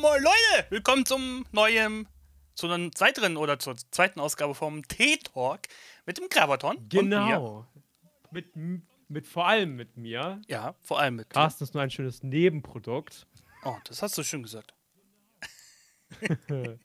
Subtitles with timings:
[0.00, 2.06] Moin Leute, willkommen zum neuen,
[2.54, 5.60] zu einer weiteren oder zur zweiten Ausgabe vom T-Talk
[6.04, 6.86] mit dem Grabaton.
[6.90, 7.66] Genau.
[8.30, 8.54] Mit,
[9.08, 10.42] mit vor allem mit mir.
[10.48, 13.26] Ja, vor allem mit Carsten ist nur ein schönes Nebenprodukt.
[13.64, 14.74] Oh, das hast du schön gesagt.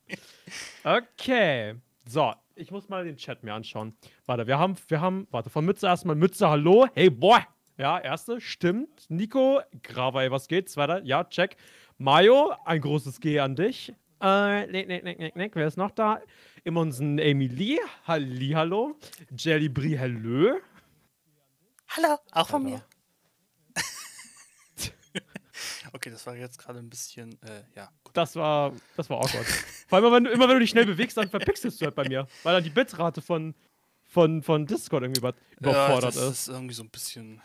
[0.84, 1.74] okay.
[2.06, 3.94] So, ich muss mal den Chat mir anschauen.
[4.24, 6.88] Warte, wir haben, wir haben, warte, von Mütze erstmal Mütze, hallo.
[6.94, 7.40] Hey, boy.
[7.76, 9.06] Ja, erste, stimmt.
[9.08, 10.70] Nico, Gravay, was geht?
[10.70, 11.56] Zweiter, ja, check.
[11.98, 13.92] Mayo, ein großes G an dich.
[14.20, 15.56] Äh, nick, nick, nick, nick, nick.
[15.56, 16.20] Wer ist noch da?
[16.64, 18.96] Immonsen Emily, hallo.
[19.36, 20.58] Jelly Brie, hello.
[21.88, 22.82] Hallo, auch von mir.
[25.92, 27.90] okay, das war jetzt gerade ein bisschen, äh, ja.
[28.12, 29.46] Das war, das war awkward.
[29.88, 32.08] Vor allem, wenn du, immer wenn du dich schnell bewegst, dann verpixelst du halt bei
[32.08, 32.26] mir.
[32.44, 33.54] Weil dann die Bitrate von,
[34.04, 35.26] von, von Discord irgendwie
[35.58, 36.28] überfordert ja, das ist.
[36.28, 37.42] ist irgendwie so ein bisschen.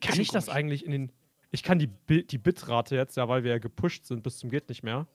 [0.00, 1.12] Kann ich das eigentlich in den.
[1.50, 1.88] Ich kann die,
[2.26, 5.06] die Bitrate jetzt, ja, weil wir ja gepusht sind bis zum geht nicht mehr.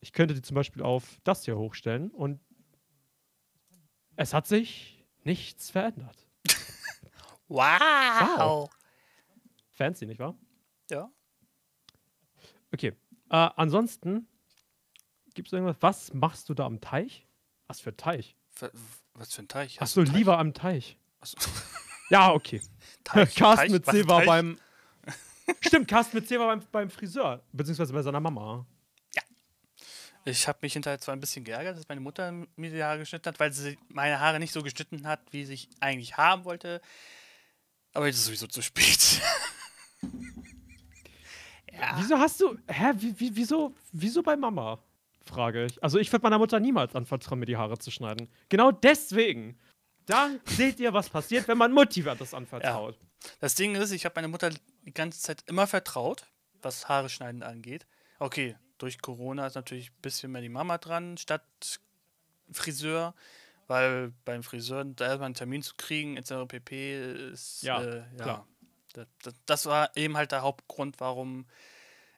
[0.00, 2.40] Ich könnte die zum Beispiel auf das hier hochstellen und
[4.16, 6.26] es hat sich nichts verändert.
[7.48, 7.80] wow.
[8.36, 8.70] wow.
[9.72, 10.36] Fancy, nicht wahr?
[10.90, 11.10] Ja.
[12.72, 12.94] Okay.
[13.30, 14.28] Äh, ansonsten
[15.34, 15.76] gibt es irgendwas.
[15.80, 17.26] Was machst du da am Teich?
[17.66, 18.36] Was für ein Teich?
[19.14, 19.80] Was für ein Teich?
[19.80, 20.98] Hast du lieber am Teich?
[21.20, 21.36] Achso.
[22.10, 22.60] Ja, okay.
[23.04, 24.58] Teich, Carsten mit C war beim.
[25.60, 28.66] Stimmt, Carsten mit C war beim, beim Friseur, beziehungsweise bei seiner Mama.
[29.14, 29.22] Ja.
[30.24, 33.28] Ich habe mich hinterher zwar ein bisschen geärgert, dass meine Mutter mir die Haare geschnitten
[33.28, 36.80] hat, weil sie meine Haare nicht so geschnitten hat, wie ich eigentlich haben wollte.
[37.92, 39.20] Aber jetzt ist es sowieso zu spät.
[41.72, 41.94] ja.
[41.96, 42.56] Wieso hast du.
[42.68, 44.78] Hä, wie, wieso, wieso bei Mama?
[45.22, 45.82] Frage ich.
[45.82, 48.28] Also, ich würde meiner Mutter niemals anvertrauen, mir die Haare zu schneiden.
[48.48, 49.58] Genau deswegen.
[50.10, 52.96] Da seht ihr, was passiert, wenn man Mutti das anvertraut.
[53.00, 53.28] Ja.
[53.40, 54.50] Das Ding ist, ich habe meine Mutter
[54.82, 56.26] die ganze Zeit immer vertraut,
[56.62, 57.86] was Haare schneiden angeht.
[58.18, 61.44] Okay, durch Corona ist natürlich ein bisschen mehr die Mama dran, statt
[62.50, 63.14] Friseur,
[63.68, 66.32] weil beim Friseur da erstmal einen Termin zu kriegen, etc.
[66.48, 67.30] pp.
[67.32, 67.62] ist.
[67.62, 68.22] Ja, äh, ja.
[68.22, 68.48] klar.
[68.92, 71.46] Das, das, war eben halt der Hauptgrund, warum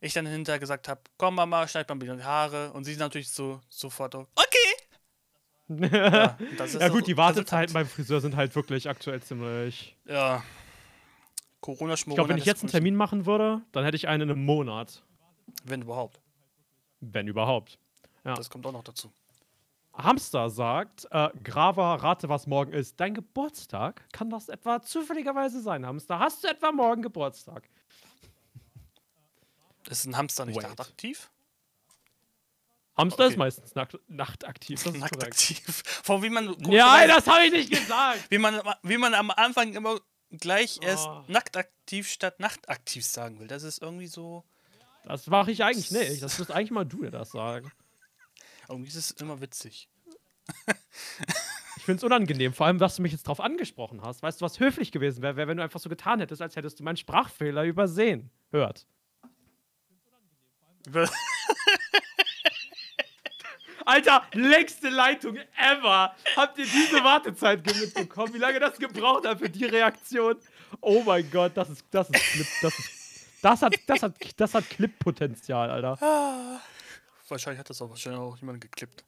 [0.00, 2.72] ich dann hinterher gesagt habe: Komm, Mama, schneid mal ein die Haare.
[2.72, 4.71] Und sie natürlich so sofort: Okay,
[5.68, 6.36] ja,
[6.80, 9.96] ja gut, die Wartezeiten beim Friseur sind halt wirklich aktuell ziemlich.
[10.06, 10.42] Ja.
[11.60, 14.30] corona Ich glaube, wenn ich jetzt einen Termin machen würde, dann hätte ich einen in
[14.30, 15.02] einem Monat.
[15.64, 16.20] Wenn überhaupt.
[17.00, 17.78] Wenn überhaupt.
[18.24, 18.34] Ja.
[18.34, 19.12] Das kommt auch noch dazu.
[19.94, 22.98] Hamster sagt, äh, Grava, rate, was morgen ist.
[22.98, 24.06] Dein Geburtstag?
[24.12, 26.18] Kann das etwa zufälligerweise sein, Hamster?
[26.18, 27.68] Hast du etwa morgen Geburtstag?
[29.88, 31.30] Ist ein Hamster nicht aktiv?
[32.96, 33.32] Hamster okay.
[33.32, 34.82] ist meistens nacht, nachtaktiv.
[34.82, 35.82] Das ist nachtaktiv.
[35.84, 36.54] Vor wie man.
[36.70, 38.20] Ja, das habe ich nicht gesagt.
[38.30, 39.98] wie, man, wie man am Anfang immer
[40.30, 40.84] gleich oh.
[40.84, 43.48] erst nacktaktiv statt nachtaktiv sagen will.
[43.48, 44.44] Das ist irgendwie so.
[45.04, 46.22] Das mache ich eigentlich nicht.
[46.22, 47.72] Das müsst eigentlich mal du dir das sagen.
[48.68, 49.88] Irgendwie ist es immer witzig.
[51.76, 54.22] ich finde es unangenehm, vor allem, dass du mich jetzt drauf angesprochen hast.
[54.22, 56.78] Weißt du, was höflich gewesen wäre, wär, wenn du einfach so getan hättest, als hättest
[56.78, 58.30] du meinen Sprachfehler übersehen.
[58.50, 58.86] Hört.
[63.84, 66.14] Alter, längste Leitung ever.
[66.36, 68.34] Habt ihr diese Wartezeit mitbekommen?
[68.34, 70.36] Wie lange das gebraucht hat für die Reaktion?
[70.80, 74.54] Oh mein Gott, das ist, das ist Clip, das ist, das hat, das hat, das
[74.54, 75.98] hat Clip-Potenzial, Alter.
[77.28, 79.04] Wahrscheinlich hat das auch wahrscheinlich auch jemand geklippt.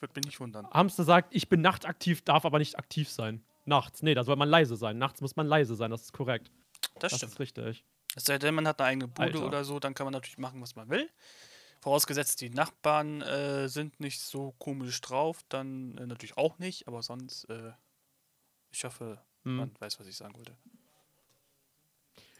[0.00, 0.68] Würde mich nicht wundern.
[0.70, 3.42] Hamster sagt, ich bin nachtaktiv, darf aber nicht aktiv sein.
[3.64, 4.02] Nachts.
[4.02, 4.98] Nee, da soll man leise sein.
[4.98, 6.50] Nachts muss man leise sein, das ist korrekt.
[6.98, 7.32] Das, das stimmt.
[7.32, 7.84] ist richtig.
[8.14, 9.46] Es sei denn, man hat eine eigene Bude Alter.
[9.46, 11.10] oder so, dann kann man natürlich machen, was man will.
[11.86, 17.00] Vorausgesetzt, die Nachbarn äh, sind nicht so komisch drauf, dann äh, natürlich auch nicht, aber
[17.00, 17.70] sonst, äh,
[18.72, 19.54] ich hoffe, hm.
[19.54, 20.56] man weiß, was ich sagen wollte.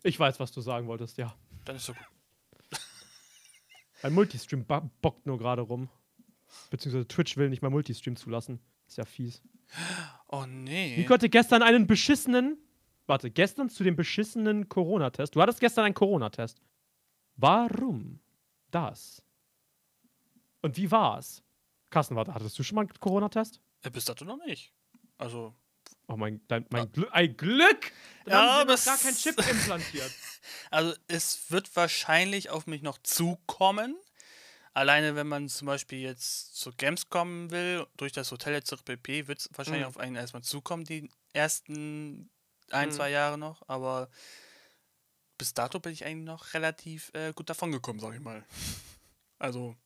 [0.02, 1.32] Ich weiß, was du sagen wolltest, ja.
[1.64, 2.08] Dann ist so gut.
[4.02, 5.90] Ein Multistream bockt nur gerade rum.
[6.70, 8.58] Beziehungsweise Twitch will nicht mal Multistream zulassen.
[8.88, 9.42] Ist ja fies.
[10.26, 10.96] Oh nee.
[10.96, 12.58] Ich hatte gestern einen beschissenen.
[13.06, 15.36] Warte, gestern zu dem beschissenen Corona-Test.
[15.36, 16.60] Du hattest gestern einen Corona-Test.
[17.36, 18.18] Warum
[18.72, 19.22] das?
[20.66, 21.44] Und wie war's?
[21.90, 23.60] Carsten, warte, hattest du schon mal einen Corona-Test?
[23.82, 24.72] Äh, bis dato noch nicht.
[25.16, 25.54] Also.
[26.08, 26.90] Oh mein, dein, mein ja.
[26.90, 27.92] Glück, ein Glück!
[28.24, 30.10] Dann ja, haben aber gar kein Chip implantiert.
[30.72, 33.94] Also es wird wahrscheinlich auf mich noch zukommen.
[34.74, 39.28] Alleine wenn man zum Beispiel jetzt zur Gamescom will, durch das Hotel jetzt zur PP,
[39.28, 39.88] wird es wahrscheinlich mhm.
[39.88, 42.28] auf einen erstmal zukommen, die ersten
[42.72, 42.92] ein, mhm.
[42.92, 43.62] zwei Jahre noch.
[43.68, 44.10] Aber
[45.38, 48.44] bis dato bin ich eigentlich noch relativ äh, gut davon gekommen, sag ich mal.
[49.38, 49.76] Also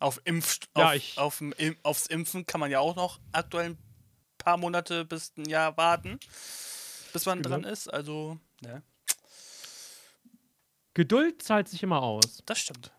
[0.00, 1.42] auf Impf ja, auf, auf,
[1.82, 3.78] aufs Impfen kann man ja auch noch aktuell ein
[4.38, 6.18] paar Monate bis ein Jahr warten,
[7.12, 7.86] bis man dran ist.
[7.92, 8.82] Also, ne.
[10.94, 12.42] Geduld zahlt sich immer aus.
[12.46, 12.92] Das stimmt.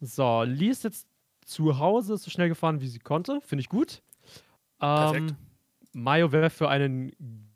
[0.00, 1.06] So, Lee ist jetzt
[1.44, 3.40] zu Hause, ist so schnell gefahren, wie sie konnte.
[3.40, 4.02] Finde ich gut.
[4.78, 5.30] Perfekt.
[5.30, 5.36] Ähm,
[5.92, 7.50] Mayo wäre für einen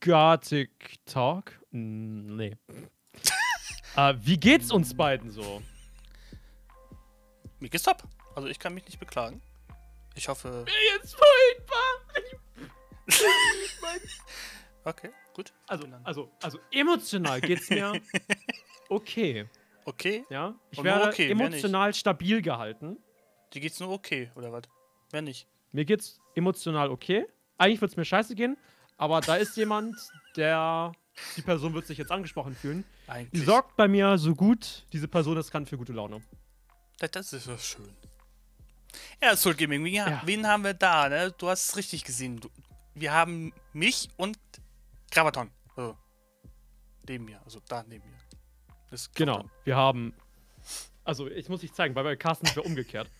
[0.00, 1.52] Gartic Talk.
[1.70, 2.56] Nee.
[3.96, 5.62] äh, wie geht's uns beiden so?
[7.66, 8.04] Mir geht's top.
[8.36, 9.42] Also ich kann mich nicht beklagen.
[10.14, 10.64] Ich hoffe.
[10.94, 11.78] Jetzt furchtbar!
[14.84, 15.52] Okay, gut.
[15.66, 18.00] Also, Bin dann- also, also emotional geht's mir
[18.88, 19.48] okay.
[19.84, 20.24] Okay.
[20.30, 22.98] Ja, ich werde okay, emotional stabil gehalten.
[23.52, 24.62] Dir geht's nur okay, oder was?
[25.10, 25.48] Wenn nicht.
[25.72, 27.26] Mir geht's emotional okay.
[27.58, 28.56] Eigentlich wird's mir scheiße gehen,
[28.96, 29.96] aber da ist jemand,
[30.36, 30.92] der
[31.36, 32.84] die Person wird sich jetzt angesprochen fühlen.
[33.06, 33.44] Die Eigentlich.
[33.44, 36.22] sorgt bei mir so gut, diese Person es kann für gute Laune.
[36.98, 37.94] Das, ist doch schön.
[39.22, 40.22] Ja, Soul Gaming, wen, Ja.
[40.24, 41.32] wen haben wir da, ne?
[41.32, 42.40] Du hast es richtig gesehen.
[42.40, 42.48] Du,
[42.94, 44.38] wir haben mich und
[45.10, 45.50] Gravaton.
[45.76, 45.96] Also,
[47.06, 48.16] neben mir, also da neben mir.
[48.90, 49.44] Das Genau.
[49.64, 50.14] Wir haben.
[51.04, 53.10] Also, ich muss nicht zeigen, weil bei Carsten ist ja umgekehrt.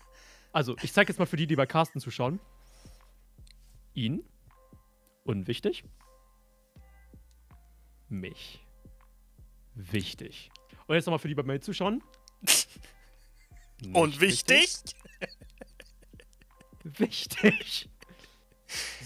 [0.51, 2.39] Also, ich zeige jetzt mal für die, die bei Carsten zuschauen.
[3.93, 4.23] Ihn.
[5.23, 5.83] Unwichtig.
[8.09, 8.65] Mich.
[9.75, 10.49] Wichtig.
[10.87, 12.01] Und jetzt nochmal für die bei mir zuschauen.
[13.93, 14.75] Und Nicht wichtig?
[16.83, 17.89] Wichtig.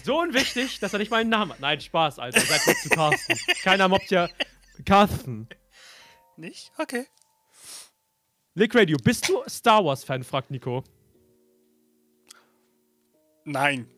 [0.04, 1.60] So unwichtig, dass er nicht meinen Namen hat.
[1.60, 2.40] Nein, Spaß, Alter.
[2.40, 3.36] Seid nicht zu Carsten.
[3.62, 4.28] Keiner mobbt ja
[4.84, 5.48] Carsten.
[6.36, 6.72] Nicht?
[6.78, 7.06] Okay.
[8.54, 10.24] Lick Radio, bist du Star Wars-Fan?
[10.24, 10.84] fragt Nico.
[13.44, 13.88] Nein.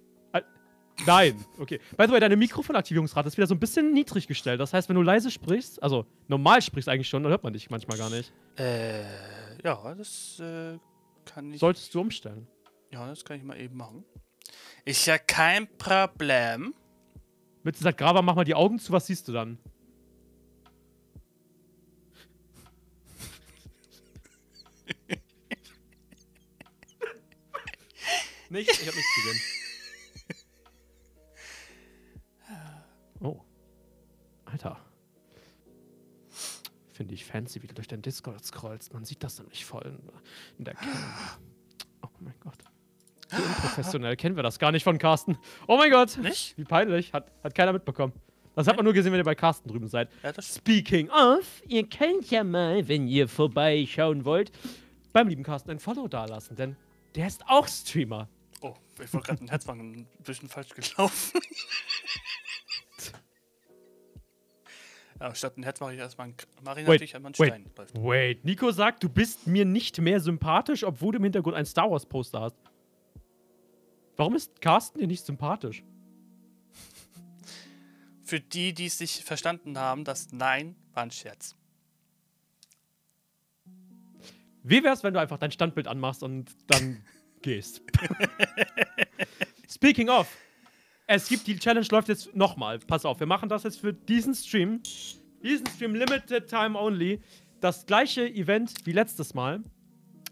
[1.06, 1.80] Nein, okay.
[1.96, 4.60] By the way, deine Mikrofonaktivierungsrate ist wieder so ein bisschen niedrig gestellt.
[4.60, 7.68] Das heißt, wenn du leise sprichst, also normal sprichst eigentlich schon, dann hört man dich
[7.68, 8.32] manchmal gar nicht.
[8.56, 9.02] Äh,
[9.64, 10.78] ja, das äh,
[11.25, 11.61] kann ich.
[11.61, 12.46] Solltest du umstellen.
[12.93, 14.05] Ja, das kann ich mal eben machen.
[14.84, 16.75] Ist ja kein Problem.
[17.62, 19.58] Mit sagt, Grava, mach mal die Augen zu, was siehst du dann?
[28.50, 28.70] nicht?
[28.70, 29.40] Ich hab nichts gesehen.
[33.20, 33.40] Oh.
[34.44, 34.78] Alter.
[36.94, 38.94] Finde ich fancy, wie du durch dein Discord scrollst.
[38.94, 39.99] Man sieht das nämlich voll in,
[40.58, 40.88] in der Cam.
[42.02, 42.55] Oh mein Gott.
[43.29, 45.37] So unprofessionell kennen wir das gar nicht von Carsten.
[45.67, 46.17] Oh mein Gott.
[46.19, 46.56] Nicht?
[46.56, 47.12] Wie peinlich.
[47.12, 48.12] Hat, hat keiner mitbekommen.
[48.55, 50.08] Das hat man nur gesehen, wenn ihr bei Carsten drüben seid.
[50.23, 54.52] Ja, das Speaking of, ihr könnt ja mal, wenn ihr vorbeischauen wollt,
[55.12, 56.76] beim lieben Carsten ein Follow dalassen, denn
[57.17, 58.29] der ist auch Streamer.
[58.61, 61.41] Oh, ich wollte gerade ein Herzwang ein bisschen falsch gelaufen.
[65.24, 67.48] ja, statt ein Herz mache ich erstmal ein, mache ich Wait, natürlich einmal einen wait.
[67.48, 67.70] Stein.
[67.76, 67.94] Läuft.
[67.96, 71.90] Wait, Nico sagt, du bist mir nicht mehr sympathisch, obwohl du im Hintergrund ein Star
[71.90, 72.56] Wars Poster hast.
[74.16, 75.82] Warum ist Carsten dir nicht sympathisch?
[78.22, 81.56] Für die, die es nicht verstanden haben, das Nein war ein Scherz.
[84.62, 87.02] Wie wär's, wenn du einfach dein Standbild anmachst und dann
[87.40, 87.80] gehst?
[89.70, 90.28] Speaking of,
[91.06, 92.78] es gibt die Challenge läuft jetzt nochmal.
[92.78, 94.80] Pass auf, wir machen das jetzt für diesen Stream.
[95.42, 97.20] Diesen Stream Limited Time Only.
[97.60, 99.62] Das gleiche Event wie letztes Mal.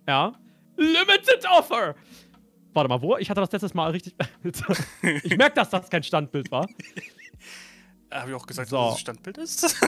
[0.06, 0.32] Ja.
[0.76, 1.94] Limited Offer!
[2.74, 3.16] Warte mal, wo?
[3.19, 4.14] Ich hatte das letztes Mal richtig.
[5.24, 6.66] ich merke, dass das kein Standbild war.
[8.10, 8.76] Habe ich auch gesagt, So.
[8.76, 9.76] dass das Standbild ist?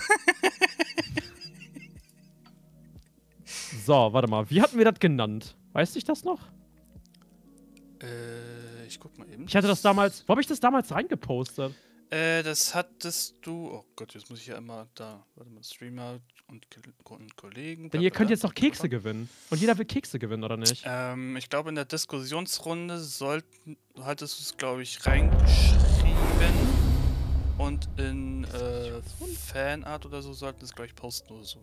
[3.84, 4.48] So, warte mal.
[4.50, 5.56] Wie hatten wir das genannt?
[5.74, 6.40] Weißt du das noch?
[8.00, 8.06] äh,
[8.86, 9.46] ich guck mal eben.
[9.46, 10.24] Ich hatte das damals.
[10.26, 11.74] Wo habe ich das damals reingepostet?
[12.10, 13.68] Äh, das hattest du.
[13.72, 15.24] Oh Gott, jetzt muss ich ja immer da.
[15.34, 16.66] Warte mal, Streamer und,
[17.04, 17.90] und Kollegen.
[17.90, 19.28] Denn ihr könnt jetzt noch Kekse gewinnen.
[19.50, 20.82] Und jeder will Kekse gewinnen, oder nicht?
[20.86, 26.14] Ähm, ich glaube, in der Diskussionsrunde sollten, hattest du es, glaube ich, reingeschrieben.
[27.56, 29.00] Und in äh,
[29.46, 31.58] Fanart oder so sollten es, glaube ich, posten oder so.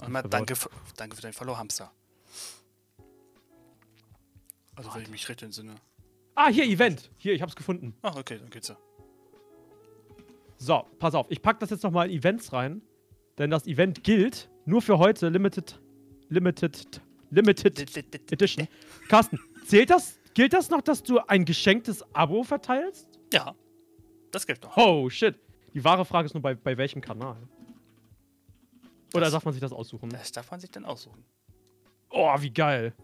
[0.00, 0.34] Und mal verwirrt.
[0.34, 1.90] danke, für- danke für dein Follow, Hamster.
[4.78, 5.74] Also, wenn ich mich recht entsinne.
[6.34, 7.10] Ah, hier, Event.
[7.18, 7.94] Hier, ich hab's gefunden.
[8.02, 8.76] Ach, okay, dann geht's ja.
[10.56, 11.26] So, pass auf.
[11.30, 12.82] Ich pack das jetzt nochmal in Events rein.
[13.38, 15.28] Denn das Event gilt nur für heute.
[15.28, 15.80] Limited.
[16.28, 17.00] Limited.
[17.30, 17.96] Limited
[18.32, 18.66] Edition.
[19.08, 20.18] Carsten, zählt das?
[20.34, 23.08] Gilt das noch, dass du ein geschenktes Abo verteilst?
[23.32, 23.54] Ja,
[24.30, 24.76] das gilt noch.
[24.76, 25.34] Oh, shit.
[25.74, 27.36] Die wahre Frage ist nur, bei, bei welchem Kanal?
[29.14, 30.08] Oder Das- darf man sich das aussuchen?
[30.10, 31.24] Das darf man sich dann aussuchen.
[32.10, 32.94] Oh, wie geil.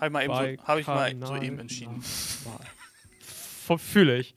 [0.00, 2.02] Habe ich mal eben, so, hab ich mal so eben entschieden.
[3.78, 4.34] Fühle ich.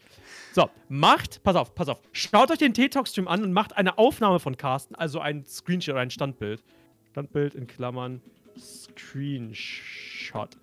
[0.53, 1.99] So, macht, pass auf, pass auf.
[2.13, 6.01] Schaut euch den T-Talk-Stream an und macht eine Aufnahme von Carsten, also ein Screenshot oder
[6.01, 6.63] ein Standbild.
[7.11, 8.21] Standbild in Klammern
[8.57, 10.57] Screenshot.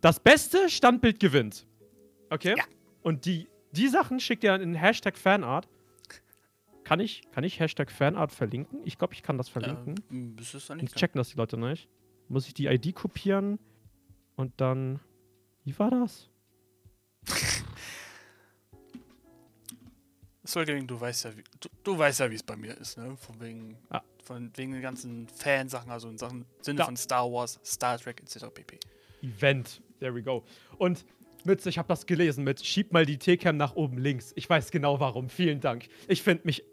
[0.00, 1.66] Das beste Standbild gewinnt.
[2.30, 2.54] Okay?
[2.56, 2.64] Ja.
[3.02, 5.68] Und die, die Sachen schickt ihr dann in Hashtag Fanart.
[6.84, 8.80] kann ich, kann ich Hashtag Fanart verlinken?
[8.84, 9.96] Ich glaube, ich kann das verlinken.
[10.10, 10.96] Ähm, das nicht.
[10.96, 11.88] checken das die Leute nicht.
[12.28, 13.58] Muss ich die ID kopieren
[14.42, 15.00] und dann.
[15.64, 16.28] Wie war das?
[20.44, 23.16] Solgering, du weißt ja, wie, du, du weißt ja, wie es bei mir ist, ne?
[23.16, 24.02] Von wegen, Ja.
[24.24, 26.84] von wegen den ganzen Fansachen, also in Sachen Sinne Ja.
[26.86, 28.46] von Star Wars, Star Trek etc.
[28.52, 28.78] pp.
[29.22, 29.80] Event.
[30.00, 30.44] There we go.
[30.78, 31.04] Und
[31.44, 34.32] Mütze, ich habe das gelesen mit Schieb mal die T-Cam nach oben links.
[34.34, 35.28] Ich weiß genau warum.
[35.28, 35.88] Vielen Dank.
[36.08, 36.64] Ich finde mich.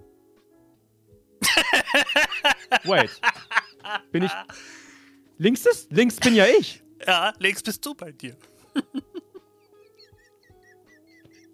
[2.86, 3.22] Wait.
[4.12, 4.32] Bin ich.
[5.38, 5.92] Links ist?
[5.92, 6.84] Links bin ja ich.
[7.06, 8.36] Ja, links bist du bei dir.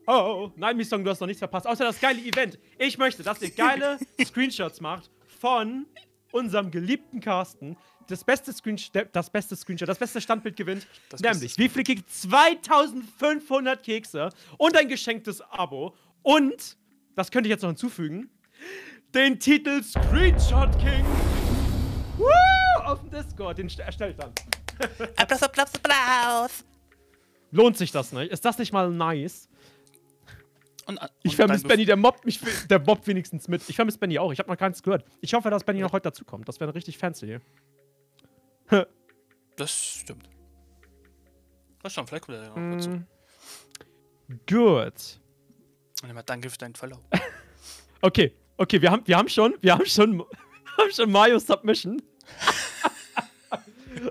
[0.07, 1.65] Oh, nein, Miss Song, du hast noch nichts verpasst.
[1.65, 2.59] Außer das geile Event.
[2.77, 5.09] Ich möchte, dass ihr geile Screenshots macht
[5.39, 5.87] von
[6.31, 7.75] unserem geliebten Carsten.
[8.07, 10.85] Das beste, Screenshot, das beste Screenshot, das beste Standbild gewinnt.
[11.09, 12.05] Das nämlich, wie viele Kekse?
[12.07, 15.95] 2500 Kekse und ein geschenktes Abo.
[16.21, 16.77] Und,
[17.15, 18.29] das könnte ich jetzt noch hinzufügen,
[19.15, 21.03] den Titel Screenshot King.
[22.17, 22.27] Woo!
[22.83, 24.31] Auf dem Discord, den st- erstellt dann.
[25.15, 26.65] Applaus, Applaus, Applaus!
[27.51, 28.31] Lohnt sich das nicht?
[28.31, 29.47] Ist das nicht mal nice?
[30.85, 32.39] Und, und Ich vermisse Benny, der mobbt mich,
[32.69, 33.67] der mobbt wenigstens mit.
[33.69, 35.05] Ich vermisse Benny auch, ich habe noch gar nichts gehört.
[35.21, 36.47] Ich hoffe, dass Benny noch heute dazukommt.
[36.47, 37.39] Das wäre richtig fancy.
[39.57, 40.29] Das stimmt.
[41.81, 42.89] Was schon, vielleicht kommt er ja noch dazu.
[42.89, 43.07] Mm.
[44.49, 45.19] Gut.
[46.03, 46.99] Und immer danke für deinen Follow.
[48.01, 50.19] Okay, okay, wir haben, wir haben schon, wir haben schon,
[50.77, 51.99] haben schon Mario Submission.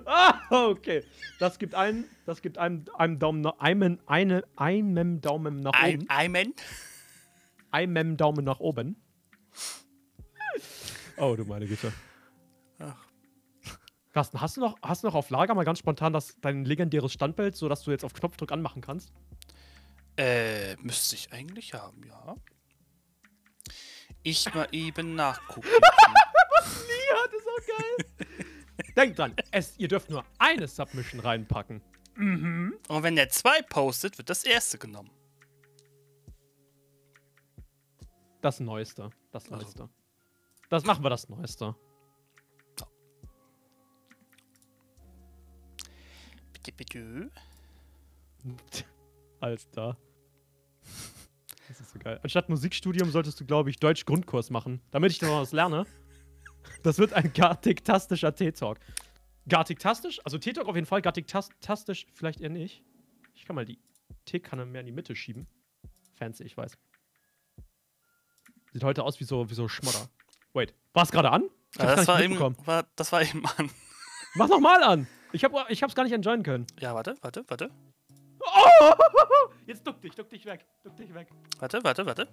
[0.07, 1.05] ah, okay.
[1.39, 6.07] Das gibt einen, das gibt einem, einem Daumen nach, einem, eine, einem Daumen nach oben.
[6.09, 6.55] Amen.
[7.71, 8.97] Einem Daumen nach oben.
[11.17, 11.93] Oh, du meine Güte.
[12.79, 13.07] Ach.
[14.13, 17.13] Carsten, hast du noch, hast du noch auf Lager mal ganz spontan das, dein legendäres
[17.13, 19.13] Standbild, sodass du jetzt auf Knopfdruck anmachen kannst?
[20.17, 22.37] Äh, müsste ich eigentlich haben, ja.
[24.23, 25.69] Ich mal eben nachgucken.
[25.69, 28.24] Ja, das ist auch geil.
[28.97, 31.83] Denkt dran, es, ihr dürft nur eine Submission reinpacken.
[32.17, 35.11] Und wenn der zwei postet, wird das erste genommen.
[38.41, 39.11] Das Neueste.
[39.33, 39.57] Das Also.
[39.57, 39.89] Neueste.
[40.69, 41.75] Das machen wir das Neueste.
[46.53, 47.31] Bitte, bitte.
[49.41, 49.97] Alter.
[51.69, 52.21] Das ist so geil.
[52.23, 55.87] Anstatt Musikstudium solltest du, glaube ich, Deutsch-Grundkurs machen, damit ich noch was lerne.
[56.83, 58.79] Das wird ein gartiktastischer T-Talk.
[59.49, 60.21] Gartiktastisch?
[60.25, 62.83] Also T-Talk auf jeden Fall, gartiktastisch vielleicht eher nicht.
[63.35, 63.79] Ich kann mal die
[64.25, 65.47] Teekanne mehr in die Mitte schieben.
[66.15, 66.79] Fancy, ich weiß.
[68.73, 70.09] Sieht heute aus wie so, wie so Schmodder.
[70.53, 71.45] Wait, war es gerade an?
[71.79, 73.71] Ja, das, war eben, war, das war eben an.
[74.35, 75.07] Mach noch mal an!
[75.33, 76.67] Ich, hab, ich hab's gar nicht enjoyen können.
[76.81, 77.71] Ja, warte, warte, warte.
[78.41, 78.93] Oh!
[79.67, 81.29] Jetzt duck dich, duck dich weg, duck dich weg.
[81.59, 82.29] Warte, warte, warte.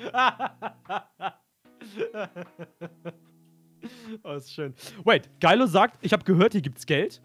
[4.22, 4.74] Oh, ist schön.
[5.04, 7.22] Wait, Geilo sagt, ich habe gehört, hier gibt's Geld.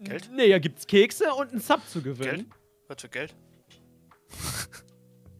[0.00, 0.30] Geld?
[0.32, 2.36] Nee, hier gibt's Kekse und einen Sub zu gewinnen.
[2.36, 2.46] Geld?
[2.88, 3.34] Was für Geld?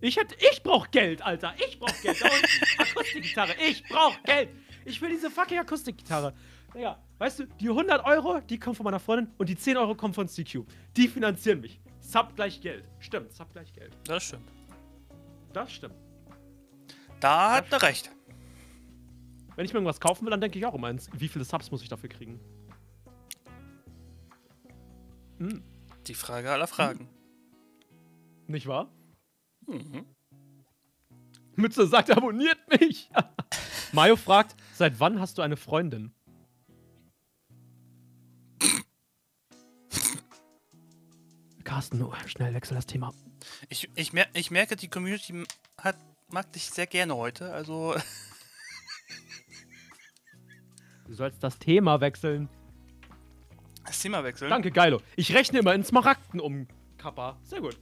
[0.00, 1.54] Ich hätte, ich brauch Geld, Alter.
[1.66, 2.20] Ich brauch Geld.
[2.20, 2.90] Da unten.
[2.90, 3.54] Akustikgitarre.
[3.68, 4.50] Ich brauch Geld.
[4.84, 6.32] Ich will diese fucking Akustikgitarre.
[6.74, 9.94] Digga, weißt du, die 100 Euro, die kommen von meiner Freundin und die 10 Euro
[9.94, 10.64] kommen von CQ.
[10.96, 11.80] Die finanzieren mich.
[12.00, 12.84] Sub gleich Geld.
[13.00, 13.96] Stimmt, Sub gleich Geld.
[14.04, 14.48] Das stimmt.
[15.52, 16.05] Das stimmt.
[17.20, 18.10] Da hat er recht.
[19.54, 21.70] Wenn ich mir irgendwas kaufen will, dann denke ich auch immer, ins- wie viele Subs
[21.70, 22.40] muss ich dafür kriegen.
[26.06, 27.08] Die Frage aller Fragen.
[28.46, 28.90] Nicht wahr?
[29.66, 30.04] Mhm.
[31.56, 33.10] Mütze sagt, abonniert mich.
[33.92, 36.12] Mayo fragt, seit wann hast du eine Freundin?
[41.64, 43.12] Carsten, schnell wechsel das Thema.
[43.68, 45.44] Ich, ich, mer ich merke, die Community
[45.78, 45.96] hat,
[46.30, 47.52] mag dich sehr gerne heute.
[47.52, 47.94] Also,
[51.06, 52.48] Du sollst das Thema wechseln.
[53.84, 54.50] das Thema wechseln.
[54.50, 55.00] Danke, Geilo.
[55.14, 56.66] Ich rechne immer in Smaragden um,
[56.98, 57.38] Kappa.
[57.44, 57.78] Sehr gut.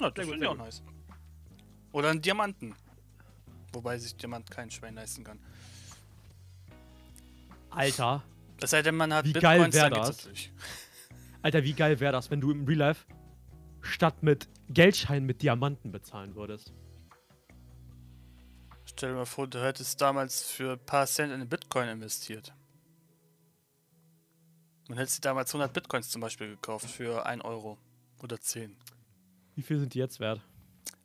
[0.00, 0.64] Ja, das Sehr gut, finde ich auch gut.
[0.64, 0.82] nice.
[1.92, 2.74] Oder einen Diamanten.
[3.72, 5.38] Wobei sich Diamant kein Schwein leisten kann.
[7.70, 8.24] Alter,
[8.60, 10.28] Es sei denn, man hat Wie geil wär das?
[11.42, 13.04] Alter, wie geil wäre das, wenn du im Real Life
[13.82, 16.72] statt mit Geldscheinen mit Diamanten bezahlen würdest?
[18.96, 22.54] Stell dir mal vor, du hättest damals für ein paar Cent in Bitcoin investiert.
[24.88, 27.76] Man hätte sie damals 100 Bitcoins zum Beispiel gekauft für 1 Euro
[28.22, 28.74] oder 10.
[29.54, 30.40] Wie viel sind die jetzt wert?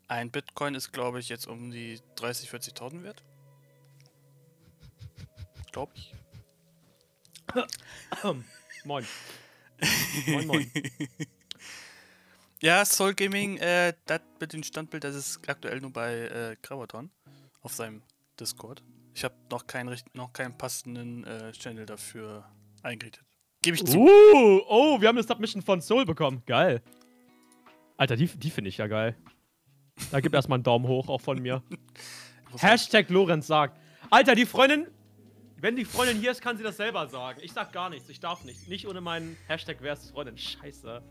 [0.07, 3.23] Ein Bitcoin ist, glaube ich, jetzt um die 30.000, 40.000 wert.
[5.73, 6.13] Glaube ich.
[8.85, 9.05] moin.
[10.27, 10.71] moin, moin.
[12.61, 17.09] Ja, Soul Gaming, äh, das mit dem Standbild, das ist aktuell nur bei äh, Gravaton
[17.61, 18.01] auf seinem
[18.39, 18.83] Discord.
[19.13, 22.45] Ich habe noch keinen noch keinen passenden äh, Channel dafür
[22.81, 23.23] eingerichtet.
[23.61, 23.99] Gebe ich zu.
[23.99, 26.41] Uh, oh, wir haben eine Submission von Soul bekommen.
[26.45, 26.81] Geil.
[27.97, 29.15] Alter, die, die finde ich ja geil.
[30.09, 31.61] Da gibt erstmal einen Daumen hoch, auch von mir.
[32.57, 33.79] Hashtag Lorenz sagt.
[34.09, 34.87] Alter, die Freundin,
[35.57, 37.39] wenn die Freundin hier ist, kann sie das selber sagen.
[37.43, 38.67] Ich sag gar nichts, ich darf nicht.
[38.67, 40.37] Nicht ohne meinen Hashtag wer ist Freundin.
[40.37, 41.03] Scheiße.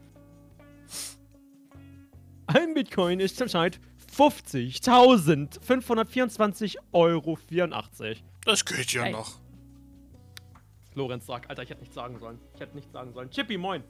[2.49, 3.79] Ein Bitcoin ist zurzeit
[4.17, 7.39] 50.524,84 Euro.
[8.45, 9.13] Das geht ja Ey.
[9.13, 9.39] noch.
[10.95, 12.41] Lorenz sagt, Alter, ich hätte nichts sagen sollen.
[12.55, 13.31] Ich hätte nichts sagen sollen.
[13.31, 13.85] Chippy, moin.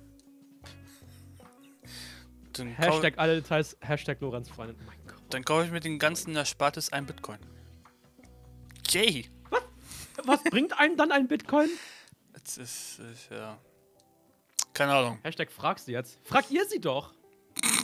[2.52, 4.76] Dann, Hashtag alle Details, Hashtag Lorenz Freundin.
[4.80, 5.22] Oh mein Gott.
[5.30, 7.38] dann kaufe ich mit dem ganzen Erspartes ein Bitcoin.
[8.90, 9.30] Yay!
[10.24, 11.68] Was bringt einem dann ein Bitcoin?
[12.32, 13.58] Das ist, ist ja.
[14.74, 15.18] Keine Ahnung.
[15.22, 16.18] Hashtag frag sie jetzt.
[16.24, 17.14] Fragt ihr sie doch.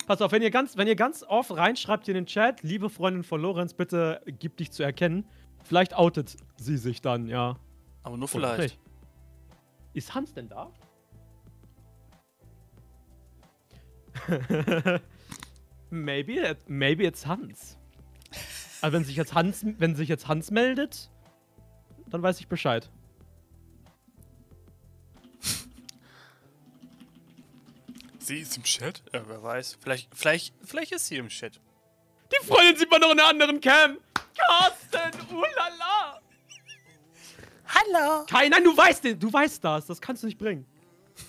[0.07, 2.89] Pass auf, wenn ihr ganz, wenn ihr ganz oft reinschreibt hier in den Chat, liebe
[2.89, 5.27] Freundin von Lorenz, bitte gib dich zu erkennen.
[5.65, 7.57] Vielleicht outet sie sich dann, ja.
[8.05, 8.63] Aber nur vielleicht.
[8.63, 8.79] nicht.
[9.95, 10.71] Ist Hans denn da?
[15.91, 17.77] maybe, maybe it's Hans.
[18.81, 21.11] Also wenn sich jetzt Hans, wenn sich jetzt Hans meldet,
[22.09, 22.91] dann weiß ich Bescheid.
[28.27, 29.05] Sie ist im Chat?
[29.13, 29.79] Ja, wer weiß.
[29.81, 31.61] Vielleicht, vielleicht, vielleicht ist sie im Chat.
[32.33, 33.99] Die Freundin sieht man noch in einer anderen Cam.
[34.37, 36.21] Carsten, ulala.
[37.69, 38.27] Hallo!
[38.27, 39.87] Kai, nein, du weißt den, du weißt das.
[39.87, 40.67] Das kannst du nicht bringen.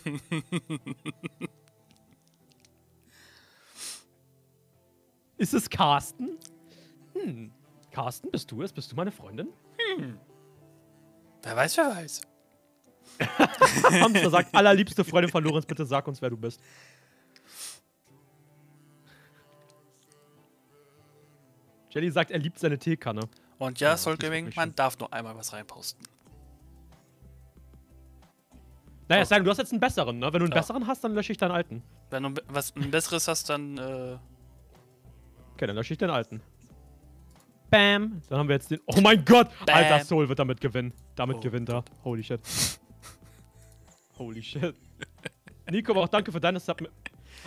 [5.38, 6.40] Ist es Carsten?
[7.14, 7.54] Hm.
[7.92, 8.74] Carsten, bist du es?
[8.74, 9.50] Bist du meine Freundin?
[11.44, 12.22] Wer weiß, wer weiß.
[14.02, 16.62] Hamster sagt, allerliebste Freundin von Lorenz, bitte sag uns, wer du bist.
[21.90, 23.22] Jelly sagt, er liebt seine Teekanne.
[23.58, 26.06] Und ja, das Soul Gaming, man darf nur einmal was reinposten.
[29.10, 30.26] Naja, sagen, du hast jetzt einen besseren, ne?
[30.26, 30.60] Wenn du einen Ja.
[30.60, 31.82] besseren hast, dann lösche ich deinen alten.
[32.10, 34.18] Wenn du was ein besseres hast, dann äh,
[35.54, 36.42] Okay, dann lösche ich den alten.
[37.70, 38.22] Bam.
[38.30, 38.80] Dann haben wir jetzt den.
[38.86, 39.50] Oh mein Gott!
[39.66, 39.76] Bam.
[39.76, 40.94] Alter, Soul wird damit gewinnen.
[41.16, 41.84] Damit Oh gewinnt er.
[42.04, 42.40] Holy shit.
[44.18, 44.76] Holy shit.
[45.70, 46.82] Nico, aber auch danke für deine Sub.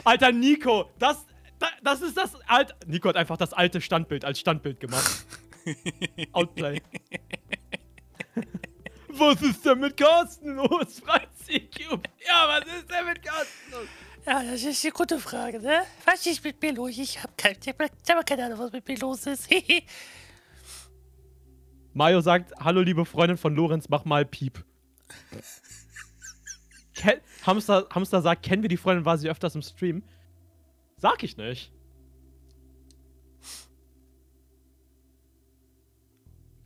[0.05, 0.91] Alter, Nico!
[0.99, 1.25] Das.
[1.59, 2.75] da- Das ist das alte.
[2.87, 5.25] Nico hat einfach das alte Standbild als Standbild gemacht.
[6.33, 6.81] Outplay.
[9.09, 11.03] Was ist denn mit Carsten los?
[11.07, 13.89] Ja, was ist denn mit Carsten los?
[14.27, 15.83] Ja, das ist eine gute Frage, ne?
[16.05, 16.97] Was ist mit mir los?
[16.97, 19.49] Ich hab, kein, ich hab keine Ahnung, was mit mir los ist.
[21.93, 24.65] Mario sagt, hallo liebe Freundin von Lorenz, mach mal Piep.
[27.01, 30.03] Ken Hamster, Hamster sagt, kennen wir die Freundin, war sie öfters im Stream?
[30.99, 31.73] Sag ich nicht.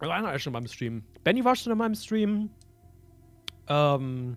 [0.01, 1.05] Also einer ist schon beim Stream.
[1.23, 2.51] Benny war schon in meinem Stream.
[3.69, 4.37] Ähm,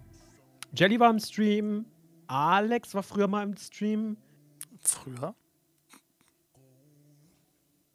[0.76, 1.88] Jelly war im Stream.
[2.28, 4.18] Alex war früher mal im Stream.
[4.80, 5.34] früher.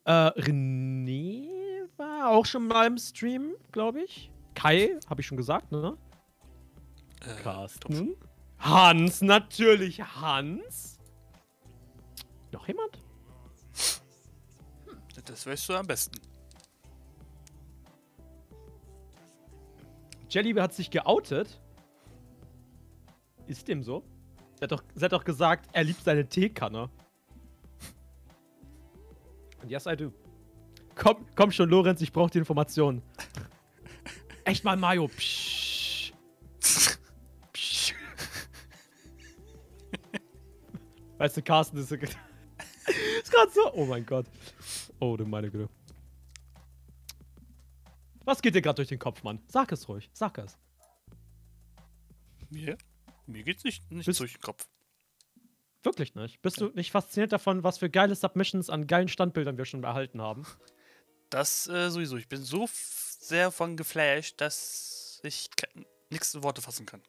[0.04, 1.48] Äh, René
[1.96, 4.32] war auch schon mal im Stream, glaube ich.
[4.56, 5.96] Kai, habe ich schon gesagt, ne?
[7.24, 8.16] Äh, Carsten.
[8.58, 10.98] Hans, natürlich Hans.
[12.52, 12.98] Noch jemand?
[15.24, 16.20] Das weißt du am besten.
[20.28, 21.60] Jelly hat sich geoutet.
[23.46, 24.02] Ist dem so?
[24.56, 26.88] Sie hat doch, sie hat doch gesagt, er liebt seine Teekanne.
[29.62, 30.12] Und yes, I do.
[30.94, 33.02] Komm, komm schon, Lorenz, ich brauche die Informationen.
[34.44, 35.08] Echt mal, Mario.
[35.08, 35.51] Psch.
[41.22, 42.00] Weißt du, Carsten ist, ist
[43.30, 43.72] gerade so.
[43.74, 44.26] Oh mein Gott.
[44.98, 45.68] Oh, du meine Güte.
[48.24, 49.40] Was geht dir gerade durch den Kopf, Mann?
[49.46, 50.10] Sag es ruhig.
[50.14, 50.58] Sag es.
[52.50, 52.76] Mir?
[53.28, 54.66] Mir geht's nicht, nicht Bist- durch den Kopf.
[55.84, 56.42] Wirklich nicht.
[56.42, 60.20] Bist du nicht fasziniert davon, was für geile Submissions an geilen Standbildern wir schon erhalten
[60.20, 60.44] haben?
[61.30, 62.16] Das äh, sowieso.
[62.16, 65.50] Ich bin so sehr von geflasht, dass ich
[66.10, 67.00] nichts in Worte fassen kann.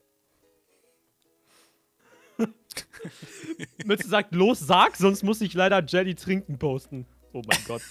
[3.86, 7.05] Mütze sagt, los, sag, sonst muss ich leider Jelly trinken posten.
[7.31, 7.81] Oh mein Gott.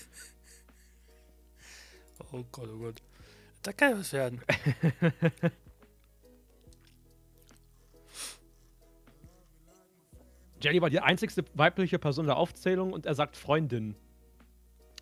[2.32, 3.02] Oh Gott, oh Gott.
[3.62, 4.40] Da kann ja was werden.
[10.62, 13.96] Jelly war die einzigste weibliche Person der Aufzählung und er sagt Freundin.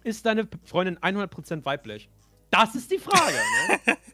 [0.03, 2.09] Ist deine Freundin 100% weiblich?
[2.51, 3.37] Das ist die Frage,
[3.87, 3.97] ne?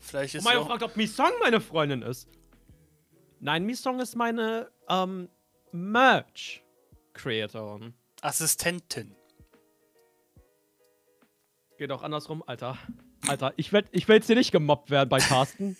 [0.00, 2.28] Vielleicht ist Mario fragt, ob Misong meine Freundin ist.
[3.40, 5.28] Nein, Misong ist meine, ähm,
[5.72, 6.62] Merch.
[7.12, 7.94] Creatorin.
[8.22, 9.14] Assistentin.
[11.78, 12.78] Geht auch andersrum, Alter.
[13.26, 15.76] Alter, ich will, ich will jetzt hier nicht gemobbt werden bei Carsten.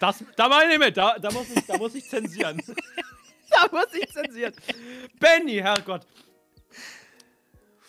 [0.00, 2.60] Das, da meine ich mit, da, da, muss ich, da muss ich zensieren.
[3.50, 4.52] da muss ich zensieren.
[5.20, 6.06] Benny, Herrgott.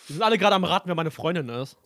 [0.08, 1.78] Wir sind alle gerade am Raten, wer meine Freundin ist.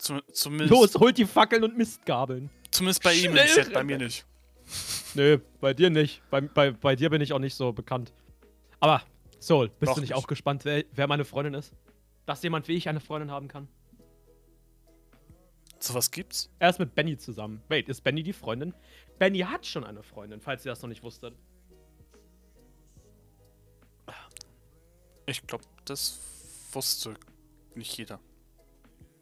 [0.00, 2.50] Zum, zumindest, Los, holt die Fackeln und Mistgabeln.
[2.72, 4.26] zumindest bei ihm Schnell Chat, bei mir nicht.
[5.14, 6.22] Nö, bei dir nicht.
[6.30, 8.12] Bei, bei, bei dir bin ich auch nicht so bekannt.
[8.80, 9.02] Aber,
[9.40, 10.16] Soul, bist Noch du nicht, nicht.
[10.16, 11.72] auch gespannt, wer, wer meine Freundin ist?
[12.26, 13.68] Dass jemand wie ich eine Freundin haben kann?
[15.80, 16.48] So was gibt's?
[16.60, 17.60] Er ist mit Benny zusammen.
[17.68, 18.72] Wait, ist Benny die Freundin?
[19.18, 21.34] Benny hat schon eine Freundin, falls ihr das noch nicht wusstet.
[25.26, 26.18] Ich glaube, das
[26.72, 27.16] wusste
[27.74, 28.20] nicht jeder.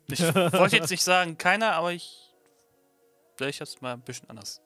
[0.08, 2.34] Ich wollte jetzt nicht sagen, keiner, aber ich.
[3.36, 4.60] Vielleicht jetzt mal ein bisschen anders.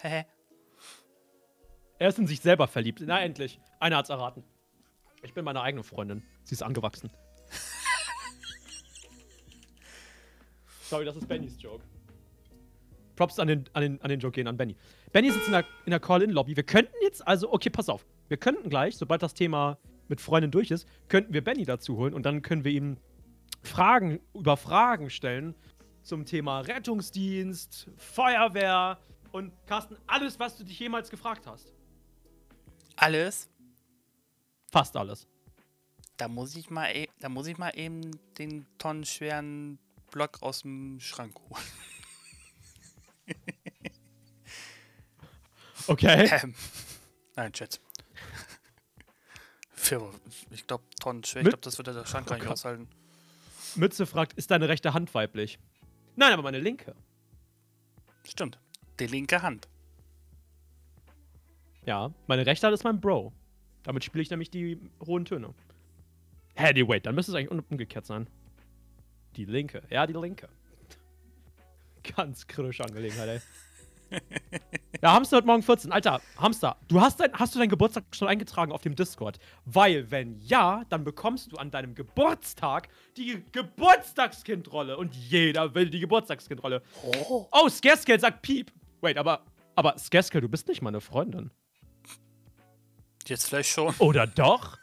[0.00, 0.26] Hä?
[1.98, 3.02] Er ist in sich selber verliebt.
[3.04, 3.60] Na, endlich.
[3.80, 4.44] Einer hat's erraten.
[5.22, 6.22] Ich bin meine eigene Freundin.
[6.42, 7.10] Sie ist angewachsen.
[10.82, 11.82] Sorry, das ist Bennys Joke.
[13.16, 14.76] Props an den, an den, an den Joke gehen an Benny.
[15.12, 16.56] Benny sitzt in der, in der Call-In-Lobby.
[16.56, 18.04] Wir könnten jetzt also, okay, pass auf.
[18.28, 19.78] Wir könnten gleich, sobald das Thema
[20.08, 22.98] mit Freundin durch ist, könnten wir Benny dazu holen und dann können wir ihm
[23.62, 25.54] Fragen über Fragen stellen
[26.04, 28.98] zum Thema Rettungsdienst, Feuerwehr
[29.32, 31.72] und Carsten, alles, was du dich jemals gefragt hast.
[32.96, 33.50] Alles?
[34.70, 35.26] Fast alles.
[36.16, 39.78] Da muss ich mal, e da muss ich mal eben den tonnenschweren
[40.12, 41.64] Block aus dem Schrank holen.
[45.86, 46.30] Okay.
[46.42, 46.54] Ähm.
[47.36, 47.80] Nein, Chat.
[50.50, 51.42] Ich glaube, tonnenschwer.
[51.42, 52.88] Ich glaube, das wird der Schrank gar nicht aushalten.
[53.74, 55.58] Mütze fragt, ist deine rechte Hand weiblich?
[56.16, 56.94] Nein, aber meine linke.
[58.26, 58.58] Stimmt.
[59.00, 59.68] Die linke Hand.
[61.84, 63.32] Ja, meine rechte Hand ist mein Bro.
[63.82, 65.52] Damit spiele ich nämlich die hohen Töne.
[66.56, 68.28] Hä, nee, wait, dann müsste es eigentlich um- umgekehrt sein.
[69.36, 69.82] Die linke.
[69.90, 70.48] Ja, die linke.
[72.16, 73.40] Ganz kritische Angelegenheit, ey.
[75.04, 75.92] Ja, Hamster heute Morgen 14.
[75.92, 79.38] Alter, Hamster, du hast, dein, hast du deinen Geburtstag schon eingetragen auf dem Discord?
[79.66, 82.88] Weil, wenn ja, dann bekommst du an deinem Geburtstag
[83.18, 84.96] die Geburtstagskindrolle.
[84.96, 86.82] Und jeder will die Geburtstagskindrolle.
[87.02, 87.46] Oh.
[87.52, 88.72] Oh, Scarescale sagt Piep.
[89.02, 91.50] Wait, aber, aber Scarescale, du bist nicht meine Freundin.
[93.26, 93.94] Jetzt vielleicht schon.
[93.98, 94.78] Oder doch?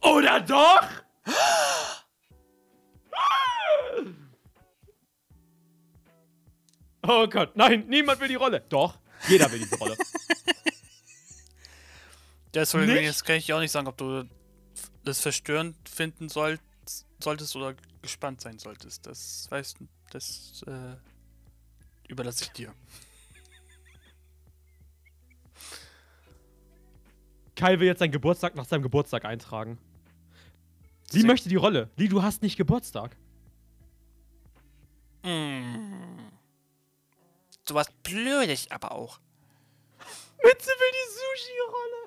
[0.00, 0.88] Oder doch?
[7.02, 8.60] Oh Gott, nein, niemand will die Rolle.
[8.68, 9.96] Doch, jeder will diese Rolle.
[12.54, 13.02] Nicht?
[13.02, 14.24] jetzt kann ich dir auch nicht sagen, ob du
[15.04, 16.58] das verstörend finden soll,
[17.18, 19.06] solltest oder gespannt sein solltest.
[19.06, 20.96] Das weißt du, das äh,
[22.08, 22.74] überlasse ich dir.
[27.56, 29.78] Kai will jetzt seinen Geburtstag nach seinem Geburtstag eintragen.
[31.04, 31.90] Sie Deswegen- möchte die Rolle.
[31.96, 33.16] Lee, du hast nicht Geburtstag.
[35.22, 36.11] Mm.
[37.72, 39.18] So was Blödes aber auch.
[40.44, 42.02] Mütze will die Sushi-Rolle.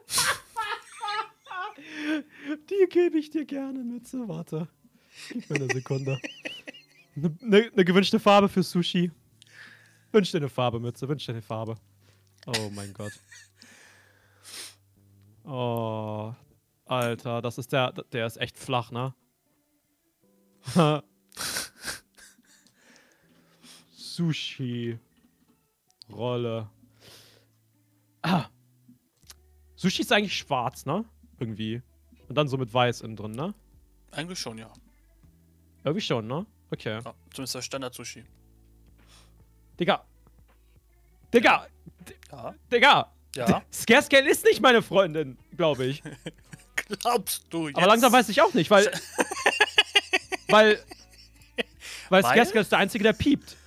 [2.69, 4.27] die gebe ich dir gerne, Mütze.
[4.27, 4.67] Warte.
[5.31, 6.19] Gib mir eine Sekunde.
[7.15, 9.09] Eine ne, ne gewünschte Farbe für Sushi.
[10.11, 11.09] Wünsch dir eine Farbe, Mütze.
[11.09, 11.77] Wünsch dir eine Farbe.
[12.45, 13.13] Oh mein Gott.
[15.45, 16.31] Oh.
[16.85, 17.91] Alter, das ist der.
[17.91, 19.15] Der ist echt flach, ne?
[23.97, 24.99] Sushi.
[26.11, 26.69] Rolle.
[28.21, 28.45] Ah.
[29.75, 31.05] Sushi ist eigentlich schwarz, ne?
[31.39, 31.81] Irgendwie.
[32.27, 33.53] Und dann so mit weiß innen drin, ne?
[34.11, 34.71] Eigentlich schon, ja.
[35.83, 36.45] Irgendwie schon, ne?
[36.71, 36.99] Okay.
[37.03, 38.23] ja zumindest das Standard-Sushi.
[39.79, 40.03] Digga.
[41.33, 41.67] Digga.
[42.31, 42.55] Ja.
[42.71, 43.11] Digga.
[43.35, 43.63] Ja.
[43.73, 46.01] Scarescale ist nicht meine Freundin, glaube ich.
[47.01, 47.77] Glaubst du jetzt?
[47.77, 48.85] Aber langsam weiß ich auch nicht, weil.
[50.47, 50.79] weil.
[52.09, 52.31] Weil Weil?
[52.31, 53.57] Scarescale ist der Einzige, der piept.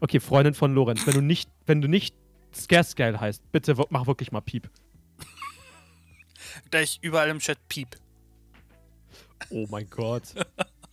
[0.00, 2.14] Okay, Freundin von Lorenz, wenn du nicht, wenn du nicht
[2.54, 4.70] Scarescale heißt, bitte mach wirklich mal Piep.
[6.70, 7.96] Gleich überall im Chat Piep.
[9.50, 10.34] Oh mein Gott.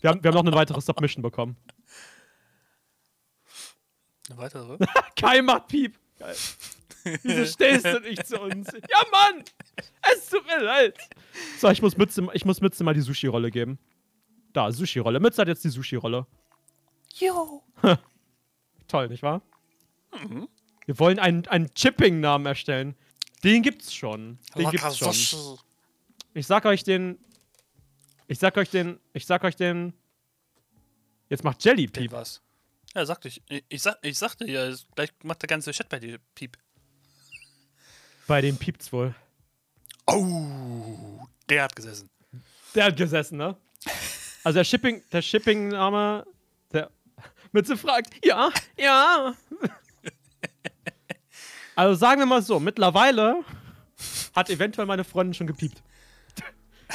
[0.02, 1.56] Wir haben, wir haben noch eine weitere Submission bekommen.
[4.30, 4.78] Eine weitere?
[5.16, 5.98] Kai macht Piep.
[6.20, 6.36] Geil.
[7.24, 8.68] Wieso stehst du nicht zu uns?
[8.72, 9.44] Ja, Mann!
[10.14, 10.98] Es tut mir leid.
[11.60, 13.78] So, ich muss Mütze, ich muss Mütze mal die Sushi-Rolle geben.
[14.54, 15.20] Da, Sushi-Rolle.
[15.20, 16.26] Mütze hat jetzt die Sushi-Rolle.
[17.16, 17.64] Jo.
[18.88, 19.42] Toll, nicht wahr?
[20.86, 22.96] Wir wollen einen, einen Chipping-Namen erstellen.
[23.44, 24.40] Den gibt's schon.
[24.56, 25.58] Den gibt's schon.
[26.34, 27.18] Ich sag euch den.
[28.28, 29.00] Ich sag euch den.
[29.14, 29.94] Ich sag euch den.
[31.30, 32.42] Jetzt macht Jelly Piep was.
[32.94, 33.42] Ja, sagte ich.
[33.50, 36.58] Ich, ich, sag, ich sagte ja, gleich macht der ganze Chat bei dir Piep.
[38.28, 39.14] Bei dem piept's wohl.
[40.08, 42.10] Oh, der hat gesessen.
[42.76, 43.58] Der hat gesessen, ne?
[44.44, 46.26] Also der Shipping, der Shipping-Name,
[46.72, 46.90] der
[47.52, 49.36] Mütze fragt, ja, ja.
[51.76, 53.44] Also sagen wir mal so, mittlerweile
[54.36, 55.82] hat eventuell meine Freundin schon gepiept.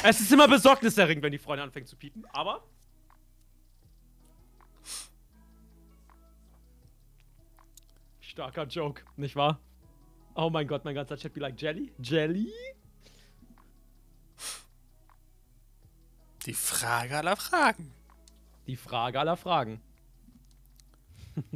[0.03, 2.63] Es ist immer besorgniserregend, wenn die Freundin anfängt zu piepen, aber.
[8.21, 9.59] Starker Joke, nicht wahr?
[10.35, 11.91] Oh mein Gott, mein ganzer Chat be like Jelly?
[12.01, 12.53] Jelly?
[16.45, 17.91] Die Frage aller Fragen.
[18.67, 19.81] Die Frage aller Fragen.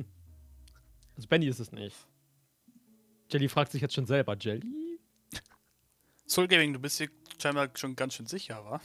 [1.15, 1.95] also Benny ist es nicht.
[3.33, 4.99] Jelly fragt sich jetzt schon selber, Jelly?
[6.27, 7.09] Soul Gaming, du bist hier
[7.41, 8.79] scheinbar schon ganz schön sicher, wa?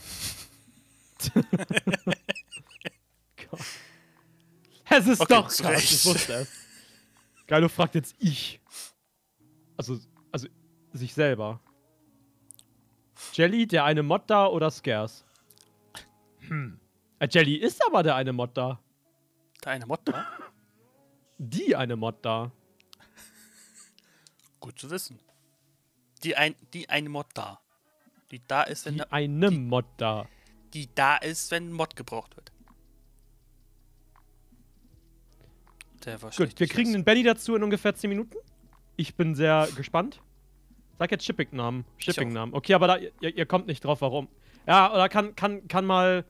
[4.90, 6.48] Es ist Okay, doch krass, ich wusste es.
[7.46, 8.58] Geilo fragt jetzt ich.
[9.76, 10.00] Also,
[10.32, 10.48] also
[10.92, 11.60] sich selber.
[13.34, 15.26] Jelly, der eine Mod da oder Scares?
[16.38, 16.80] Hm.
[17.18, 18.80] Äh, Jelly ist aber der eine Mod da.
[19.60, 20.26] Da eine Mod da?
[21.36, 22.50] Die eine Mod da.
[24.68, 25.18] Gut zu wissen.
[26.24, 27.58] Die, ein, die eine Mod da.
[28.30, 30.26] Die da ist, wenn, Die da- eine Mod da.
[30.74, 32.52] die da ist, wenn ein Mod gebraucht wird.
[36.04, 38.36] Der war Gut, wir kriegen den Benny dazu in ungefähr 10 Minuten.
[38.96, 40.20] Ich bin sehr gespannt.
[40.98, 41.86] Sag jetzt Shipping-Namen.
[41.96, 42.52] Shipping-Namen.
[42.52, 44.28] Okay, aber da, ihr, ihr kommt nicht drauf, warum.
[44.66, 46.26] Ja, oder kann, kann, kann mal.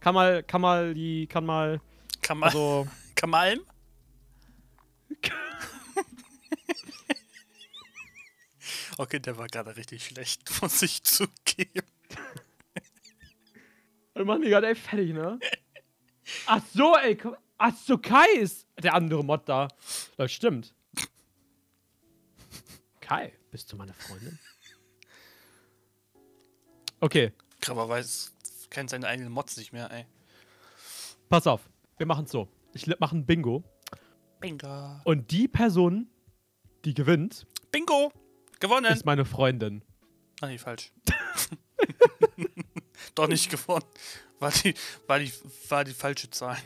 [0.00, 1.82] Kann mal, kann mal die, kann mal.
[2.22, 2.88] Kamal, Also.
[3.16, 3.60] Kamalm?
[8.98, 11.86] okay, der war gerade richtig schlecht, muss ich zugeben.
[14.14, 15.38] Wir machen die gerade ey fertig, ne?
[16.46, 17.16] Ach so, ey.
[17.16, 19.68] komm- Ach so, Kai ist der andere Mod da.
[20.16, 20.74] Das stimmt.
[23.00, 24.38] Kai, bist du meine Freundin?
[27.00, 28.34] Okay, Krabber weiß,
[28.70, 30.04] kennt seine eigenen Mods nicht mehr, ey.
[31.28, 31.68] pass auf.
[31.96, 32.48] Wir machen so.
[32.74, 33.62] Ich mache ein Bingo.
[34.40, 35.00] Bingo.
[35.04, 36.08] Und die Person,
[36.84, 38.12] die gewinnt, Bingo!
[38.60, 38.92] Gewonnen!
[38.92, 39.82] ist meine Freundin.
[40.40, 40.92] Ah, nee, falsch.
[43.14, 43.84] Doch nicht gewonnen.
[44.38, 44.74] War die,
[45.06, 45.32] war, die,
[45.68, 46.58] war die falsche Zahl.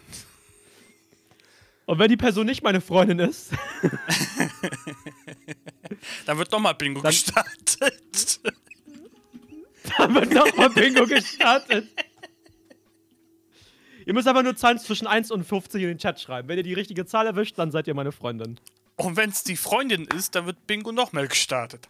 [1.87, 3.51] Und wenn die Person nicht meine Freundin ist,
[6.27, 8.41] Dann wird nochmal Bingo Dann- gestartet.
[9.99, 11.89] dann wird nochmal Bingo gestartet.
[14.05, 16.49] Ihr müsst aber nur Zahlen zwischen 1 und 50 in den Chat schreiben.
[16.49, 18.59] Wenn ihr die richtige Zahl erwischt, dann seid ihr meine Freundin.
[18.97, 21.89] Und wenn es die Freundin ist, dann wird Bingo nochmal gestartet.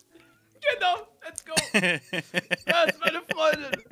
[0.75, 1.55] Genau, let's go.
[2.67, 3.83] Das ist meine Freundin.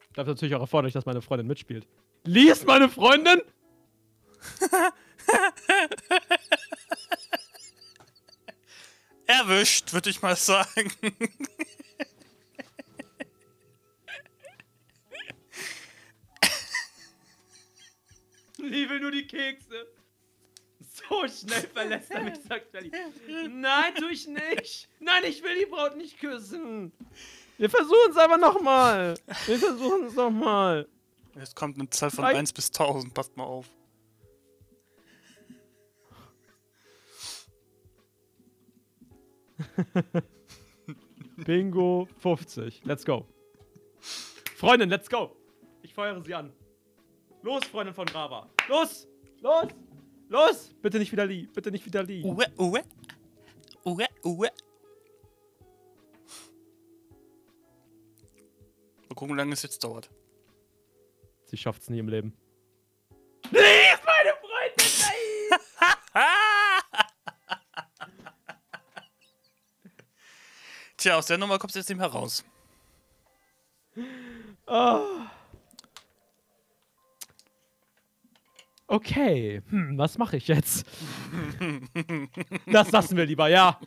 [0.00, 1.88] Ich darf natürlich auch erfordern, dass meine Freundin mitspielt.
[2.24, 3.42] Lee ist meine Freundin?
[9.26, 10.92] Erwischt, würde ich mal sagen.
[19.34, 19.86] Kekse.
[20.80, 22.90] So schnell verlässt er mich, sagt Sally.
[23.48, 24.88] Nein, tu ich nicht.
[25.00, 26.92] Nein, ich will die Braut nicht küssen.
[27.58, 29.14] Wir versuchen es aber nochmal.
[29.46, 30.88] Wir versuchen es nochmal.
[31.34, 32.36] Jetzt kommt eine Zahl von Nein.
[32.36, 33.66] 1 bis 1000, passt mal auf.
[41.36, 42.82] Bingo 50.
[42.84, 43.26] Let's go.
[44.56, 45.36] Freundin, let's go.
[45.82, 46.52] Ich feuere sie an.
[47.42, 48.48] Los, Freundin von Brava.
[48.68, 49.08] Los!
[49.44, 49.68] Los!
[50.30, 50.74] Los!
[50.80, 51.46] Bitte nicht wieder Lee.
[51.52, 52.24] Bitte nicht wieder Lee.
[52.24, 52.82] Uwe, uwe.
[53.84, 54.50] Uwe, uwe.
[59.06, 60.08] Mal gucken, wie lange es jetzt dauert.
[61.44, 62.34] Sie schafft's nie im Leben.
[63.50, 64.86] Lee ist meine Freundin!
[70.96, 72.42] Tja, aus der Nummer kommst du jetzt nicht mehr raus.
[74.66, 75.13] Oh.
[78.86, 80.86] Okay, hm, was mache ich jetzt?
[82.66, 83.80] das lassen wir lieber, ja.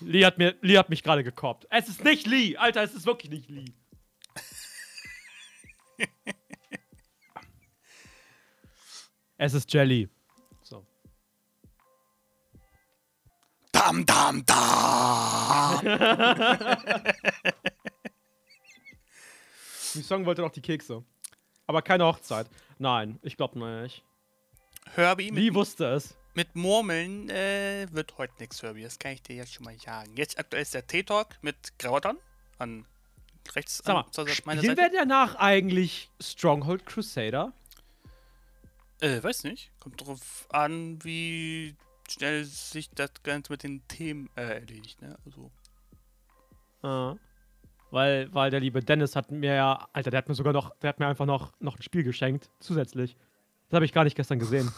[0.00, 1.66] Lee hat, mir, Lee hat mich gerade gekoppt.
[1.70, 3.72] Es ist nicht Lee, Alter, es ist wirklich nicht Lee.
[9.36, 10.08] es ist Jelly.
[10.62, 10.86] So.
[13.72, 15.80] Dam, dam, dam.
[19.94, 21.02] Die Song wollte doch die Kekse.
[21.66, 22.46] Aber keine Hochzeit.
[22.78, 24.04] Nein, ich glaube nicht.
[24.94, 26.16] Herbie Lee wusste es.
[26.34, 28.82] mit Murmeln äh, wird heute nichts, Herbie.
[28.82, 30.12] Das kann ich dir jetzt schon mal sagen.
[30.16, 32.18] Jetzt aktuell ist der T-Talk mit Grauton
[32.58, 32.84] an
[33.54, 34.92] rechts Sag an mal, zur meiner spielen Seite.
[34.92, 37.52] wir danach eigentlich Stronghold Crusader?
[39.00, 39.70] Äh, weiß nicht.
[39.80, 41.74] Kommt drauf an, wie
[42.08, 45.18] schnell sich das Ganze mit den Themen äh, erledigt, ne?
[45.24, 45.50] Also.
[46.82, 47.16] Ah.
[47.90, 50.88] Weil, weil der liebe Dennis hat mir ja, Alter, der hat mir sogar noch, der
[50.88, 53.16] hat mir einfach noch, noch ein Spiel geschenkt, zusätzlich.
[53.68, 54.70] Das habe ich gar nicht gestern gesehen.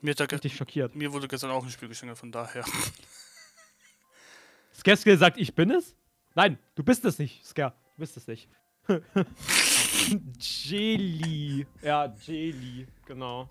[0.00, 0.94] Mir, hat ge- Richtig schockiert.
[0.94, 2.64] mir wurde gestern auch ein Spiel geschenkt, von daher.
[4.74, 5.94] Skerskel sagt, ich bin es?
[6.34, 7.70] Nein, du bist es nicht, Sker.
[7.96, 8.48] Du bist es nicht.
[10.38, 11.66] Jelly.
[11.82, 13.48] Ja, Jelly, genau.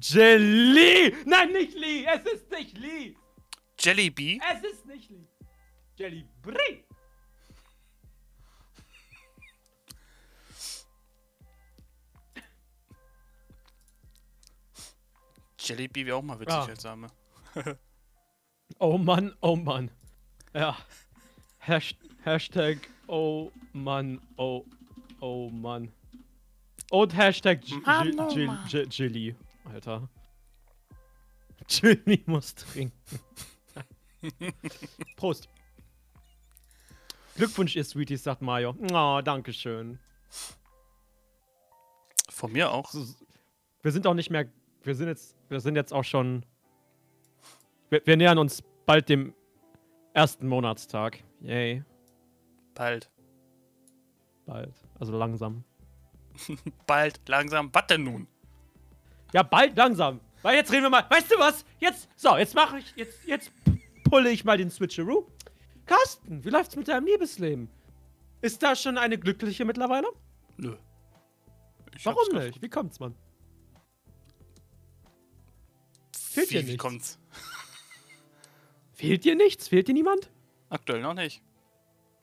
[0.00, 1.14] Jelly!
[1.26, 2.06] Nein, nicht Lee!
[2.06, 3.14] Es ist nicht Lee!
[3.78, 4.40] Jellybee?
[4.50, 5.26] Es ist nicht Lee!
[5.96, 6.84] Jelly Brie!
[15.68, 16.64] Jellybee wäre auch mal witzig Ah.
[16.66, 17.08] als Name.
[18.78, 19.90] Oh Mann, oh Mann.
[20.54, 20.74] Ja.
[21.60, 24.64] Hasht Hashtag oh Mann, oh,
[25.20, 25.92] oh Mann.
[26.90, 28.66] Und Hashtag Mann, oh Mann.
[28.66, 30.08] Jilly, Alter.
[31.68, 33.20] Jilly muss trinken.
[35.16, 35.48] Prost.
[37.36, 38.74] Glückwunsch, ihr Sweeties, sagt Mario.
[38.90, 39.98] Oh, danke schön.
[42.30, 42.92] Von mir auch.
[43.82, 44.46] Wir sind auch nicht mehr.
[44.84, 45.36] Wir sind jetzt.
[45.48, 46.44] Wir sind jetzt auch schon.
[47.90, 49.34] Wir, wir nähern uns bald dem
[50.14, 51.22] ersten Monatstag.
[51.40, 51.84] Yay.
[52.74, 53.10] Bald.
[54.46, 54.74] Bald.
[54.98, 55.64] Also langsam.
[56.86, 57.68] Bald, langsam.
[57.72, 58.26] Was denn nun?
[59.34, 60.20] Ja, bald langsam.
[60.40, 61.04] Weil jetzt reden wir mal.
[61.08, 61.64] Weißt du was?
[61.78, 62.08] Jetzt.
[62.16, 62.92] So, jetzt mache ich.
[62.96, 63.52] Jetzt, jetzt
[64.04, 65.26] pulle ich mal den Switcheroo.
[65.86, 67.68] Carsten, wie läuft's mit deinem Liebesleben?
[68.40, 70.08] Ist da schon eine glückliche mittlerweile?
[70.56, 70.76] Nö.
[71.94, 72.62] Ich Warum nicht?
[72.62, 73.14] Wie kommt's, Mann?
[76.34, 76.82] Fehlt dir wie, wie nichts.
[76.82, 77.18] kommt's?
[78.94, 79.68] Fehlt dir nichts?
[79.68, 80.30] Fehlt dir niemand?
[80.68, 81.42] Aktuell noch nicht.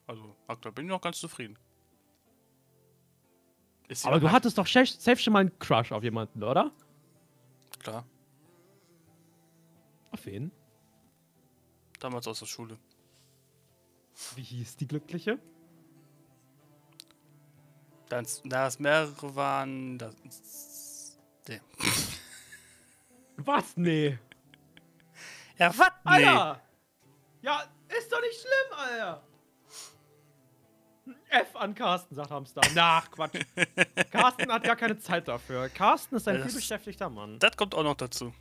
[0.07, 1.57] Also, aktuell bin ich noch ganz zufrieden.
[4.03, 6.71] Aber du jemand- hattest doch safe schon mal einen Crush auf jemanden, oder?
[7.79, 8.05] Klar,
[10.11, 10.51] Auf wen?
[11.99, 12.77] damals aus der Schule.
[14.35, 15.39] Wie hieß die Glückliche?
[18.09, 21.17] Da es mehrere waren, das.
[21.47, 21.61] Nee.
[23.45, 23.75] Was?
[23.77, 24.17] Nee.
[25.57, 25.87] Ja, was?
[26.05, 26.25] Nee.
[26.25, 26.61] Alter!
[27.41, 27.63] Ja,
[27.97, 29.23] ist doch nicht schlimm, Alter!
[31.31, 32.61] F an Carsten, sagt Hamster.
[32.75, 33.39] Nach, Quatsch.
[34.11, 35.69] Carsten hat gar keine Zeit dafür.
[35.69, 37.37] Carsten ist ein das- vielbeschäftigter Mann.
[37.39, 38.33] Das kommt auch noch dazu.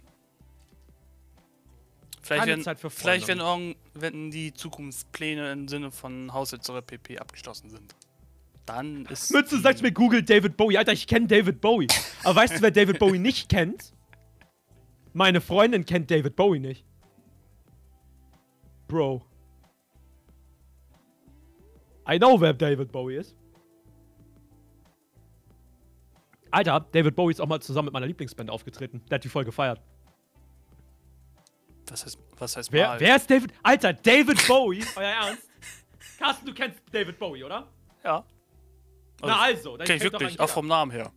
[2.23, 3.65] Vielleicht, Keine werden, Zeit für vielleicht wenn, Freunde.
[3.71, 7.95] irgend- wenn die Zukunftspläne im Sinne von Haushaltssache PP abgeschlossen sind.
[8.67, 9.31] Dann ist.
[9.31, 10.77] Mütze sagt mir Google David Bowie.
[10.77, 11.87] Alter, ich kenne David Bowie.
[12.25, 13.95] Aber weißt du, wer David Bowie nicht kennt?
[15.19, 16.85] Meine Freundin kennt David Bowie nicht.
[18.87, 19.21] Bro.
[22.09, 23.37] I know, wer David Bowie ist.
[26.53, 29.03] Alter, David Bowie ist auch mal zusammen mit meiner Lieblingsband aufgetreten.
[29.11, 29.83] Der hat die voll gefeiert.
[31.89, 33.01] Was heißt, was heißt Wer, mal?
[33.01, 33.53] wer ist David?
[33.65, 34.85] Alter, David Bowie?
[34.97, 35.49] Euer Ernst?
[36.17, 37.67] Carsten, du kennst David Bowie, oder?
[38.05, 38.25] Ja.
[39.21, 41.11] Na also, dann Okay, kennt doch wirklich, auch vom Namen her.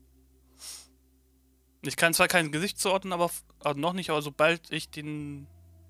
[1.84, 3.32] Ich kann zwar kein Gesicht zuordnen, aber
[3.63, 5.48] also noch nicht, aber sobald ich den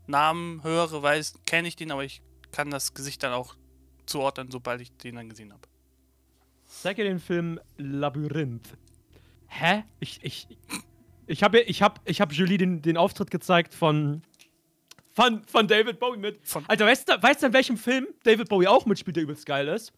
[0.07, 3.55] Namen höre, weiß, kenne ich den, aber ich kann das Gesicht dann auch
[4.05, 5.61] zuordnen, sobald ich den dann gesehen habe.
[6.65, 8.77] Zeig dir den Film Labyrinth.
[9.47, 9.83] Hä?
[9.99, 10.47] Ich, ich,
[11.27, 14.21] ich habe ich hab, ich hab Julie den, den Auftritt gezeigt von,
[15.11, 16.39] von, von David Bowie mit.
[16.47, 19.45] Von- Alter, weißt du, weißt du, in welchem Film David Bowie auch mitspielt, der übelst
[19.45, 19.91] geil ist?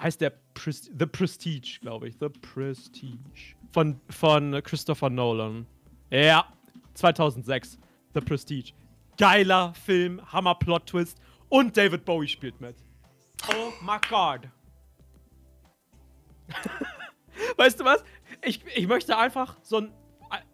[0.00, 2.16] Heißt der Pres The Prestige, glaube ich.
[2.20, 3.56] The Prestige.
[3.72, 5.66] Von, von Christopher Nolan.
[6.10, 6.46] Ja,
[6.94, 7.78] 2006.
[8.14, 8.72] The Prestige.
[9.16, 11.18] Geiler Film, Hammer Plot-Twist.
[11.48, 12.76] Und David Bowie spielt mit.
[13.48, 14.48] Oh my God.
[17.56, 18.04] Weißt du was?
[18.44, 19.92] Ich, ich möchte einfach so ein.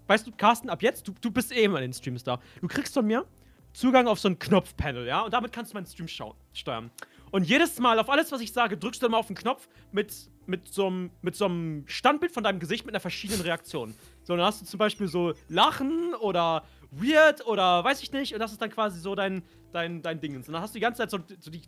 [0.07, 2.41] Weißt du, Carsten, ab jetzt, du, du bist eh immer in den Streams da.
[2.61, 3.27] Du kriegst von mir
[3.73, 5.23] Zugang auf so ein Knopfpanel, ja?
[5.23, 6.91] Und damit kannst du meinen Stream steuern.
[7.35, 10.15] Und jedes Mal auf alles, was ich sage, drückst du mal auf den Knopf mit,
[10.47, 13.93] mit, so einem, mit so einem Standbild von deinem Gesicht mit einer verschiedenen Reaktion.
[14.23, 16.63] So, dann hast du zum Beispiel so Lachen oder
[16.93, 18.35] Weird oder weiß ich nicht.
[18.35, 20.37] Und das ist dann quasi so dein, dein, dein Ding.
[20.37, 21.63] Und dann hast du die ganze Zeit so, so die,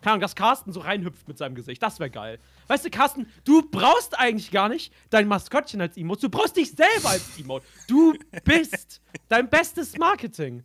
[0.00, 1.82] keine Ahnung, dass Carsten so reinhüpft mit seinem Gesicht.
[1.82, 2.38] Das wäre geil.
[2.68, 6.22] Weißt du, Carsten, du brauchst eigentlich gar nicht dein Maskottchen als Emote.
[6.22, 7.66] Du brauchst dich selber als Emote.
[7.86, 8.14] Du
[8.44, 10.62] bist dein bestes Marketing.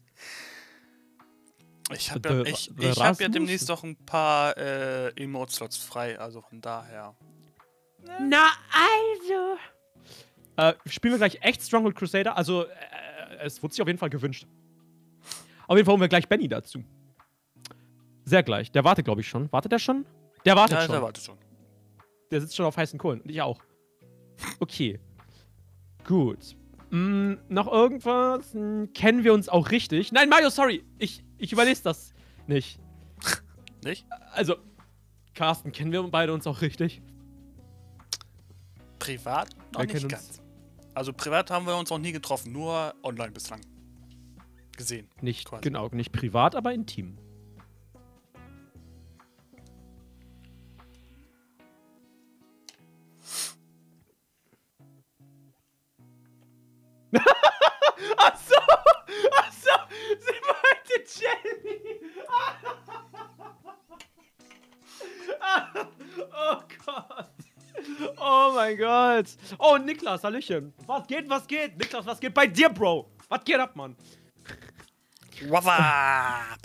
[1.94, 6.42] Ich habe ja, ich, ich hab ja demnächst noch ein paar äh, Emote-Slots frei, also
[6.42, 7.16] von daher.
[8.20, 9.58] Na also.
[10.58, 12.36] Äh, spielen wir gleich echt Stronghold Crusader?
[12.38, 12.70] Also, äh,
[13.44, 14.48] es wurde sich auf jeden Fall gewünscht.
[15.68, 16.84] Auf jeden Fall holen wir gleich Benny dazu.
[18.24, 18.72] Sehr gleich.
[18.72, 19.52] Der wartet, glaube ich, schon.
[19.52, 20.06] Wartet er schon?
[20.46, 20.94] Der wartet Ja, schon.
[20.94, 21.38] der wartet schon.
[22.32, 23.22] Der sitzt schon auf heißen Kohlen.
[23.22, 23.62] Und ich auch.
[24.60, 25.00] Okay.
[26.06, 26.56] Gut.
[26.90, 28.54] Mm, noch irgendwas?
[28.54, 30.12] Hm, kennen wir uns auch richtig?
[30.12, 30.84] Nein, Mario, sorry.
[30.98, 32.14] Ich, ich überlese das
[32.48, 32.80] nicht.
[33.84, 34.06] Nicht?
[34.32, 34.56] Also,
[35.34, 37.02] Carsten, kennen wir beide uns auch richtig?
[39.00, 40.42] Privat noch Wir nicht ganz.
[40.96, 43.62] Also privat haben wir uns noch nie getroffen, nur online bislang.
[44.78, 45.10] Gesehen.
[45.22, 45.62] Nicht, Quasi.
[45.62, 47.18] genau, nicht privat, aber intim.
[61.20, 61.80] Jenny!
[66.34, 67.30] oh Gott!
[68.18, 69.26] Oh mein Gott!
[69.58, 70.74] Oh, Niklas, Hallöchen!
[70.86, 71.78] Was geht, was geht?
[71.78, 73.10] Niklas, was geht bei dir, Bro?
[73.30, 73.96] Was geht ab, Mann?
[75.48, 76.60] What's up?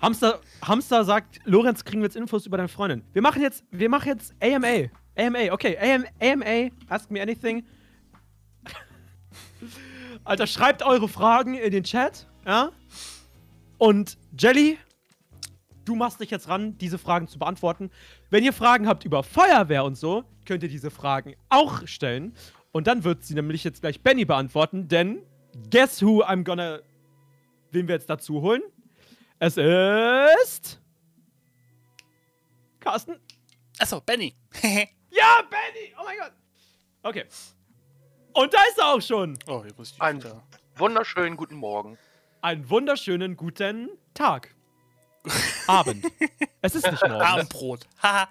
[0.00, 3.04] Hamster, Hamster sagt, Lorenz, kriegen wir jetzt Infos über deine Freundin.
[3.12, 4.88] Wir machen jetzt, wir machen jetzt AMA.
[5.16, 5.76] AMA, okay.
[5.78, 7.66] AM, AMA, ask me anything.
[10.24, 12.70] Alter, schreibt eure Fragen in den Chat, ja?
[13.80, 14.76] Und Jelly,
[15.86, 17.90] du machst dich jetzt ran, diese Fragen zu beantworten.
[18.28, 22.34] Wenn ihr Fragen habt über Feuerwehr und so, könnt ihr diese Fragen auch stellen.
[22.72, 25.22] Und dann wird sie nämlich jetzt gleich Benny beantworten, denn
[25.70, 26.80] guess who I'm gonna,
[27.70, 28.60] wen wir jetzt dazu holen?
[29.38, 30.78] Es ist.
[32.80, 33.16] Carsten?
[33.78, 34.34] Achso, Benny.
[35.12, 35.92] Ja, Benny!
[35.98, 36.32] Oh mein Gott!
[37.02, 37.24] Okay.
[38.32, 39.36] Und da ist er auch schon.
[39.48, 40.40] oh, hier muss ich Ein wieder.
[40.76, 41.98] wunderschönen guten Morgen.
[42.42, 44.54] Einen wunderschönen guten Tag.
[45.66, 46.06] Abend.
[46.62, 47.20] es ist nicht morgen.
[47.20, 47.86] Abendbrot.
[48.02, 48.28] Haha.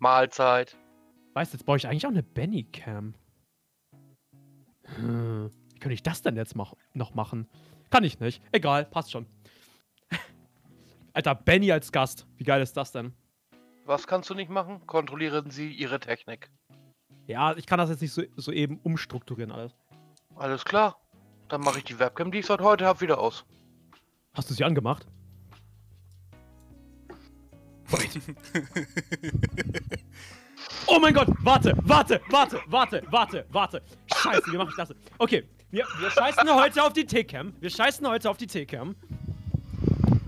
[0.00, 0.76] Mahlzeit.
[1.34, 3.14] Weißt du, jetzt brauche ich eigentlich auch eine Benny-Cam.
[4.96, 5.50] Hm.
[5.72, 7.48] Wie könnte ich das denn jetzt mach noch machen?
[7.90, 8.42] Kann ich nicht.
[8.50, 9.26] Egal, passt schon.
[11.12, 12.26] Alter, Benny als Gast.
[12.38, 13.12] Wie geil ist das denn?
[13.84, 14.84] Was kannst du nicht machen?
[14.86, 16.50] Kontrollieren Sie Ihre Technik.
[17.28, 19.76] Ja, ich kann das jetzt nicht so, so eben umstrukturieren alles.
[20.34, 21.00] Alles klar.
[21.48, 23.44] Dann mache ich die Webcam, die ich seit heute habe, wieder aus.
[24.34, 25.06] Hast du sie angemacht?
[30.86, 33.82] oh mein Gott, warte, warte, warte, warte, warte, warte.
[34.14, 34.88] Scheiße, wie mache ich das?
[34.88, 34.98] denn?
[35.16, 37.54] Okay, wir, wir scheißen heute auf die T-Cam.
[37.60, 38.94] Wir scheißen heute auf die T-Cam.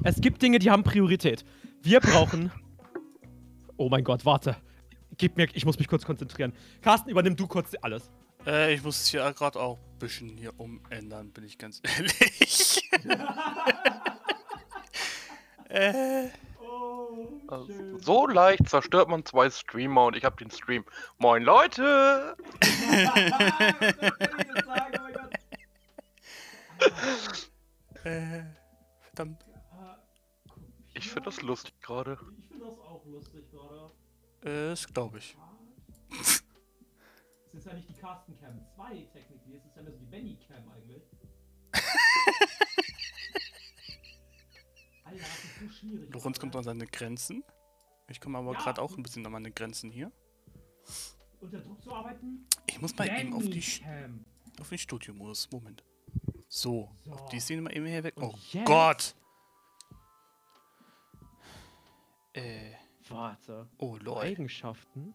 [0.02, 1.44] Es gibt Dinge, die haben Priorität.
[1.82, 2.50] Wir brauchen.
[3.76, 4.56] Oh mein Gott, warte.
[5.18, 6.54] Gib mir, ich muss mich kurz konzentrieren.
[6.80, 8.10] Carsten, übernimm du kurz alles.
[8.46, 12.90] Äh, ich muss hier gerade auch bisschen hier umändern, bin ich ganz ehrlich.
[15.68, 16.28] äh,
[17.48, 20.84] Also, so leicht zerstört man zwei Streamer und ich habe den Stream.
[21.18, 22.36] Moin Leute!
[28.04, 28.42] äh,
[29.02, 29.44] verdammt.
[30.94, 32.18] Ich finde das lustig gerade.
[32.40, 33.90] Ich finde das auch lustig gerade.
[34.42, 35.36] Äh, das glaube ich.
[37.52, 40.06] Es ist ja nicht die Carsten Cam 2 technically, es ist ja mehr so die
[40.06, 41.02] Benny Cam eigentlich.
[45.04, 46.12] Alter, das ist so schwierig.
[46.14, 47.42] Lorenz kommt an seine Grenzen.
[48.08, 48.58] Ich komme aber Ja.
[48.60, 50.12] gerade auch ein bisschen an meine Grenzen hier.
[51.40, 52.46] Unter Druck zu arbeiten?
[52.66, 54.24] Ich muss mal eben auf, die, Cam.
[54.60, 55.50] auf den Studiomodus.
[55.50, 55.82] Moment.
[56.48, 57.12] So, So.
[57.12, 58.16] auf die Szene mal eben hier weg.
[58.16, 58.66] Und Oh jetzt?
[58.66, 59.14] Gott!
[62.32, 62.74] Äh,
[63.08, 63.68] Warte.
[63.78, 64.18] oh lol.
[64.18, 65.14] Eigenschaften.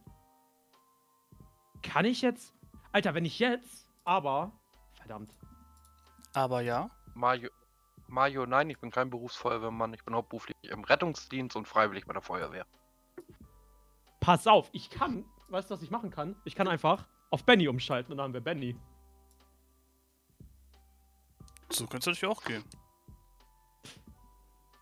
[1.85, 2.53] Kann ich jetzt.
[2.91, 3.87] Alter, wenn ich jetzt.
[4.03, 4.51] Aber.
[4.93, 5.37] Verdammt.
[6.33, 6.89] Aber ja.
[7.13, 7.49] Mario,
[8.07, 9.93] Mario, nein, ich bin kein Berufsfeuerwehrmann.
[9.93, 12.65] Ich bin hauptberuflich im Rettungsdienst und freiwillig bei der Feuerwehr.
[14.19, 15.25] Pass auf, ich kann.
[15.49, 16.35] Weißt du, was ich machen kann?
[16.43, 18.75] Ich kann einfach auf Benny umschalten und dann haben wir Benny.
[21.69, 22.63] So könnte es natürlich auch gehen.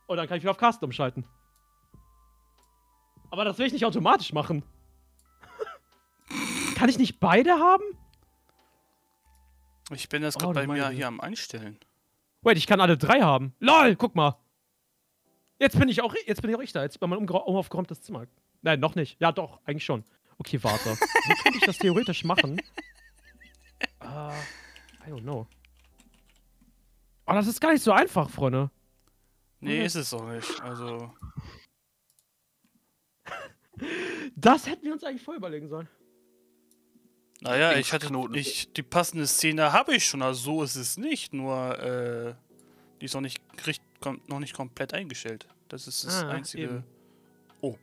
[0.07, 1.25] Und dann kann ich wieder auf Carsten umschalten.
[3.29, 4.63] Aber das will ich nicht automatisch machen.
[6.83, 7.83] Kann ich nicht beide haben?
[9.91, 11.79] Ich bin jetzt Oh, gerade du bei mir hier am Einstellen.
[12.41, 13.55] Wait, ich kann alle drei haben.
[13.61, 14.37] LOL, guck mal.
[15.59, 16.83] Jetzt bin ich auch, jetzt bin ich auch ich da.
[16.83, 18.25] Jetzt bei meinem umgra- umaufgeräumtes Zimmer.
[18.63, 19.17] Nein, noch nicht.
[19.21, 20.03] Ja, doch, eigentlich schon.
[20.39, 20.89] Okay, warte.
[21.25, 22.59] Wie könnte ich das theoretisch machen?
[24.01, 25.47] Äh, I don't know.
[27.27, 28.69] Oh, das ist gar nicht so einfach, Freunde.
[29.61, 29.85] Nee, Okay.
[29.85, 30.59] ist es auch nicht.
[30.61, 31.13] Also,
[34.35, 35.87] Das hätten wir uns eigentlich voll überlegen sollen.
[37.43, 41.33] Naja, ich hatte ich, die passende Szene habe ich schon, also so ist es nicht,
[41.33, 42.33] nur äh,
[42.99, 43.41] die ist noch nicht,
[44.27, 45.47] noch nicht komplett eingestellt.
[45.69, 46.63] Das ist das Ah, einzige.
[46.63, 46.83] eben.
[47.61, 47.77] Oh.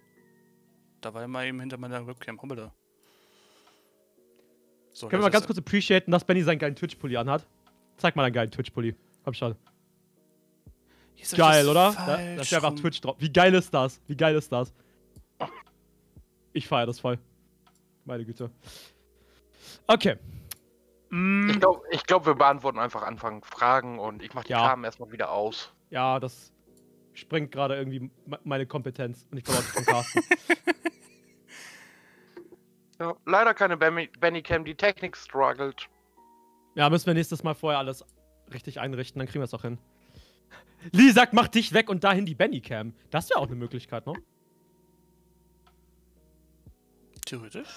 [1.01, 2.41] Da war er mal eben hinter meiner Webcam.
[2.41, 2.73] Hoppala.
[4.93, 7.47] So, Können wir mal ganz kurz appreciaten, dass Benny seinen geilen Twitch-Pulli anhat?
[7.97, 8.95] Zeig mal deinen geilen Twitch-Pulli.
[9.25, 9.57] Komm schon.
[11.37, 11.93] Geil, oder?
[11.93, 12.75] Da, da steht einfach.
[12.75, 13.17] Twitch drauf.
[13.19, 14.01] Wie geil ist das?
[14.07, 14.73] Wie geil ist das?
[16.53, 17.19] Ich feiere das voll.
[18.05, 18.51] Meine Güte.
[19.87, 20.17] Okay.
[21.11, 24.69] Mm, Ich glaube, ich glaub, wir beantworten einfach Anfang Fragen und ich mache die Ja.
[24.69, 25.73] Kamen erstmal wieder aus.
[25.91, 26.53] ja, das
[27.15, 29.27] sprengt gerade irgendwie me- meine Kompetenz.
[29.31, 30.21] Und ich glaube die von Carsten.
[33.01, 35.89] Ja, leider keine Benny, Benny Cam, die Technik struggelt.
[36.75, 38.05] ja, müssen wir nächstes Mal vorher alles
[38.53, 39.79] richtig einrichten, dann kriegen wir es auch hin.
[40.93, 42.95] Lee sagt, mach dich weg und dahin die Benny-Cam.
[43.11, 44.15] Das wäre auch eine Möglichkeit, ne?
[47.27, 47.69] Theoretisch.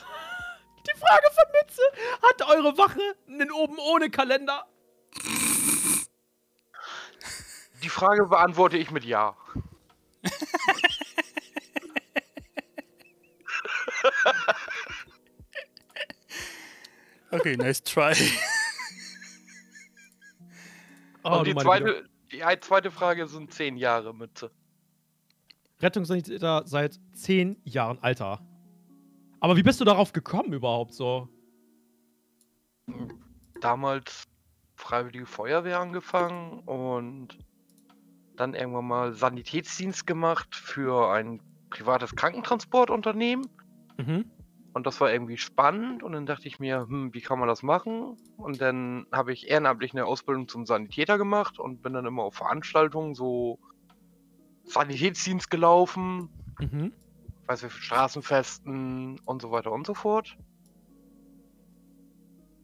[1.03, 1.81] Die Frage von Mütze:
[2.21, 4.65] Hat eure Wache einen oben ohne Kalender?
[7.83, 9.35] Die Frage beantworte ich mit Ja.
[17.31, 18.13] Okay, nice try.
[21.23, 24.51] Oh, und die zweite, die zweite Frage sind zehn Jahre Mütze.
[25.81, 28.39] Rettungssanitäter seit zehn Jahren, Alter.
[29.43, 31.27] Aber wie bist du darauf gekommen überhaupt so?
[33.59, 34.23] Damals
[34.77, 37.37] Freiwillige Feuerwehr angefangen und
[38.37, 41.41] dann irgendwann mal Sanitätsdienst gemacht für ein
[41.71, 43.49] privates Krankentransportunternehmen.
[43.97, 44.31] Mhm.
[44.71, 47.63] Und das war irgendwie spannend und dann dachte ich mir, hm, wie kann man das
[47.63, 48.15] machen?
[48.37, 52.35] Und dann habe ich ehrenamtlich eine Ausbildung zum Sanitäter gemacht und bin dann immer auf
[52.35, 53.59] Veranstaltungen so
[54.63, 56.29] Sanitätsdienst gelaufen,
[56.59, 56.93] Mhm.
[57.47, 60.37] Weiß ich, Straßenfesten und so weiter und so fort.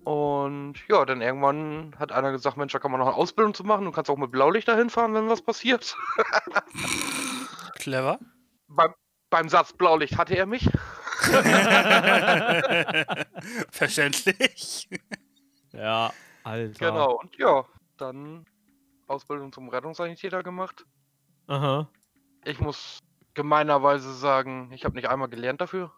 [0.04, 3.64] Und ja, dann irgendwann hat einer gesagt, Mensch, da kann man noch eine Ausbildung zu
[3.64, 3.86] machen.
[3.86, 5.96] Du kannst auch mit Blaulicht dahin fahren, wenn was passiert.
[7.76, 8.20] Clever.
[8.68, 8.94] beim,
[9.30, 10.70] beim Satz Blaulicht hatte er mich.
[13.72, 14.90] Verständlich.
[15.74, 16.14] Ja,
[16.44, 16.92] Alter.
[16.92, 17.20] Genau.
[17.20, 17.66] Und ja,
[17.98, 18.46] dann
[19.08, 20.86] Ausbildung zum Rettungssanitäter gemacht.
[21.48, 21.90] Aha.
[22.46, 23.00] Ich muss
[23.44, 25.94] gemeinerweise sagen, ich habe nicht einmal gelernt dafür.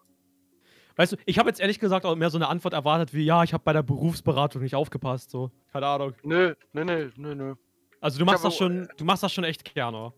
[0.96, 3.42] Weißt du, ich habe jetzt ehrlich gesagt auch mehr so eine Antwort erwartet wie, ja,
[3.44, 5.50] ich habe bei der Berufsberatung nicht aufgepasst, so.
[5.74, 6.14] Keine Ahnung.
[6.22, 7.56] Nö, nö, nö, nö, nö.
[8.00, 10.14] Also du machst das auch- schon, du machst das schon echt gerne.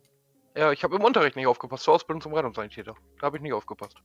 [0.58, 1.84] Ja, ich habe im Unterricht nicht aufgepasst.
[1.84, 2.96] Zur Ausbildung zum Rettungssanitäter.
[3.20, 3.96] Da habe ich nicht aufgepasst.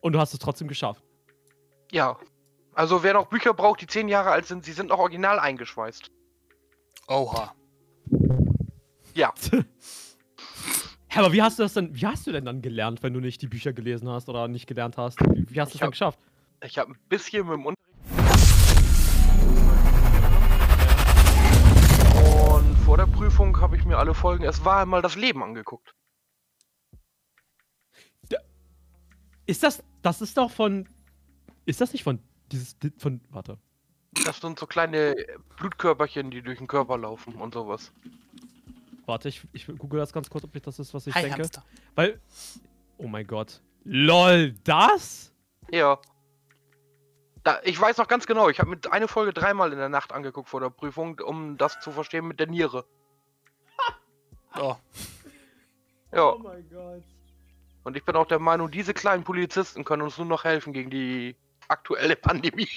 [0.00, 1.02] Und du hast es trotzdem geschafft.
[1.92, 2.16] Ja.
[2.72, 6.10] Also wer noch Bücher braucht, die zehn Jahre alt sind, sie sind noch original eingeschweißt.
[7.08, 7.52] Oha.
[9.14, 9.34] Ja.
[11.10, 13.20] Hä, aber wie hast du das denn, wie hast du denn dann gelernt, wenn du
[13.20, 15.18] nicht die Bücher gelesen hast oder nicht gelernt hast?
[15.20, 16.18] Wie, hast du es dann geschafft?
[16.62, 17.78] Ich habe ein bisschen mit dem Unterricht.
[22.52, 25.94] Und vor der Prüfung habe ich mir alle Folgen Es war einmal das Leben angeguckt.
[29.46, 30.86] Ist das, das ist doch von,
[31.64, 32.18] ist das nicht von,
[32.52, 33.56] dieses, von, warte.
[34.26, 35.16] Das sind so kleine
[35.56, 37.92] Blutkörperchen, die durch den Körper laufen und sowas.
[39.08, 41.38] Warte, ich, ich google das ganz kurz, ob ich das ist, was ich Hi, denke.
[41.38, 41.64] Hamster.
[41.94, 42.20] Weil,
[42.98, 43.62] oh mein Gott.
[43.84, 45.32] LOL, das?
[45.70, 45.98] Ja.
[47.42, 50.12] Da, ich weiß noch ganz genau, ich habe mir eine Folge dreimal in der Nacht
[50.12, 52.84] angeguckt vor der Prüfung, um das zu verstehen mit der Niere.
[54.60, 54.76] Oh,
[56.12, 57.02] Ja, mein Gott.
[57.84, 60.90] und ich bin auch der Meinung, diese kleinen Polizisten können uns nur noch helfen gegen
[60.90, 61.36] die
[61.68, 62.68] aktuelle Pandemie.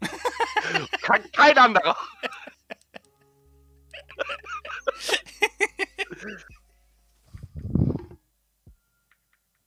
[1.02, 1.96] kein, kein anderer.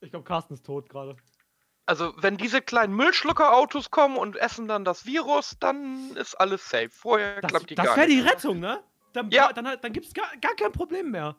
[0.01, 1.15] Ich glaube, Carsten ist tot gerade.
[1.85, 6.89] Also, wenn diese kleinen Müllschlucker-Autos kommen und essen dann das Virus, dann ist alles safe.
[6.89, 8.21] Vorher Das, klappt die das wäre die.
[8.21, 8.81] Rettung, ne?
[9.13, 9.51] Dann, Ja.
[9.51, 11.35] dann, dann gibt es gar, gar kein Problem mehr.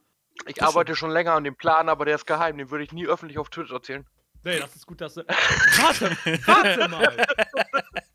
[0.46, 2.58] Ich arbeite schon länger an dem Plan, aber der ist geheim.
[2.58, 4.06] Den würde ich nie öffentlich auf Twitch erzählen.
[4.42, 5.22] Nee, das ist gut, dass du.
[5.26, 6.10] Warte,
[6.46, 7.26] warte mal.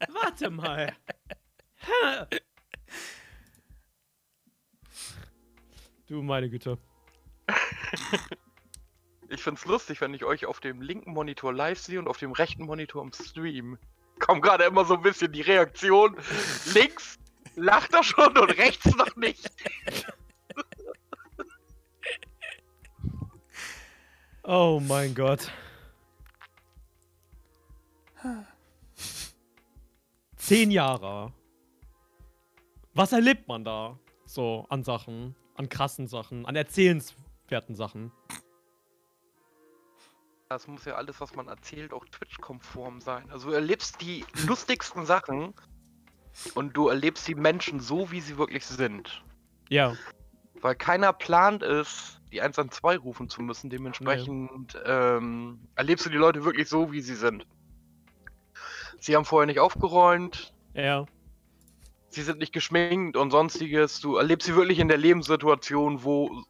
[0.21, 0.95] Warte mal.
[6.09, 6.77] Du meine Güte.
[9.31, 12.31] Ich find's lustig, wenn ich euch auf dem linken Monitor live sehe und auf dem
[12.31, 13.77] rechten Monitor im Stream.
[14.17, 16.17] Kommt gerade immer so ein bisschen die Reaktion.
[16.73, 17.19] Links
[17.55, 19.47] lacht er schon und rechts noch nicht.
[24.43, 25.51] Oh mein Gott.
[30.37, 31.31] Zehn Jahre.
[32.95, 33.99] Was erlebt man da?
[34.25, 38.13] So, an Sachen, an krassen Sachen, an erzählenswerten Sachen.
[40.47, 43.29] Das muss ja alles, was man erzählt, auch Twitch-konform sein.
[43.29, 45.53] Also du erlebst die lustigsten Sachen
[46.55, 49.21] und du erlebst die Menschen so, wie sie wirklich sind.
[49.67, 49.95] Ja.
[50.61, 53.69] Weil keiner plant es, die 112 rufen zu müssen.
[53.69, 57.45] Dementsprechend ähm, erlebst du die Leute wirklich so, wie sie sind.
[58.99, 61.05] Sie haben vorher nicht aufgeräumt, Ja.
[62.09, 63.99] Sie sind nicht geschminkt und sonstiges.
[64.01, 66.43] Du erlebst sie wirklich in der Lebenssituation, wo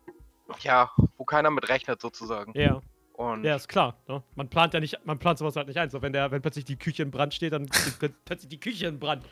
[0.61, 2.53] ja, wo keiner mit rechnet sozusagen.
[2.59, 2.81] Ja.
[3.13, 3.97] Und Ja, ist klar.
[4.07, 4.23] Ne?
[4.35, 5.89] Man plant ja nicht, man plant sowas halt nicht ein.
[5.89, 8.87] So, wenn, der, wenn plötzlich die Küche in Brand steht, dann steht plötzlich die Küche
[8.87, 9.25] in Brand.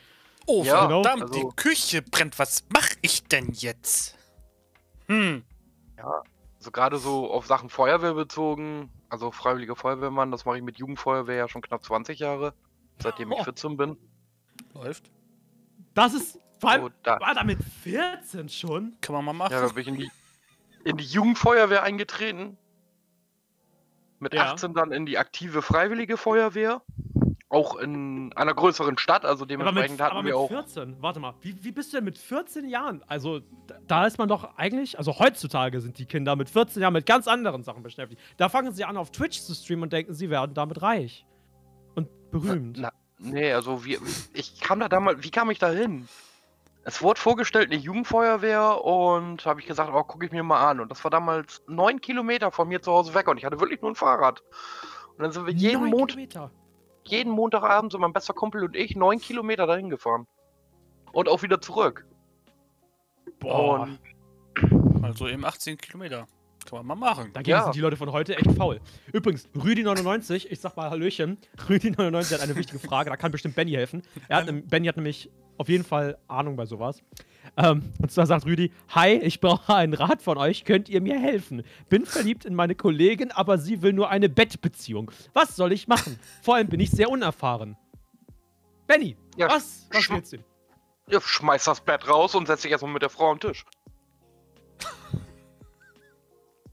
[0.46, 2.38] Oh, Ja, verdammt, also- die Küche brennt.
[2.38, 4.18] Was mach ich denn jetzt?
[5.08, 5.44] Hm.
[6.60, 11.36] so gerade so auf Sachen Feuerwehr bezogen, also freiwilliger Feuerwehrmann, das mache ich mit Jugendfeuerwehr
[11.38, 12.54] ja schon knapp 20 Jahre,
[13.00, 13.44] seitdem ich Oh.
[13.46, 13.98] 14 bin.
[14.74, 15.10] Läuft.
[15.98, 16.40] Das ist.
[16.60, 18.96] Vor allem, So, da, war da mit 14 schon?
[19.02, 19.52] Kann man mal machen.
[19.54, 20.12] ja, da bin ich in die,
[20.86, 22.58] in die Jugendfeuerwehr eingetreten.
[24.20, 24.54] Mit Ja.
[24.54, 26.82] 18 dann in die aktive freiwillige Feuerwehr.
[27.50, 30.50] Auch in einer größeren Stadt, also Aber mit, dementsprechend aber hatten mit wir auch.
[30.50, 33.04] 14, warte mal, wie, wie bist du denn mit 14 Jahren?
[33.08, 36.94] Also, da, da ist man doch eigentlich, also heutzutage sind die Kinder mit 14 Jahren
[36.94, 38.20] mit ganz anderen Sachen beschäftigt.
[38.38, 41.26] Da fangen sie an, auf Twitch zu streamen und denken, sie werden damit reich.
[41.96, 42.78] Und berühmt.
[42.82, 43.98] Na, nee, also wie,
[44.34, 46.08] ich kam da damals, wie kam ich da hin?
[46.84, 50.80] Es wurde vorgestellt, eine Jugendfeuerwehr und habe ich gesagt, oh, gucke ich mir mal an.
[50.80, 53.82] Und das war damals neun Kilometer von mir zu Hause weg und ich hatte wirklich
[53.82, 54.42] nur ein Fahrrad.
[55.18, 56.52] Und dann sind wir jeden, Mont Kilometer.
[57.04, 60.28] jeden Montagabend, so mein bester Kumpel und ich, neun Kilometer dahin gefahren.
[61.12, 62.06] Und auch wieder zurück.
[63.40, 63.82] Boah.
[63.82, 64.00] Und
[65.04, 66.28] Also eben 18 Kilometer.
[66.70, 67.32] Kann man mal machen.
[67.34, 67.64] Dagegen Ja.
[67.64, 68.80] sind die Leute von heute echt faul.
[69.14, 71.38] Übrigens, Rüdi99, ich sag mal Hallöchen.
[71.68, 74.02] Rüdi99 hat eine wichtige Frage, da kann bestimmt Benny helfen.
[74.28, 77.02] Er hat, Benny hat nämlich auf jeden Fall Ahnung bei sowas.
[77.56, 80.66] Ähm, und zwar sagt Rüdi: Hi, ich brauche einen Rat von euch.
[80.66, 81.64] Könnt ihr mir helfen?
[81.90, 85.10] Bin verliebt in meine Kollegin, aber sie will nur eine Bettbeziehung.
[85.34, 86.20] Was soll ich machen?
[86.44, 87.78] Vor allem bin ich sehr unerfahren.
[88.86, 89.88] Benny, Ja, was?
[89.92, 90.38] Was willst du?
[91.10, 93.64] ja, schmeiß das Bett raus und setz dich erstmal mit der Frau am Tisch.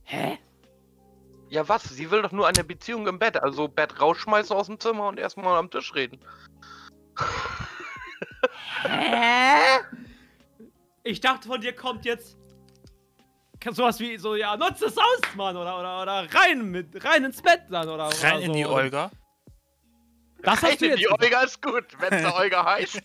[0.05, 0.37] Hä?
[1.49, 1.83] Ja, was?
[1.83, 3.37] Sie will doch nur eine Beziehung im Bett.
[3.37, 6.19] Also Bett rausschmeißen aus dem Zimmer und erstmal am Tisch reden.
[8.83, 9.79] Hä?
[11.03, 12.37] Ich dachte, von dir kommt jetzt
[13.71, 17.41] sowas wie so, ja, nutze es aus, Mann, oder, oder, oder rein mit, rein ins
[17.41, 18.53] Bett dann, oder Rein oder in so.
[18.53, 19.11] die Olga.
[20.43, 21.09] Das hast du jetzt die.
[21.09, 23.01] Olga ist gut, wenn sie Olga heißt.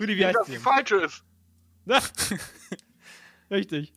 [0.00, 0.52] Rüdi, wie heißt das sie?
[0.52, 1.24] die falsche ist.
[3.50, 3.92] Richtig.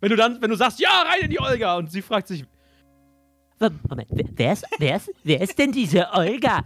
[0.00, 2.44] Wenn du dann, wenn du sagst, ja, rein in die Olga, und sie fragt sich,
[3.60, 6.62] Moment, wer, ist, wer, ist, wer ist denn diese Olga?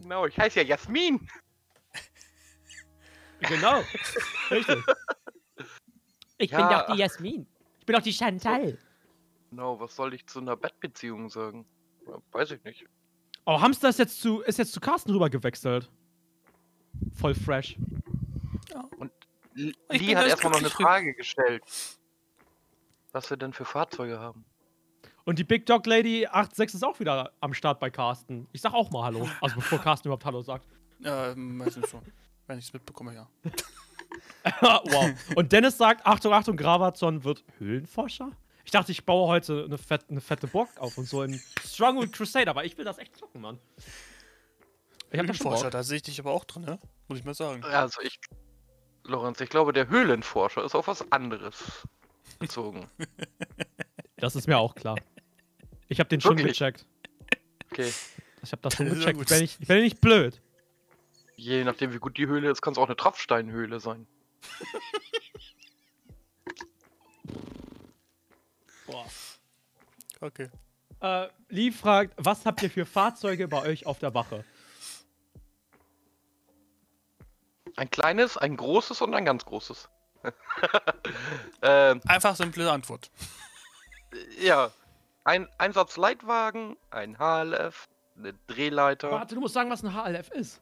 [0.00, 1.28] Genau, ich heiße ja Jasmin.
[3.40, 3.82] genau,
[4.50, 4.78] richtig.
[6.38, 6.58] Ich Ja.
[6.58, 7.46] bin doch die Jasmin.
[7.80, 8.78] Ich bin doch die Chantal.
[9.50, 11.66] Genau, was soll ich zu einer Bettbeziehung sagen?
[12.32, 12.86] Weiß ich nicht.
[13.44, 15.90] Oh, Hamster ist jetzt zu, ist jetzt zu Carsten rüber gewechselt.
[17.14, 17.76] Voll fresh.
[18.68, 18.74] Ich
[19.54, 20.70] Lee hat erstmal noch eine.
[20.70, 21.62] Frage gestellt.
[23.12, 24.44] Was wir denn für Fahrzeuge haben.
[25.24, 28.48] Und die Big Dog Lady 86 ist auch wieder am Start bei Carsten.
[28.52, 29.28] Ich sag auch mal Hallo.
[29.40, 30.66] Also bevor Carsten überhaupt Hallo sagt.
[31.00, 32.02] Ja, meistens schon.
[32.46, 33.28] Wenn ich es mitbekomme, ja.
[34.60, 35.10] wow.
[35.36, 38.32] Und Dennis sagt, Achtung, Achtung, Gravazon wird Höhlenforscher?
[38.64, 42.12] Ich dachte, ich baue heute eine, fett, eine fette Burg auf und so in Stronghold
[42.12, 43.58] Crusade, aber ich will das echt zocken, Mann.
[45.10, 45.72] Ich hab das schon Forscher, Bock.
[45.72, 46.78] da sehe ich dich aber auch drin, ne?
[47.08, 47.62] Muss ich mal sagen.
[47.64, 48.18] Also ich,
[49.04, 51.86] Lorenz, ich glaube, der Höhlenforscher ist auf was anderes
[52.38, 52.88] bezogen.
[54.16, 54.96] Das ist mir auch klar.
[55.88, 56.56] Ich habe den schon Wirklich?
[56.56, 56.86] gecheckt.
[57.72, 57.92] Okay.
[58.44, 59.20] Ich habe das schon gecheckt.
[59.20, 60.40] Ich bin, nicht, ich bin nicht blöd.
[61.34, 64.06] Je nachdem, wie gut die Höhle ist, kann es auch eine Tropfsteinhöhle sein.
[68.86, 69.06] Boah.
[70.20, 70.48] Okay.
[71.00, 74.44] Äh, Lee fragt, was habt ihr für Fahrzeuge bei euch auf der Wache?
[77.76, 79.88] Ein kleines, ein großes und ein ganz großes.
[81.62, 83.10] ähm, Einfach simple Antwort.
[84.40, 84.70] ja.
[85.24, 89.10] Ein Einsatzleitwagen, ein HLF, eine Drehleiter.
[89.12, 90.60] Warte, du musst sagen, was ein HLF ist.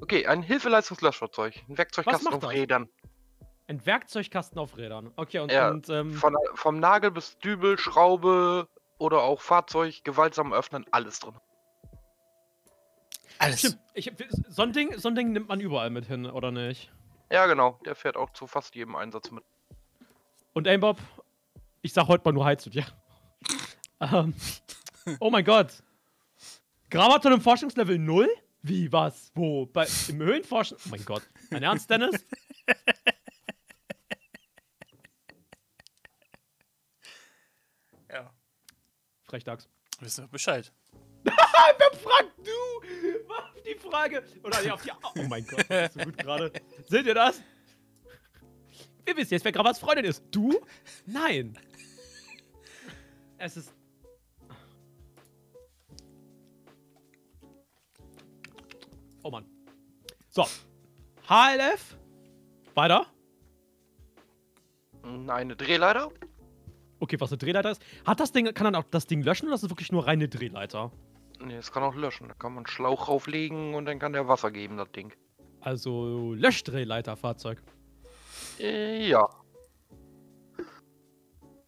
[0.00, 2.50] Okay, ein Hilfeleistungslöschfahrzeug, ein Werkzeugkasten auf?
[2.50, 2.88] Rädern.
[3.68, 5.12] Ein Werkzeugkasten auf Rädern.
[5.16, 8.66] Okay, und, Ja, und ähm, Von, vom Nagel bis Dübel, Schraube
[8.98, 11.34] oder auch Fahrzeug, gewaltsam öffnen, alles drin.
[13.38, 13.60] Alles.
[13.60, 13.78] stimmt.
[13.94, 14.10] Ich,
[14.48, 16.90] so, ein Ding, so ein Ding nimmt man überall mit hin, oder nicht?
[17.30, 19.44] Ja, genau, der fährt auch zu fast jedem Einsatz mit.
[20.52, 20.98] Und Aimbob,
[21.80, 22.84] ich sag heute mal nur Hi zu dir.
[24.00, 24.34] ähm,
[25.20, 25.82] oh mein Gott.
[26.90, 28.28] Gravaton im Forschungslevel 0?
[28.62, 29.66] Wie, was, wo?
[29.66, 30.76] Bei, Im Höhenforschen?
[30.86, 31.22] Oh mein Gott.
[31.50, 32.24] Dein Ernst, Dennis?
[38.12, 38.30] Ja.
[39.24, 39.68] Frechdachs.
[40.00, 40.70] Wissen wir Bescheid.
[41.24, 43.32] Wer fragt du?
[43.32, 44.22] Auf die Frage.
[44.42, 44.90] Oder nee, auf die.
[45.16, 46.52] Oh mein Gott, das ist so gut gerade.
[46.88, 47.42] Seht ihr das?
[49.04, 50.24] Wir wissen jetzt, wer Gravats Freundin ist.
[50.30, 50.60] Du?
[51.06, 51.58] Nein.
[53.38, 53.72] Es ist.
[59.22, 59.46] Oh Mann.
[60.30, 60.46] So.
[61.28, 61.96] HLF.
[62.74, 63.06] Weiter.
[65.28, 66.10] Eine Drehleiter
[67.02, 67.82] Okay, was eine Drehleiter ist.
[68.06, 70.28] Hat das Ding, kann dann auch das Ding löschen oder ist es wirklich nur reine
[70.28, 70.92] Drehleiter?
[71.44, 72.28] Nee, das kann auch löschen.
[72.28, 75.12] Da kann man einen Schlauch rauflegen und dann kann der Wasser geben, das Ding.
[75.60, 77.62] Also Löschdrehleiterfahrzeug.
[78.58, 79.28] Äh, ja.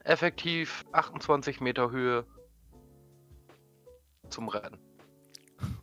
[0.01, 2.25] Effektiv 28 Meter Höhe
[4.29, 4.79] zum Rennen.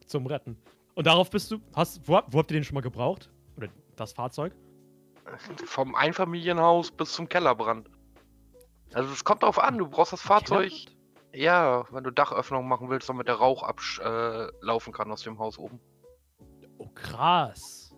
[0.05, 0.57] zum Retten.
[0.95, 1.59] Und darauf bist du.
[1.73, 3.29] Hast, wo, wo habt ihr den schon mal gebraucht?
[3.57, 4.53] Oder das Fahrzeug?
[5.65, 7.89] Vom Einfamilienhaus bis zum Kellerbrand.
[8.93, 10.71] Also es kommt drauf an, du brauchst das Fahrzeug.
[11.33, 15.57] Ja, wenn du Dachöffnung machen willst, damit der Rauch ablaufen äh, kann aus dem Haus
[15.57, 15.79] oben.
[16.77, 17.95] Oh, krass.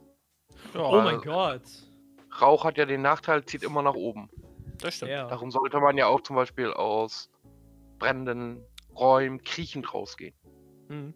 [0.73, 1.63] Ja, Oh mein Gott.
[2.41, 4.29] Rauch hat ja den Nachteil, zieht immer nach oben.
[4.79, 5.11] das stimmt.
[5.11, 5.27] Ja.
[5.27, 7.29] Darum sollte man ja auch zum Beispiel aus
[7.99, 8.63] brennenden
[8.95, 10.36] Räumen kriechend rausgehen.
[10.89, 11.13] Mhm.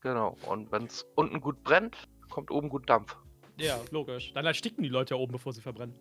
[0.00, 0.36] Genau.
[0.46, 1.96] Und wenn es unten gut brennt,
[2.30, 3.16] kommt oben gut Dampf.
[3.56, 4.32] Ja, logisch.
[4.32, 5.94] Dann ersticken die Leute ja oben, bevor sie verbrennen.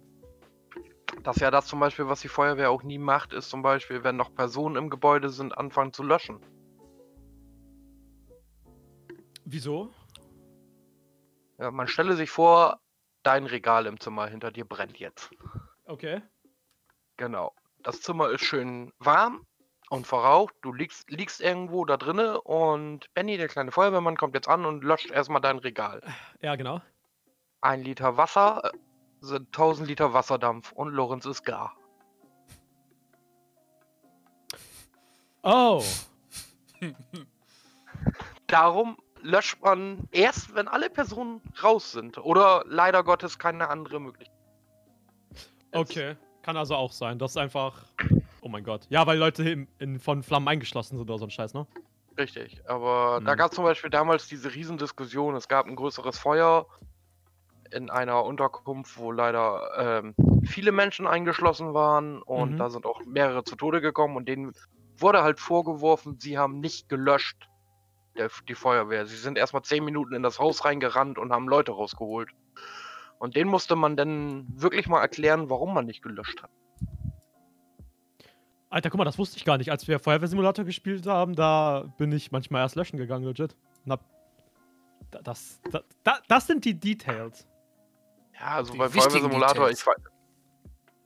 [1.24, 4.04] Das ist ja das zum Beispiel, was die Feuerwehr auch nie macht, ist zum Beispiel,
[4.04, 6.40] wenn noch Personen im Gebäude sind, anfangen zu löschen.
[9.46, 9.94] Wieso?
[11.58, 12.80] Ja, man stelle sich vor,
[13.24, 15.32] dein Regal im Zimmer hinter dir brennt jetzt.
[15.86, 16.22] Okay.
[17.18, 17.54] Genau.
[17.80, 19.46] Das Zimmer ist schön warm
[19.90, 20.54] und verraucht.
[20.62, 24.84] Du liegst, liegst irgendwo da drinne und Benny, der kleine Feuerwehrmann, kommt jetzt an und
[24.84, 26.02] löscht erstmal dein Regal.
[26.42, 26.82] Ja, genau.
[27.62, 28.78] Ein Liter Wasser äh,
[29.28, 31.76] sind 1000 Liter Wasserdampf und Lorenz ist gar.
[35.44, 35.84] Oh.
[38.48, 42.18] Darum löscht man erst, wenn alle Personen raus sind.
[42.18, 44.36] Oder leider Gottes keine andere Möglichkeit.
[45.72, 46.16] Okay.
[46.42, 47.20] Kann also auch sein.
[47.20, 47.84] Das ist einfach.
[48.42, 48.88] Oh mein Gott.
[48.90, 51.68] Ja, weil Leute in, in, von Flammen eingeschlossen sind oder so ein Scheiß, ne?
[52.18, 52.62] Richtig.
[52.68, 53.38] Aber da Mhm.
[53.38, 55.36] gab es zum Beispiel damals diese Riesendiskussion.
[55.36, 56.66] Es gab ein größeres Feuer
[57.72, 60.16] in einer Unterkunft, wo leider ähm,
[60.46, 62.58] viele Menschen eingeschlossen waren und Mhm.
[62.58, 64.54] da sind auch mehrere zu Tode gekommen und denen
[64.98, 67.50] wurde halt vorgeworfen, sie haben nicht gelöscht,
[68.18, 69.06] der, die Feuerwehr.
[69.06, 72.30] Sie sind erstmal zehn Minuten in das Haus reingerannt und haben Leute rausgeholt.
[73.20, 76.52] Und denen musste man dann wirklich mal erklären, warum man nicht gelöscht hat.
[78.70, 79.72] Alter, guck mal, das wusste ich gar nicht.
[79.72, 83.56] Als wir Feuerwehrsimulator gespielt haben, da bin ich manchmal erst löschen gegangen, legit.
[83.86, 84.04] Und hab.
[85.24, 87.48] Das, da, da, das sind die Details.
[88.40, 89.86] Ja, also Die bei wichtigen Feuerwehrsimulator, Details.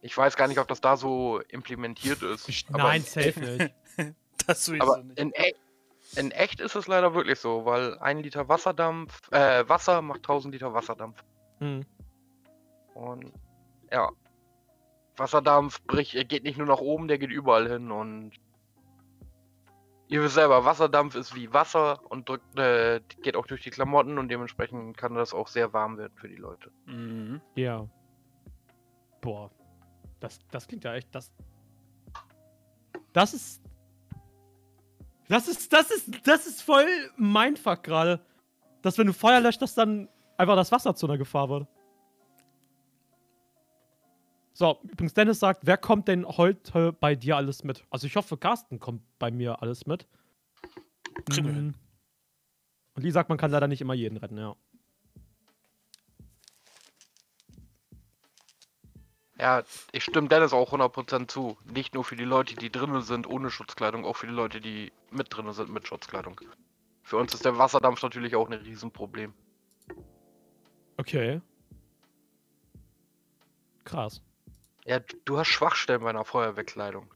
[0.01, 2.49] ich, ich weiß gar nicht, ob das da so implementiert ist.
[2.69, 3.73] aber- Nein, safe nicht.
[4.47, 5.19] Das sowieso Aber nicht.
[5.19, 5.53] in, e
[6.15, 10.53] in echt ist es leider wirklich so, weil ein Liter Wasserdampf, äh, Wasser macht 1000
[10.55, 11.23] Liter Wasserdampf.
[11.59, 11.85] Hm.
[12.95, 13.31] Und
[13.91, 14.09] ja,
[15.15, 18.31] Wasserdampf bricht, geht nicht nur nach oben, der geht überall hin und
[20.11, 24.17] ihr wisst selber, Wasserdampf ist wie Wasser und drückt, äh, geht auch durch die Klamotten
[24.17, 26.69] und dementsprechend kann das auch sehr warm werden für die Leute.
[26.85, 27.41] Mhm.
[27.55, 27.87] Ja.
[29.21, 29.49] Boah.
[30.19, 31.07] Das, das klingt ja echt.
[31.15, 31.31] Das.
[33.13, 33.63] Das ist.
[35.29, 35.71] Das ist.
[35.71, 36.27] Das ist.
[36.27, 36.85] Das ist voll
[37.15, 38.19] Mindfuck gerade.
[38.81, 41.67] Dass wenn du Feuer löscht, dass dann einfach das Wasser zu einer Gefahr wird.
[44.61, 47.83] So, übrigens, Dennis sagt, wer kommt denn heute bei dir alles mit?
[47.89, 50.05] Also ich hoffe, Carsten kommt bei mir alles mit.
[51.25, 51.55] Kriegen wir Mhm.
[51.55, 51.77] hin.
[52.93, 54.55] Und Lee sagt, man kann leider nicht immer jeden retten, ja.
[59.39, 61.57] Ja, ich stimme Dennis auch 100% zu.
[61.63, 64.91] Nicht nur für die Leute, die drinnen sind ohne Schutzkleidung, auch für die Leute, die
[65.09, 66.39] mit drinnen sind mit Schutzkleidung.
[67.01, 69.33] Für uns ist der Wasserdampf natürlich auch ein Riesenproblem.
[70.97, 71.41] Okay.
[73.85, 74.21] Krass.
[74.85, 77.13] Ja, du hast Schwachstellen bei einer Feuerwehrkleidung.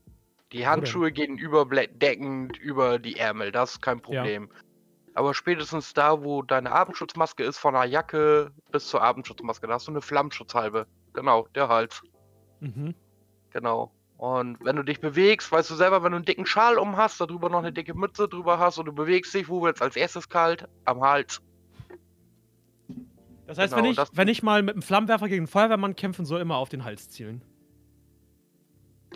[0.51, 4.49] Die Handschuhe gehen überdeckend über die Ärmel, das ist kein Problem.
[5.13, 9.87] Aber spätestens da, wo deine Abendschutzmaske ist, von der Jacke bis zur Abendschutzmaske, da hast
[9.87, 10.87] du eine Flammschutzhalbe.
[11.13, 12.03] Genau, der Hals.
[12.59, 12.93] Mhm.
[13.51, 13.91] Genau.
[14.17, 17.19] Und wenn du dich bewegst, weißt du selber, wenn du einen dicken Schal um hast,
[17.19, 20.29] darüber noch eine dicke Mütze drüber hast und du bewegst dich, wo wird's als erstes
[20.29, 20.67] kalt?
[20.85, 21.41] Am Hals.
[23.47, 26.25] Das heißt, Genau, wenn, ich, wenn ich mal mit einem Flammenwerfer gegen einen Feuerwehrmann kämpfen
[26.25, 27.41] soll, immer auf den Hals zielen.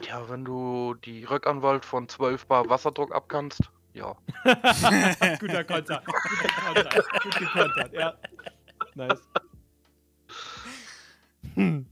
[0.08, 4.16] Ja, wenn du die Rückanwalt von 12 Bar Wasserdruck abkannst, ja.
[5.40, 6.02] Guter Konter.
[6.06, 7.04] Guter Konter.
[7.24, 8.14] Gut gekontert, ja.
[8.96, 9.22] Nice.
[11.56, 11.86] Hm.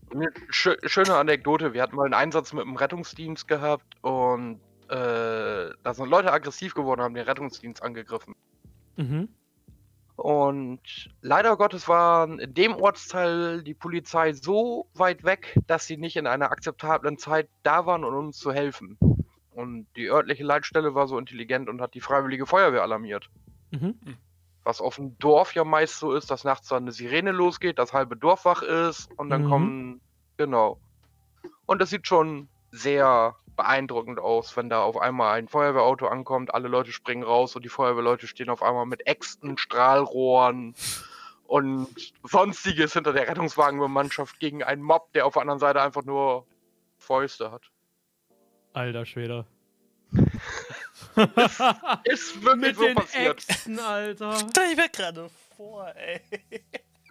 [0.50, 6.10] Schöne Anekdote, wir hatten mal einen Einsatz mit dem Rettungsdienst gehabt und äh, da sind
[6.10, 8.36] Leute aggressiv geworden, haben den Rettungsdienst angegriffen.
[8.96, 9.28] Mhm.
[10.18, 10.82] Und
[11.22, 16.26] leider Gottes waren in dem Ortsteil die Polizei so weit weg, dass sie nicht in
[16.26, 18.98] einer akzeptablen Zeit da waren, um uns zu helfen.
[19.52, 23.30] Und die örtliche Leitstelle war so intelligent und hat die Freiwillige Feuerwehr alarmiert.
[23.70, 23.96] Mhm.
[24.64, 27.94] Was auf dem Dorf ja meist so ist, dass nachts dann eine Sirene losgeht, das
[27.94, 29.50] halbe Dorf wach ist und dann Mhm.
[29.50, 30.02] kommen.
[30.38, 30.80] Genau.
[31.68, 36.70] Und das sieht schon sehr beeindruckend aus, wenn da auf einmal ein Feuerwehrauto ankommt, alle
[36.70, 40.76] Leute springen raus und die Feuerwehrleute stehen auf einmal mit Äxten, Strahlrohren
[41.46, 46.46] und sonstiges hinter der Rettungswagenmannschaft gegen einen Mob, der auf der anderen Seite einfach nur
[46.98, 47.64] Fäuste hat.
[48.74, 49.46] Alter Schwede.
[52.04, 53.50] Ist wirklich Mit so den passiert.
[53.50, 54.38] Äxten, Alter.
[54.50, 56.22] Stell ich mir gerade vor, ey.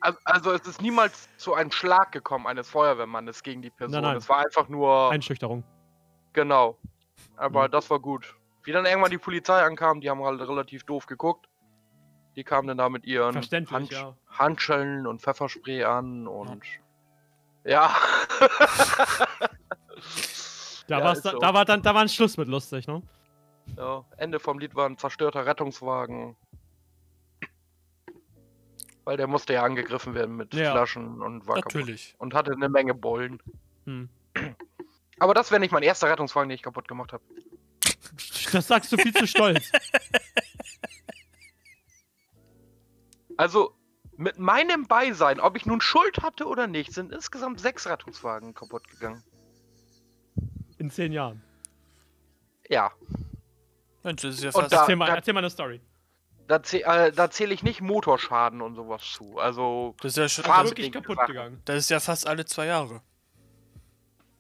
[0.01, 3.95] Also, also es ist niemals zu einem Schlag gekommen eines Feuerwehrmannes gegen die Person.
[3.95, 4.17] Nein, nein.
[4.19, 5.65] Es war einfach nur Einschüchterung.
[6.37, 6.79] Genau.
[7.37, 7.73] Aber Mhm.
[7.73, 8.37] das war gut.
[8.63, 11.49] Wie dann irgendwann die Polizei ankam, die haben halt relativ doof geguckt.
[12.37, 14.15] Die kamen dann da mit ihren Hand ja.
[14.29, 16.63] Handschellen und Pfefferspray an und
[17.65, 17.91] ja.
[20.89, 21.39] Da, Ja, war's da, so.
[21.39, 23.03] da, war dann, da war ein Schluss mit lustig, ne?
[23.77, 24.05] ja.
[24.19, 26.37] Ende vom Lied war ein zerstörter Rettungswagen.
[29.05, 30.71] Weil der musste ja angegriffen werden mit Ja.
[30.73, 31.75] Flaschen und war kaputt.
[31.75, 32.15] Natürlich.
[32.19, 33.41] Und hatte eine Menge Bollen.
[33.85, 34.09] Hm.
[35.19, 37.23] Aber das wäre nicht mein erster Rettungswagen, den ich kaputt gemacht habe.
[38.53, 39.71] Das sagst du viel zu stolz.
[43.37, 43.75] Also,
[44.17, 48.89] mit meinem Beisein, ob ich nun Schuld hatte oder nicht, sind insgesamt sechs Rettungswagen kaputt
[48.89, 49.23] gegangen.
[50.79, 51.43] In zehn Jahren.
[52.69, 52.93] Ja,
[54.03, 54.73] Mensch, das ist ja Und fast.
[54.73, 55.81] da- Erzähl mal, da- erzähl mal eine Story.
[56.49, 59.39] da, äh, da zähle ich nicht Motorschaden und sowas zu.
[59.39, 60.45] Also, das ist ja schon.
[60.51, 61.27] Also wirklich kaputt Sachen.
[61.27, 61.63] gegangen.
[61.67, 63.03] Das ist ja fast alle zwei Jahre.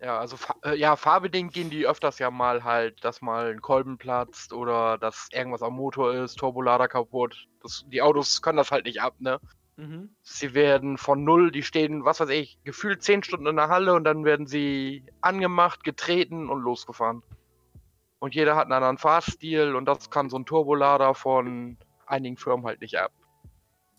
[0.07, 3.99] Ja, also, äh, ja, fahrbedingt gehen die öfters ja mal halt, dass mal ein Kolben
[3.99, 7.49] platzt oder dass irgendwas am Motor ist, Turbolader kaputt.
[7.61, 9.41] Das, die Autos können das halt nicht ab, ne?
[9.75, 10.15] Mhm.
[10.23, 13.95] Sie werden von null, die stehen, was weiß ich, gefühlt zehn Stunden in der Halle
[13.95, 17.25] und dann werden sie angemacht, getreten und losgefahren.
[18.21, 22.65] Und jeder hat einen anderen Fahrstil und das kann so ein Turbolader von einigen Firmen
[22.65, 23.11] halt nicht ab.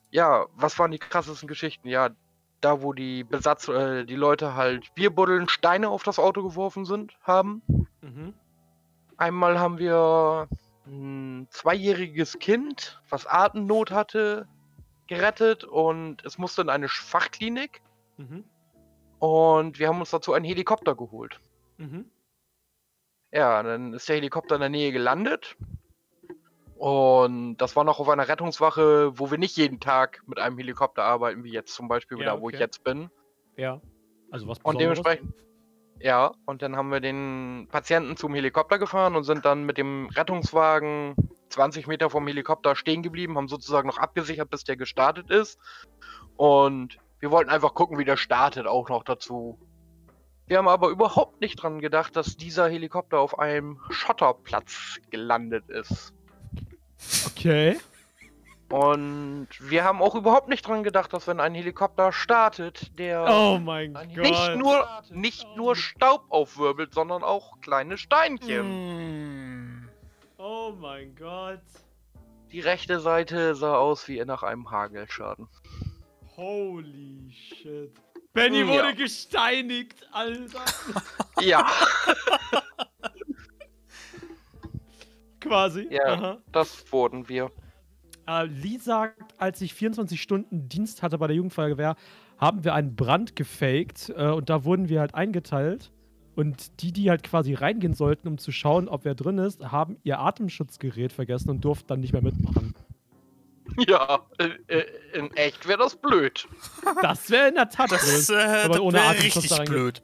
[0.09, 1.89] Ja, was waren die krassesten Geschichten?
[1.89, 2.11] Ja,
[2.61, 7.17] da wo die Besatz, äh, die Leute halt Bierbuddeln, Steine auf das Auto geworfen sind,
[7.21, 7.61] haben.
[8.01, 8.33] Mhm.
[9.17, 10.47] Einmal haben wir
[10.85, 14.47] ein zweijähriges Kind, was Atemnot hatte,
[15.07, 17.81] gerettet und es musste in eine Fachklinik
[18.17, 18.43] Mhm.
[19.19, 21.39] und wir haben uns dazu einen Helikopter geholt.
[21.77, 22.09] Mhm.
[23.31, 25.55] Ja, dann ist der Helikopter in der Nähe gelandet
[26.77, 31.03] und das war noch auf einer Rettungswache, wo wir nicht jeden Tag mit einem Helikopter
[31.03, 32.63] arbeiten, wie jetzt zum Beispiel Ja, da, wo ich okay.
[32.63, 33.09] jetzt bin.
[33.55, 33.81] Ja.
[34.29, 35.01] Also was Und Besonderes?
[35.01, 35.33] dementsprechend,
[35.99, 40.07] ja, und dann haben wir den Patienten zum Helikopter gefahren und sind dann mit dem
[40.15, 41.15] Rettungswagen
[41.49, 45.59] 20 Meter vom Helikopter stehen geblieben, haben sozusagen noch abgesichert, bis der gestartet ist.
[46.35, 49.57] Und wir wollten einfach gucken, wie der startet, auch noch dazu.
[50.45, 56.13] Wir haben aber überhaupt nicht dran gedacht, dass dieser Helikopter auf einem Schotterplatz gelandet ist.
[57.27, 57.77] Okay.
[58.69, 63.57] Und wir haben auch überhaupt nicht dran gedacht, dass wenn ein Helikopter startet, der Oh
[63.59, 68.65] nicht nur, nicht nur Staub aufwirbelt, sondern auch kleine Steinchen.
[68.65, 69.89] Hm.
[70.37, 71.61] Oh mein Gott.
[72.51, 75.47] Die rechte Seite sah aus wie nach einem Hagelschaden.
[76.35, 77.95] Holy shit.
[78.33, 78.67] Benny Ja.
[78.67, 80.65] wurde gesteinigt, Alter.
[81.41, 81.65] Ja,
[85.47, 85.87] Quasi.
[85.89, 86.05] Ja.
[86.05, 86.37] Aha.
[86.51, 87.51] das wurden wir.
[88.27, 91.95] Äh, Lee sagt, als ich 24 Stunden Dienst hatte bei der Jugendfeuerwehr,
[92.37, 95.91] haben wir einen Brand gefaked äh, und da wurden wir halt eingeteilt.
[96.35, 99.97] Und die, die halt quasi reingehen sollten, um zu schauen, ob wer drin ist, haben
[100.03, 102.75] ihr Atemschutzgerät vergessen und durften dann nicht mehr mitmachen.
[103.85, 106.47] Ja, äh, äh, in echt wäre das blöd.
[107.01, 108.39] Das wäre in der Tat Das, blöd.
[108.39, 110.01] äh, das ohne Atemschutz richtig blöd.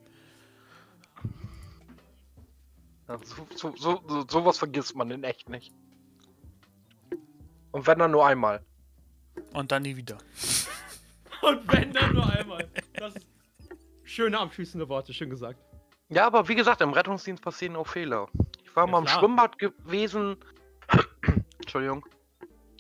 [3.08, 5.74] So, so, so, so, sowas vergisst man in echt nicht.
[7.72, 8.64] Und wenn dann nur einmal.
[9.54, 10.18] Und dann nie wieder.
[11.41, 12.70] Und wenn dann nur einmal.
[12.93, 13.28] Das ist
[14.04, 15.60] schöne abschließende Worte, schön gesagt.
[16.10, 18.28] Ja, aber wie gesagt, im Rettungsdienst passieren auch Fehler.
[18.64, 19.20] Ich war Ja, mal im klar.
[19.20, 20.38] Schwimmbad gewesen.
[21.60, 22.06] Entschuldigung.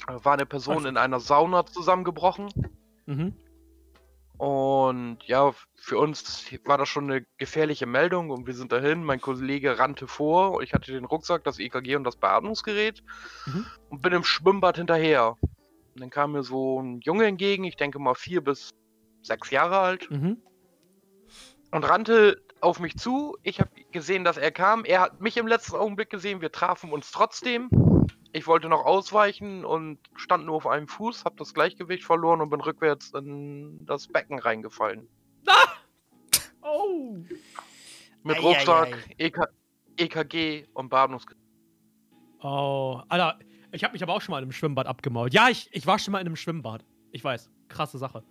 [0.05, 2.49] Da War eine Person in einer Sauna zusammengebrochen.
[3.05, 3.33] Mhm.
[4.37, 9.03] Und ja, für uns war das schon eine gefährliche Meldung und wir sind dahin.
[9.03, 10.61] Mein Kollege rannte vor.
[10.61, 13.03] Ich hatte den Rucksack, das EKG und das Beatmungsgerät
[13.45, 13.65] Mhm.
[13.89, 15.37] und bin im Schwimmbad hinterher.
[15.41, 18.71] Und dann kam mir so ein Junge entgegen, ich denke mal vier bis
[19.21, 20.41] sechs Jahre alt, Mhm.
[21.71, 23.37] und rannte auf mich zu.
[23.43, 24.83] Ich habe gesehen, dass er kam.
[24.85, 26.41] Er hat mich im letzten Augenblick gesehen.
[26.41, 27.69] Wir trafen uns trotzdem.
[28.35, 32.49] Ich wollte noch ausweichen und stand nur auf einem Fuß, habe das Gleichgewicht verloren und
[32.49, 35.07] bin rückwärts in das Becken reingefallen.
[36.65, 37.17] Oh.
[38.23, 39.25] Mit Ei, ei, Rucksack, ei.
[39.25, 39.39] EK,
[39.97, 41.25] EKG und Beatmungs...
[42.41, 43.01] Oh.
[43.09, 43.37] Alter,
[43.73, 45.33] ich habe mich aber auch schon mal in einem Schwimmbad abgemault.
[45.33, 46.85] Ja, ich, ich war schon mal in einem Schwimmbad.
[47.11, 47.51] Ich weiß.
[47.67, 48.23] Krasse Sache.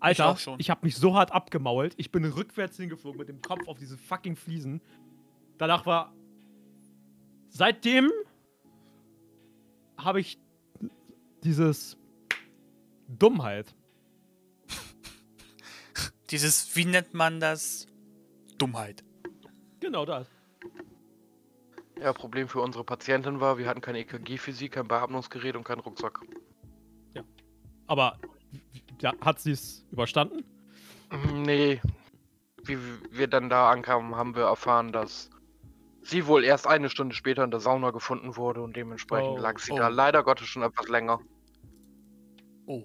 [0.00, 0.60] Alter, schon.
[0.60, 1.94] ich habe mich so hart abgemault.
[1.96, 4.82] Ich bin rückwärts hingeflogen mit dem Kopf auf diese fucking Fliesen.
[5.56, 6.12] danach war.
[7.48, 8.10] Seitdem
[10.04, 10.38] habe ich
[11.44, 11.96] dieses
[13.08, 13.74] Dummheit.
[16.30, 17.86] Dieses, wie nennt man das?
[18.56, 19.02] Dummheit.
[19.80, 20.28] Genau das.
[21.98, 25.64] Ja, Problem für unsere Patientin war, wir hatten kein EKG für sie, kein Beatmungsgerät und
[25.64, 26.20] keinen Rucksack.
[27.90, 28.16] Aber
[29.00, 30.44] ja, hat sie es überstanden?
[31.10, 31.80] Mm, Nee.
[32.62, 32.78] Wie
[33.10, 35.28] wir dann da ankamen, haben wir erfahren, dass
[36.02, 39.58] sie wohl erst eine Stunde später in der Sauna gefunden wurde und dementsprechend Oh, lag
[39.58, 39.76] sie oh.
[39.78, 41.20] da leider Gottes schon etwas länger.
[42.66, 42.84] Oh.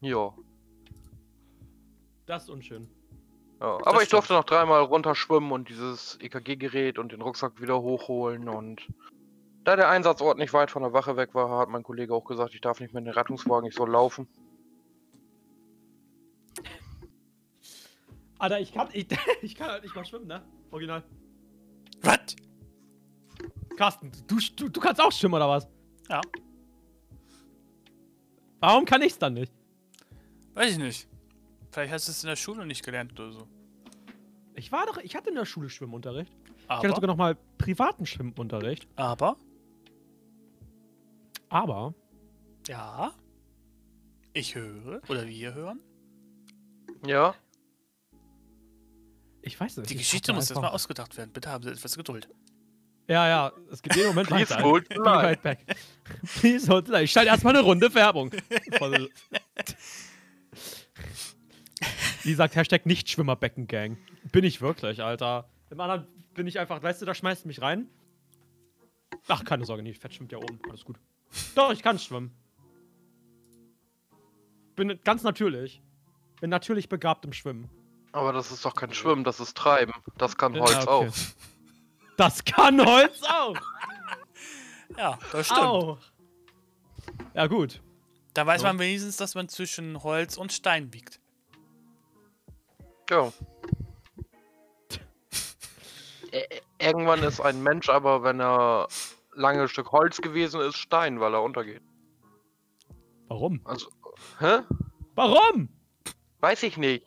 [0.00, 0.34] Ja.
[2.26, 2.88] Das ist unschön.
[3.60, 3.78] ja.
[3.84, 4.12] Aber ich stimmt.
[4.12, 8.86] durfte noch dreimal runterschwimmen und dieses EKG-Gerät und den Rucksack wieder hochholen und
[9.64, 12.54] da der Einsatzort nicht weit von der Wache weg war, hat mein Kollege auch gesagt,
[12.54, 14.26] ich darf nicht mit dem Rettungswagen, ich soll laufen.
[18.38, 19.06] Alter, ich kann, ich,
[19.42, 20.42] ich kann halt nicht mal schwimmen, ne?
[20.70, 21.02] Original.
[22.02, 22.36] Was?
[23.76, 25.68] Carsten, du, du, du kannst auch schwimmen, oder was?
[26.08, 26.20] Ja.
[28.60, 29.52] Warum kann ich's dann nicht?
[30.54, 31.08] Weiß ich nicht.
[31.70, 33.46] Vielleicht hast du es in der Schule nicht gelernt oder so.
[34.54, 36.32] Ich war doch, ich hatte in der Schule Schwimmunterricht.
[36.32, 38.88] Ich hatte Aber, sogar noch mal privaten Schwimmunterricht.
[38.96, 39.36] aber,
[41.48, 41.94] Aber
[42.66, 43.12] ja.
[44.32, 45.80] Ich höre, oder wir hören.
[47.06, 47.34] Ja,
[49.48, 49.90] ich weiß nicht.
[49.90, 51.32] Die ich Geschichte muss erstmal einfach- ausgedacht werden.
[51.32, 52.28] Bitte haben Sie etwas Geduld.
[53.08, 54.62] Ja, ja, es geht jeden Moment Please weiter.
[54.62, 55.16] hold the Be line.
[55.16, 55.58] right back.
[56.40, 57.04] Please hold the line.
[57.04, 58.30] Ich schalte erstmal eine Runde Werbung.
[62.24, 63.96] Die sagt Hashtag Nichtschwimmerbecken-Gang.
[64.32, 65.48] Bin ich wirklich, Alter.
[65.70, 67.88] Im anderen bin ich einfach, weißt du, da schmeißt mich rein.
[69.28, 70.58] Ach, keine Sorge, nee, Fett schwimmt ja oben.
[70.68, 70.98] Alles gut.
[71.54, 72.32] Doch, ich kann schwimmen.
[74.76, 75.80] Bin ganz natürlich.
[76.40, 77.68] Bin natürlich begabt im Schwimmen.
[78.18, 79.92] Aber das ist doch kein Schwimmen, das ist Treiben.
[80.16, 81.08] Das kann Holz Ja, okay.
[81.08, 81.12] auch.
[82.16, 83.54] Das kann Holz auch.
[84.96, 85.60] Ja, das stimmt.
[85.62, 85.98] Au.
[87.32, 87.80] Ja, gut.
[88.34, 88.66] Da weiß So.
[88.66, 91.20] man wenigstens, dass man zwischen Holz und Stein wiegt.
[93.08, 93.32] Ja.
[96.80, 98.88] Irgendwann ist ein Mensch aber, wenn er
[99.34, 101.82] lange Stück Holz gewesen ist, Stein, weil er untergeht.
[103.28, 103.60] Warum?
[103.64, 103.88] Also,
[104.40, 104.60] hä?
[105.14, 105.68] Warum?
[106.40, 107.06] Weiß ich nicht.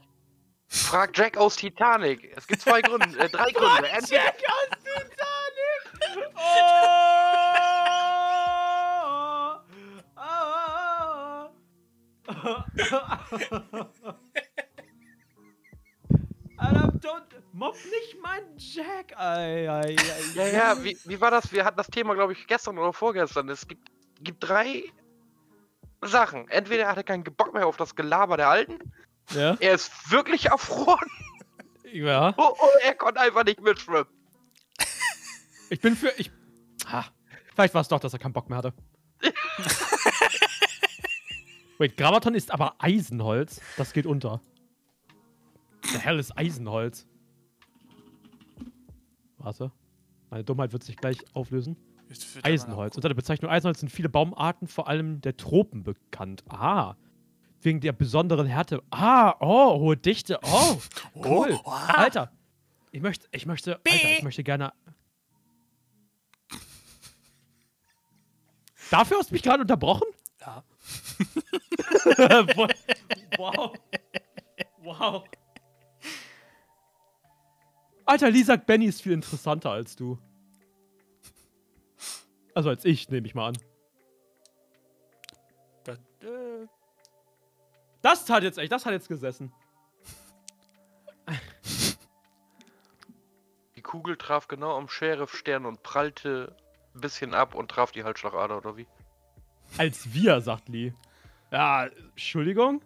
[0.74, 2.32] Frag Jack aus Titanic.
[2.34, 3.90] Es gibt zwei Gründe, äh, drei Gründe.
[3.90, 5.20] Entweder, Jack aus Titanic!
[6.34, 6.72] Oh!
[10.16, 11.50] Oh!
[16.56, 19.12] Alter, don't, mobb nicht meinen Jack!
[19.18, 19.96] Ei, ei, ei,
[20.36, 21.52] ja, ja, wie, wie war das?
[21.52, 23.50] Wir hatten das Thema, glaube ich, gestern oder vorgestern.
[23.50, 23.92] Es gibt,
[24.22, 24.86] gibt drei
[26.02, 26.48] Sachen.
[26.48, 28.80] Entweder hat er keinen Bock mehr auf das Gelaber der Alten,
[29.36, 29.56] Ja?
[29.60, 31.08] er ist wirklich erfroren,
[31.92, 32.36] Ja.
[32.38, 32.52] oder
[32.84, 34.06] er konnte einfach nicht mitschwimmen.
[35.70, 36.12] Ich bin für.
[36.18, 36.32] Ich.
[36.88, 37.06] Ha.
[37.54, 38.74] Vielleicht war es doch, dass er keinen Bock mehr hatte.
[41.78, 43.62] Wait, Gravaton ist aber Eisenholz.
[43.78, 44.42] Das geht unter.
[45.94, 47.08] Der hell ist Eisenholz.
[49.38, 49.72] Warte.
[50.30, 51.76] Meine Dummheit wird sich gleich auflösen.
[52.44, 52.96] Eisenholz.
[52.96, 56.44] Unter der Bezeichnung Eisenholz sind viele Baumarten, vor allem der Tropen, bekannt.
[56.50, 56.96] Ah.
[57.62, 58.82] Wegen der besonderen Härte.
[58.90, 60.40] Ah, oh, hohe Dichte.
[60.44, 60.78] Oh,
[61.16, 61.60] cool.
[61.64, 61.94] Oh, ah.
[61.96, 62.32] Alter.
[62.92, 64.74] Ich möchte, ich möchte, Alter, ich möchte gerne.
[68.90, 70.08] Dafür hast du mich gerade unterbrochen?
[70.42, 70.64] Ja.
[73.38, 73.74] wow.
[74.84, 75.24] Wow.
[78.06, 80.20] Alter, sagt, Benny ist viel interessanter als du.
[82.54, 83.58] Also als ich, nehme ich mal an.
[85.86, 86.41] Das, äh,
[88.02, 89.52] Das hat jetzt echt, das hat jetzt gesessen.
[93.76, 96.56] Die Kugel traf genau am Sheriff-Stern und prallte
[96.96, 98.86] ein bisschen ab und traf die Halsschlagader, oder wie?
[99.78, 100.94] Als wir, sagt Lee.
[101.52, 102.82] Ja, Entschuldigung?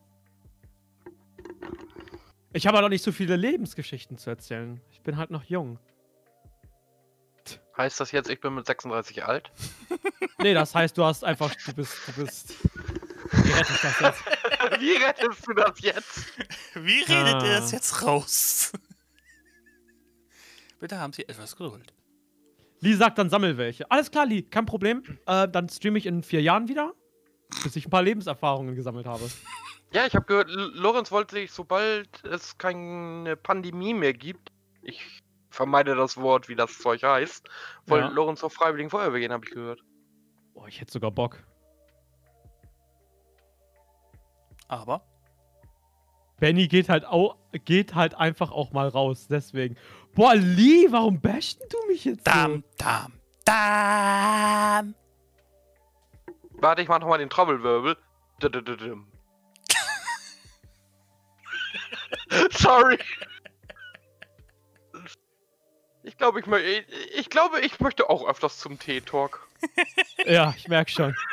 [2.54, 4.80] Ich habe halt noch nicht so viele Lebensgeschichten zu erzählen.
[4.92, 5.80] Ich bin halt noch jung.
[7.78, 9.52] Heißt das jetzt, ich bin mit 36 alt?
[10.38, 12.54] Nee, das heißt, du hast einfach, du bist, du bist.
[13.32, 14.24] Wie rette ich das jetzt?
[14.80, 16.26] Wie rettest du das jetzt?
[16.76, 17.76] wie redet ihr das Ah.
[17.76, 18.72] jetzt raus?
[20.80, 21.94] Bitte haben Sie etwas Geduld.
[22.82, 23.90] Lee sagt dann, sammel welche.
[23.90, 25.04] Alles klar, Lee, kein Problem.
[25.26, 26.94] Äh, dann streame ich in vier Jahren wieder,
[27.64, 29.28] bis ich ein paar Lebenserfahrungen gesammelt habe.
[29.92, 34.52] Ja, ich habe gehört, Lorenz wollte sich, sobald es keine Pandemie mehr gibt,
[34.82, 35.02] ich
[35.50, 37.48] vermeide das Wort, wie das Zeug heißt,
[37.88, 38.12] wollte Ja.
[38.12, 39.82] Lorenz zur Freiwilligen Feuerwehr gehen, habe ich gehört.
[40.54, 41.42] Boah, ich hätte sogar Bock.
[44.68, 45.02] Aber
[46.40, 49.78] Benny geht halt auch, geht halt einfach auch mal raus, deswegen.
[50.14, 52.32] Boah, Lee, warum bashst du mich jetzt so?
[52.32, 53.14] Dam, dam,
[53.46, 54.96] dam.
[56.58, 57.98] Warte, ich mach nochmal den Trommelwirbel.
[62.52, 62.98] Sorry.
[66.04, 66.86] Ich glaube, ich, ich,
[67.20, 69.48] ich glaube, ich möchte auch öfters zum Tee-Talk.
[70.26, 71.16] Ja, ich merk schon.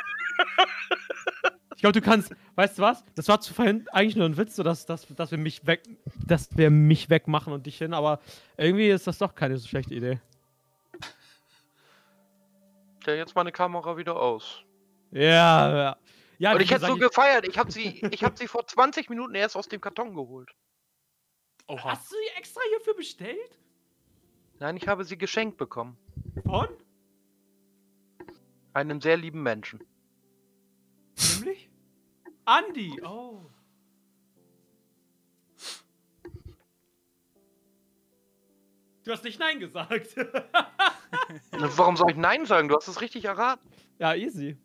[1.75, 3.03] Ich glaube, du kannst, weißt du was?
[3.15, 5.83] Das war zu vorhin eigentlich nur ein Witz, so dass, dass, dass wir mich weg,
[6.25, 8.19] dass wir mich wegmachen und dich hin, aber
[8.57, 10.19] irgendwie ist das doch keine so schlechte Idee.
[13.01, 14.63] Stell jetzt meine Kamera wieder aus.
[15.11, 15.97] Ja, ja.
[16.37, 17.47] ja Und ich hätte so gefeiert.
[17.47, 20.49] Ich habe sie, ich hab sie vor 20 Minuten erst aus dem Karton geholt.
[21.67, 21.91] Oha.
[21.91, 23.59] Hast du die extra hierfür bestellt?
[24.59, 25.97] Nein, ich habe sie geschenkt bekommen.
[26.45, 26.67] Von?
[28.73, 29.83] Einem sehr lieben Menschen.
[31.35, 31.69] Nämlich?
[32.45, 33.01] Andi.
[33.03, 33.49] Oh.
[39.03, 40.15] Du hast nicht Nein gesagt.
[41.51, 42.69] Warum soll ich Nein sagen?
[42.69, 43.69] Du hast es richtig erraten.
[43.99, 44.57] ja, easy.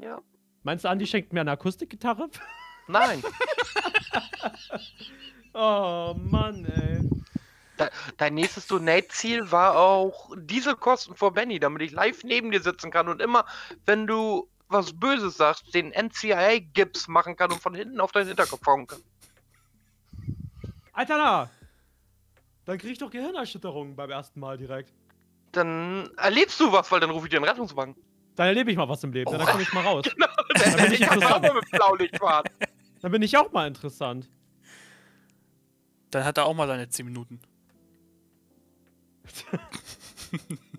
[0.00, 0.20] Ja.
[0.62, 2.28] Meinst du, Andi schenkt mir eine Akustikgitarre?
[2.88, 3.22] Nein.
[5.52, 7.10] Oh, Mann, ey.
[8.18, 13.08] Dein nächstes Donate-Ziel war auch Dieselkosten vor Benny, damit ich live neben dir sitzen kann
[13.08, 13.46] und immer,
[13.86, 18.64] wenn du was Böses sagst, den NCIA-Gips machen kann und von hinten auf deinen Hinterkopf
[18.66, 19.00] hauen kann.
[20.92, 21.50] Alter, na.
[22.64, 24.92] Dann krieg ich doch Gehirnerschütterungen beim ersten Mal direkt.
[25.52, 27.96] Dann erlebst du was, weil dann rufe ich dir einen Rettungswagen.
[28.36, 29.30] Dann erlebe ich mal was im Leben.
[29.30, 30.04] Dann komme ich mal raus.
[30.54, 31.42] Dann bin ich ich kann auch interessant.
[31.42, 32.44] mal mit Blaulicht fahren.
[33.00, 34.28] Dann bin ich auch mal interessant.
[36.10, 37.40] Dann hat er auch mal seine 10 Minuten.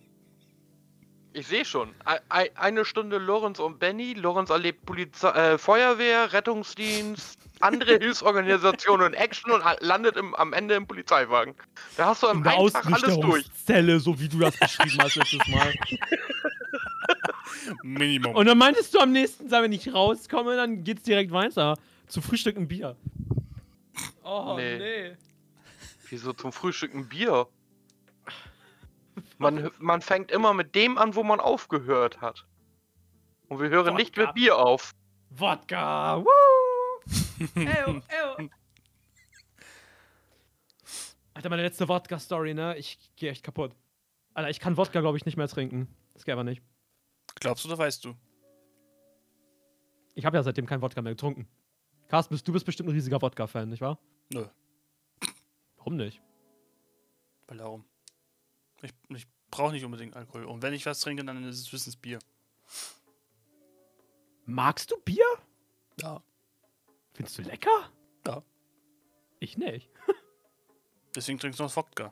[1.34, 1.90] Ich sehe schon.
[2.04, 4.14] Ei- ei- Eine Stunde Lorenz und Benny.
[4.14, 10.76] Lorenz erlebt Polizei äh, Feuerwehr, Rettungsdienst, andere Hilfsorganisationen und Action und landet im, am Ende
[10.76, 11.56] im Polizeiwagen.
[11.96, 13.14] Da hast du am einen Tag alles durch.
[13.14, 15.74] Ausnüchterungszelle, so wie du das beschrieben hast letztes Mal.
[17.84, 18.36] Minimum.
[18.36, 21.78] Und dann meintest du am nächsten Tag, wenn ich rauskomme, dann geht's direkt weiter.
[22.08, 22.96] Zu Frühstück ein Bier.
[24.24, 24.78] Oh, Nee.
[24.78, 25.12] nee.
[26.10, 27.48] Wieso zum Frühstück ein Bier?
[29.38, 32.46] Man, man fängt immer mit dem an, wo man aufgehört hat.
[33.50, 34.28] Und wir hören nicht Wodka.
[34.28, 34.94] mit Bier auf.
[35.32, 36.18] Wodka.
[36.24, 36.28] Woo!
[37.56, 38.02] ew,
[38.40, 38.50] ew.
[41.34, 42.78] Alter, meine letzte Wodka-Story, ne?
[42.78, 43.76] Ich gehe echt kaputt.
[44.34, 45.88] Alter, ich kann Wodka, glaube ich, nicht mehr trinken.
[46.14, 46.62] Das geht aber nicht.
[47.36, 48.16] Glaubst du oder weißt du?
[50.14, 51.48] Ich habe ja seitdem kein Wodka mehr getrunken.
[52.10, 53.98] Carsten, bist- du bist bestimmt ein riesiger Wodka-Fan, nicht wahr?
[54.34, 54.46] Nö.
[55.78, 56.22] Warum nicht?
[57.48, 57.86] Weil darum.
[58.82, 60.46] Ich, ich brauche nicht unbedingt Alkohol.
[60.46, 62.20] Und wenn ich was trinke, dann ist es höchstens Bier.
[64.46, 65.26] Magst du Bier?
[66.00, 66.22] Ja.
[67.14, 67.92] Findest du lecker?
[68.26, 68.44] Ja.
[69.40, 69.90] Ich nicht.
[71.16, 72.12] Deswegen trinkst du noch Wodka.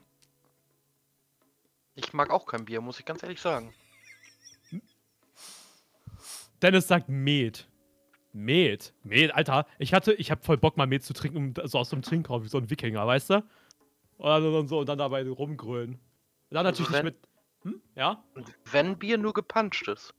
[1.95, 3.73] Ich mag auch kein Bier, muss ich ganz ehrlich sagen.
[6.61, 7.67] Dennis sagt Met.
[8.33, 8.93] Met.
[9.03, 9.65] Met, Alter.
[9.79, 12.47] Ich hatte, ich hab voll Bock mal Met zu trinken, so aus einem Trinkraum, wie
[12.47, 13.43] so ein Wikinger, weißt du?
[14.17, 15.99] Und dann so und dann dabei rumgrölen.
[16.49, 17.17] Und dann natürlich nicht wenn- mit.
[17.63, 17.81] Hm?
[17.95, 18.23] Ja?
[18.71, 20.13] Wenn Bier nur gepanscht ist.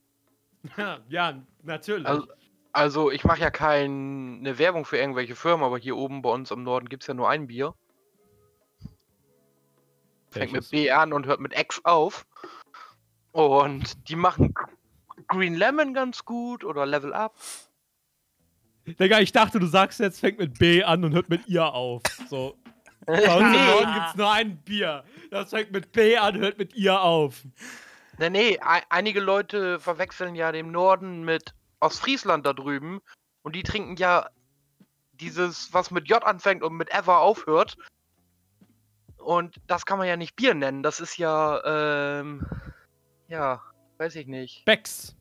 [1.09, 2.07] ja, natürlich.
[2.07, 2.26] Also,
[2.72, 6.62] also ich mache ja keine Werbung für irgendwelche Firmen, aber hier oben bei uns im
[6.62, 7.74] Norden gibt es ja nur ein Bier.
[10.31, 10.68] Fängt mit Welches?
[10.70, 12.26] B an und hört mit X auf.
[13.33, 14.55] Und die machen
[15.28, 17.34] Green Lemon ganz gut oder Level Up.
[18.87, 22.03] Digga, ich dachte, du sagst jetzt, fängt mit B an und hört mit ihr auf.
[22.29, 22.57] So.
[23.07, 23.67] Bei uns im.
[23.67, 25.05] Norden gibt's nur ein Bier.
[25.31, 27.43] Das fängt mit B an, hört mit ihr auf.
[28.18, 33.01] Nee, nee, ei- einige Leute verwechseln ja den Norden mit Ostfriesland da drüben.
[33.43, 34.29] Und die trinken ja
[35.14, 37.77] dieses, was mit J anfängt und mit Ever aufhört.
[39.17, 40.83] Und das kann man ja nicht Bier nennen.
[40.83, 42.47] Das ist ja, ähm,
[43.29, 43.63] ja,
[43.99, 44.64] weiß ich nicht.
[44.64, 45.14] Becks.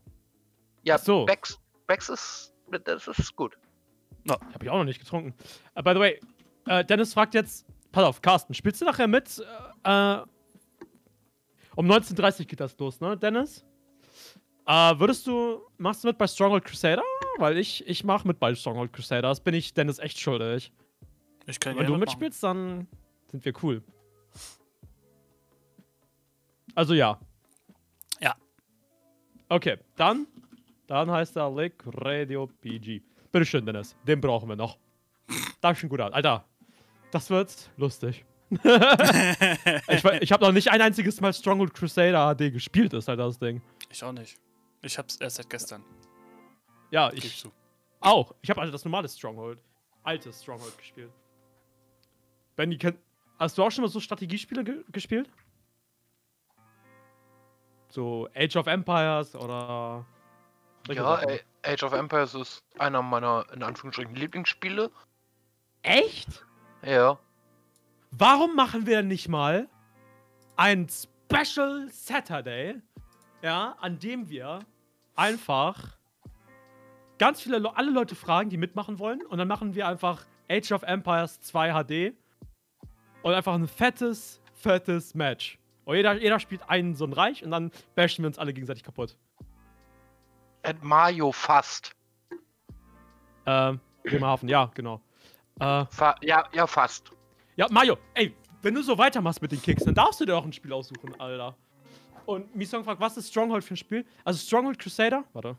[0.84, 1.26] Ja, Ach so.
[1.26, 2.54] Becks, Becks ist,
[2.86, 3.58] das ist gut.
[4.30, 5.34] Hab ich auch noch nicht getrunken.
[5.78, 6.20] Uh, by the way,
[6.68, 9.44] äh, Dennis fragt jetzt, pass auf, Carsten, spielst du nachher mit?
[9.84, 10.24] Äh, äh,
[11.76, 13.66] um 19.30 Uhr geht das los, ne, Dennis?
[14.66, 17.04] Äh, würdest du, machst du mit bei Stronghold Crusader?
[17.38, 19.30] Weil ich, ich mach mit bei Stronghold Crusader.
[19.30, 20.72] Das bin ich Dennis echt schuldig.
[21.48, 22.88] Ich kann Wenn du mitspielst, dann
[23.32, 23.82] sind wir cool.
[26.76, 27.20] Also ja.
[28.20, 28.36] Ja.
[29.48, 30.28] Okay, dann,
[30.86, 33.02] dann heißt er Lick Radio PG.
[33.32, 33.96] Bitteschön, Dennis.
[34.06, 34.78] Den brauchen wir noch.
[35.62, 36.14] Dankeschön, gut an.
[36.14, 36.46] Alter,
[37.12, 38.26] das wird lustig.
[38.52, 43.38] ich ich habe noch nicht ein einziges Mal Stronghold Crusader HD gespielt, ist halt das
[43.38, 43.62] Ding.
[43.92, 44.38] Ich auch nicht.
[44.82, 45.84] Ich hab's erst seit gestern.
[46.90, 47.52] Ja, ich zu.
[48.00, 48.34] auch.
[48.42, 49.60] Ich habe also das normale Stronghold.
[50.04, 51.12] altes Stronghold gespielt.
[52.56, 52.98] Benny, kenn-
[53.38, 55.30] hast du auch schon mal so Strategiespiele ge gespielt?
[57.90, 60.06] So Age of Empires oder.
[60.90, 61.22] Ja,
[61.64, 64.90] Age of Empires ist einer meiner, in Anführungsstrichen, Lieblingsspiele.
[65.82, 66.46] Echt?
[66.84, 67.18] Ja.
[68.12, 69.68] Warum machen wir nicht mal
[70.56, 72.82] ein Special Saturday,
[73.42, 74.60] ja, an dem wir
[75.16, 75.98] einfach
[77.18, 80.72] ganz viele, Le alle Leute fragen, die mitmachen wollen, und dann machen wir einfach Age
[80.72, 82.14] of Empires 2 HD
[83.22, 85.60] und einfach ein fettes, fettes Match.
[85.86, 88.84] Und jeder, jeder spielt einen so ein Reich und dann bashen wir uns alle gegenseitig
[88.84, 89.18] kaputt.
[90.64, 91.96] At Mario fast.
[93.46, 95.02] Ähm, Bremerhaven, ja, genau.
[95.60, 97.12] Äh, Fa ja, ja, fast.
[97.56, 100.46] Ja, Mario, ey, wenn du so weitermachst mit den Kicks, dann darfst du dir auch
[100.46, 101.56] ein Spiel aussuchen, Alter.
[102.26, 104.06] Und Misong fragt, was ist Stronghold für ein Spiel?
[104.24, 105.24] Also Stronghold Crusader?
[105.34, 105.58] Warte.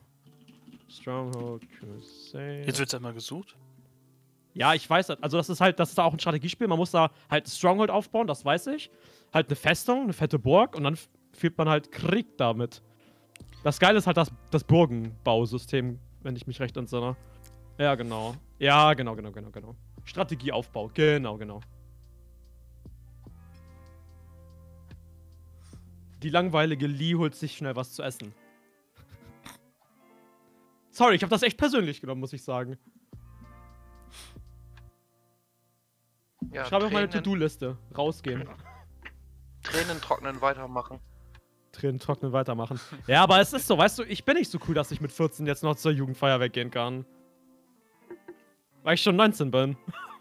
[0.89, 2.65] Stronghold Crusader.
[2.65, 3.57] Jetzt wird einmal gesucht.
[4.55, 5.23] Ja, ich weiß das.
[5.23, 6.67] Also das ist halt, das ist auch ein Strategiespiel.
[6.69, 8.91] Man muss da halt Stronghold aufbauen, das weiß ich.
[9.33, 10.97] Halt eine Festung, eine fette Burg und dann
[11.33, 12.83] führt man halt Krieg damit.
[13.63, 17.17] Das Geile ist halt das, das Burgenbausystem, wenn ich mich recht entsinne.
[17.79, 18.35] Ja, genau.
[18.59, 19.77] Ja, genau, genau, genau, genau.
[20.11, 21.61] Strategieaufbau, genau, genau.
[26.25, 28.35] Die langweilige Lee holt sich schnell was zu essen.
[30.91, 32.77] Sorry, ich habe das echt persönlich genommen, muss ich sagen.
[36.53, 37.79] Ja, Schreibe auf meine To-Do-Liste.
[37.97, 38.49] Rausgehen.
[39.63, 40.99] Tränen trocknen, weitermachen.
[41.71, 42.81] Tränen trocknen, weitermachen.
[43.07, 45.13] Ja, aber es ist so, weißt du, ich bin nicht so cool, dass ich mit
[45.13, 47.07] 14 jetzt noch zur Jugendfeier weggehen kann.
[48.83, 49.77] Weil ich schon 19 bin.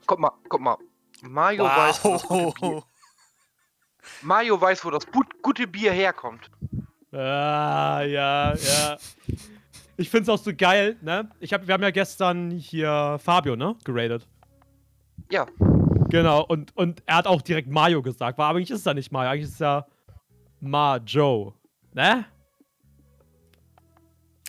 [0.06, 0.78] Guck mal, guck mal.
[1.22, 2.84] Mario weiß, wo das gute Bier, Wow.
[4.22, 6.50] Mario weiß, wo das gut, gute Bier herkommt.
[7.12, 8.98] Ah, ja, ja.
[9.98, 11.30] Ich find's auch so geil, ne?
[11.40, 13.76] Ich hab, wir haben ja gestern hier Fabio, ne?
[13.84, 14.28] Geradet.
[15.30, 15.46] Ja.
[16.10, 19.12] Genau, und, und er hat auch direkt Mario gesagt, weil eigentlich ist es ja nicht
[19.12, 19.86] Mario, eigentlich ist es ja
[20.60, 21.54] Majo.
[21.94, 22.26] Ne?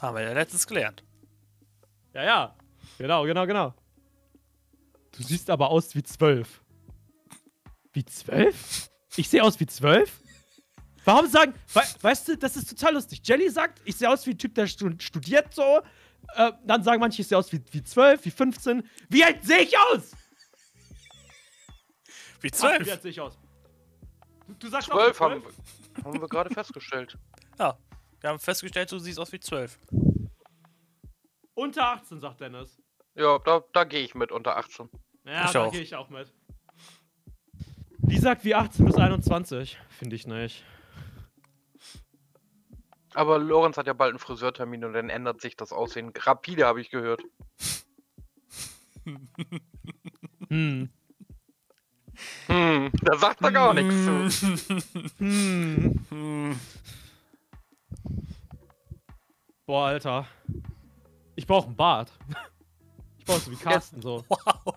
[0.00, 1.02] Haben wir ja letztens gelernt.
[2.14, 2.54] Ja, ja.
[2.98, 3.74] Genau, genau, genau.
[5.20, 6.62] Du siehst aber aus wie zwölf.
[7.92, 8.90] Wie zwölf?
[9.16, 10.18] Ich sehe aus wie zwölf?
[11.04, 13.20] Warum sagen, we weißt du, das ist total lustig.
[13.24, 15.82] Jelly sagt, ich sehe aus wie ein Typ, der stu studiert so.
[16.36, 18.88] Äh, dann sagen manche, ich sehe aus wie, wie 12, wie 15.
[19.10, 20.12] Wie alt sehe ich aus?
[20.12, 20.16] Wie
[22.38, 22.90] Ach, Wie zwölf.
[22.90, 23.38] alt sehe ich aus?
[24.46, 27.18] Du, du sagst Zwölf auch haben, wir- haben wir gerade festgestellt.
[27.58, 27.76] Ja.
[28.20, 29.78] Wir haben festgestellt, du siehst aus wie zwölf.
[31.54, 32.80] Unter 18, sagt Dennis.
[33.14, 34.88] Ja, da, da gehe ich mit unter 18.
[35.24, 36.32] Ja, Ich da gehe ich auch mit.
[37.98, 39.78] Wie sagt wie 18 bis 21?
[39.88, 40.64] Finde ich nicht.
[43.14, 46.80] Aber Lorenz hat ja bald einen Friseurtermin und dann ändert sich das Aussehen rapide, habe
[46.80, 47.22] ich gehört.
[50.48, 50.90] Hm.
[52.48, 54.46] Hm, da sagt er gar nichts zu.
[55.18, 56.04] Hm.
[56.10, 56.60] Hm.
[59.64, 60.26] Boah, Alter.
[61.36, 62.12] Ich brauche einen Bart.
[63.18, 64.24] Ich brauche so wie Carsten so.
[64.28, 64.74] Wow.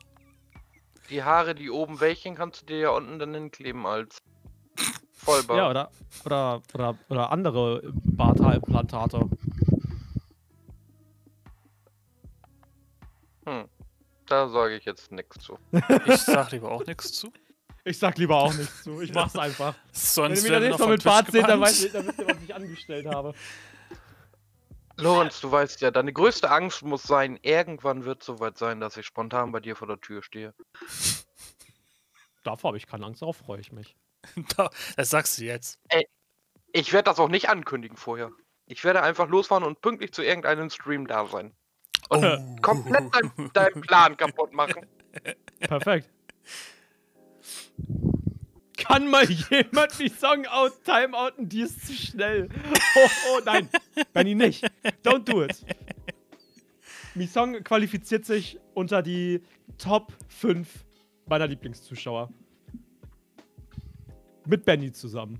[1.09, 4.21] Die Haare, die oben welchen, kannst du dir ja unten dann hinkleben als
[5.13, 5.57] Vollbart.
[5.57, 5.91] Ja, oder,
[6.25, 9.29] oder, oder, oder andere Bartharimplantate.
[13.45, 13.65] Hm.
[14.25, 15.57] Da sage ich jetzt nichts zu.
[16.05, 17.31] Ich sag lieber auch nichts zu.
[17.85, 19.01] Ich sag lieber auch nichts zu.
[19.01, 19.73] Ich mach's einfach.
[19.73, 22.37] Wenn Sonst ihr mich wir nächste noch mit Bart seht, dann, dann wisst ihr, was
[22.41, 23.33] ich angestellt habe.
[24.97, 29.05] Lorenz, du weißt ja, deine größte Angst muss sein, irgendwann wird soweit sein, dass ich
[29.05, 30.53] spontan bei dir vor der Tür stehe.
[32.43, 33.95] Davor habe ich keine Angst, darauf freue ich mich.
[34.57, 35.79] Da- Das sagst du jetzt.
[36.71, 38.31] Ich werde das auch nicht ankündigen vorher.
[38.65, 41.53] Ich werde einfach losfahren und pünktlich zu irgendeinem Stream da sein.
[42.09, 42.21] Oh.
[42.61, 44.85] Komplett dein, deinen Plan kaputt machen.
[45.59, 46.09] Perfekt.
[48.83, 51.47] Kann mal jemand die Song out, timeouten?
[51.47, 52.49] Die ist zu schnell.
[52.95, 53.69] Oh, oh nein.
[54.13, 54.65] Benny nicht.
[55.03, 55.65] Don't do it.
[57.15, 59.41] Misong qualifiziert sich unter die
[59.77, 60.67] Top 5
[61.27, 62.29] meiner Lieblingszuschauer.
[64.45, 65.39] Mit Benny zusammen.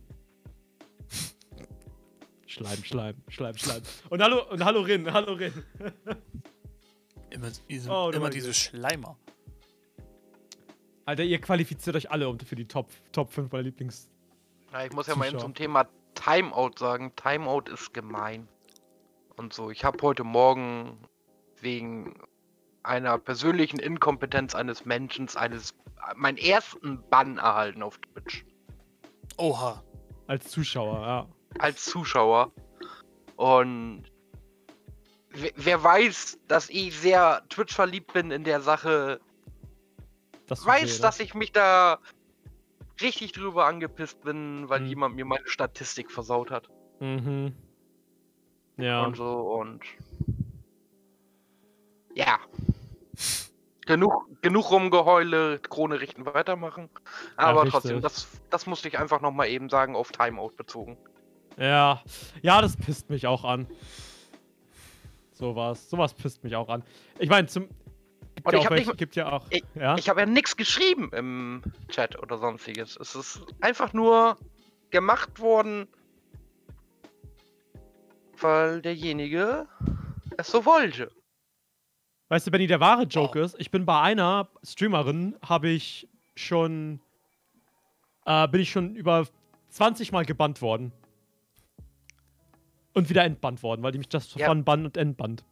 [2.46, 3.82] Schleim, Schleim, Schleim, Schleim.
[4.10, 5.52] Und hallo, und hallo Rin, hallo Rin.
[7.32, 8.54] Immer, diese, Oh, immer diese.
[8.54, 9.18] Schleimer.
[11.06, 14.10] Alter, ihr qualifiziert euch alle um für die Top, Top 5 meiner Lieblings.
[14.72, 15.86] Ja, ich muss ja mal eben zum Thema
[16.16, 17.14] Timeout sagen.
[17.16, 18.48] Timeout ist gemein.
[19.36, 20.98] Und so, ich habe heute Morgen
[21.60, 22.16] wegen
[22.84, 25.74] einer persönlichen Inkompetenz eines Menschen eines
[26.16, 28.46] meinen ersten Bann erhalten auf Twitch.
[29.38, 29.84] Oha.
[30.28, 31.28] Als Zuschauer, ja.
[31.60, 32.52] als Zuschauer.
[33.36, 34.04] Und
[35.30, 39.20] wer, wer weiß, dass ich sehr Twitch verliebt bin in der Sache,
[40.48, 42.00] das weiß, dass ich mich da
[43.02, 44.88] richtig drüber angepisst bin, weil Mhm.
[44.88, 46.70] jemand mir meine Statistik versaut hat.
[47.00, 47.54] Mhm.
[48.78, 49.06] Ja.
[49.06, 49.82] Und so und.
[52.16, 52.40] Ja.
[53.86, 56.90] Genug, genug Rumgeheule, Krone richten, weitermachen.
[57.36, 58.04] Aber trotzdem, richtig.
[58.04, 60.98] das, das musste ich einfach nochmal eben sagen, auf Timeout bezogen.
[61.58, 62.02] Ja.
[62.42, 63.68] Ja, das pisst mich auch an.
[65.34, 65.90] Sowas.
[65.90, 66.84] Sowas pisst mich auch an.
[67.20, 67.68] Ich meine, zum.
[68.36, 69.46] Gibt Und ja, ich auch hab nicht gibt ja auch.
[69.50, 69.96] Ich- ja?
[69.98, 72.98] Ich habe ja nichts geschrieben im Chat oder sonstiges.
[72.98, 74.38] Es ist einfach nur
[74.90, 75.88] gemacht worden,
[78.40, 79.68] weil derjenige
[80.38, 81.12] es so wollte.
[82.30, 87.00] Weißt du, Benny, der wahre Joke ist, ich bin bei einer Streamerin, habe ich schon.
[88.26, 89.28] Äh, bin ich schon über
[89.70, 90.92] 20 Mal gebannt worden.
[92.94, 94.48] Und wieder entbannt worden, weil die mich das Ja.
[94.48, 95.44] von Bann und Entbannt.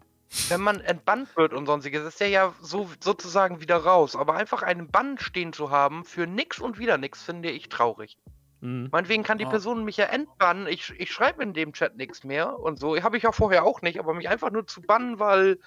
[0.48, 4.16] Wenn man entbannt wird und sonstiges, ist der ja so sozusagen wieder raus.
[4.16, 8.18] Aber einfach einen Bann stehen zu haben für nix und wieder nix, finde ich traurig.
[8.62, 8.88] Mhm.
[8.92, 9.50] Meinetwegen kann die Ah.
[9.50, 10.68] Person mich ja entbannen.
[10.68, 12.96] Ich, ich schreibe in dem Chat nichts mehr und so.
[13.04, 15.60] Habe ich ja vorher auch nicht, aber mich einfach nur zu bannen, weil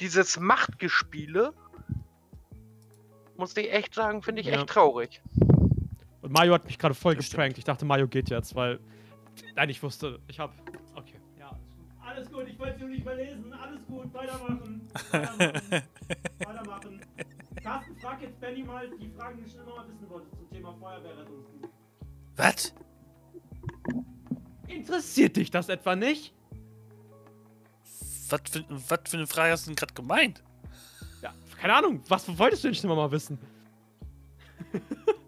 [0.00, 1.52] dieses Machtgespiele,
[3.36, 4.54] muss ich echt sagen, finde ich Ja.
[4.60, 5.20] echt traurig.
[6.22, 7.38] Und Mario hat mich gerade voll Das stimmt.
[7.38, 7.58] geprankt.
[7.58, 8.78] Ich dachte, Mario geht jetzt, weil.
[9.56, 10.20] Nein, ich wusste.
[10.28, 10.52] Ich hab.
[10.94, 11.15] Okay.
[12.16, 12.48] Alles gut.
[12.48, 13.52] Ich wollte es nur nicht mehr lesen.
[13.52, 14.14] Alles gut.
[14.14, 14.88] Weitermachen.
[15.10, 15.62] Weitermachen.
[16.38, 17.00] Weitermachen.
[17.62, 20.50] Carsten, frag jetzt Benny mal die Fragen, die ich schon immer mal wissen wollte zum
[20.50, 21.68] Thema Feuerwehrrettungsdienst.
[22.36, 22.74] Was?
[24.66, 26.32] Interessiert dich das etwa nicht?
[28.30, 30.42] Was für, was für eine Frage hast du denn gerade gemeint?
[31.22, 32.02] Ja, keine Ahnung.
[32.08, 33.38] Was wolltest du denn schon immer mal wissen?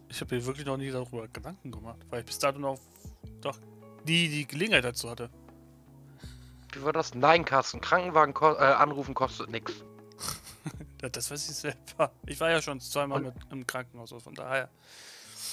[0.08, 2.78] Ich habe mir wirklich noch nie darüber Gedanken gemacht, weil ich bis dato noch
[3.42, 3.58] doch
[4.06, 5.28] nie die Gelegenheit dazu hatte.
[6.78, 7.14] Wie war das?
[7.14, 9.72] Nein, Carsten, Krankenwagen ko äh, anrufen kostet nichts.
[11.00, 12.10] Das, weiß ich selber.
[12.26, 14.68] Ich war ja schon zweimal mit im Krankenhaus, also von daher.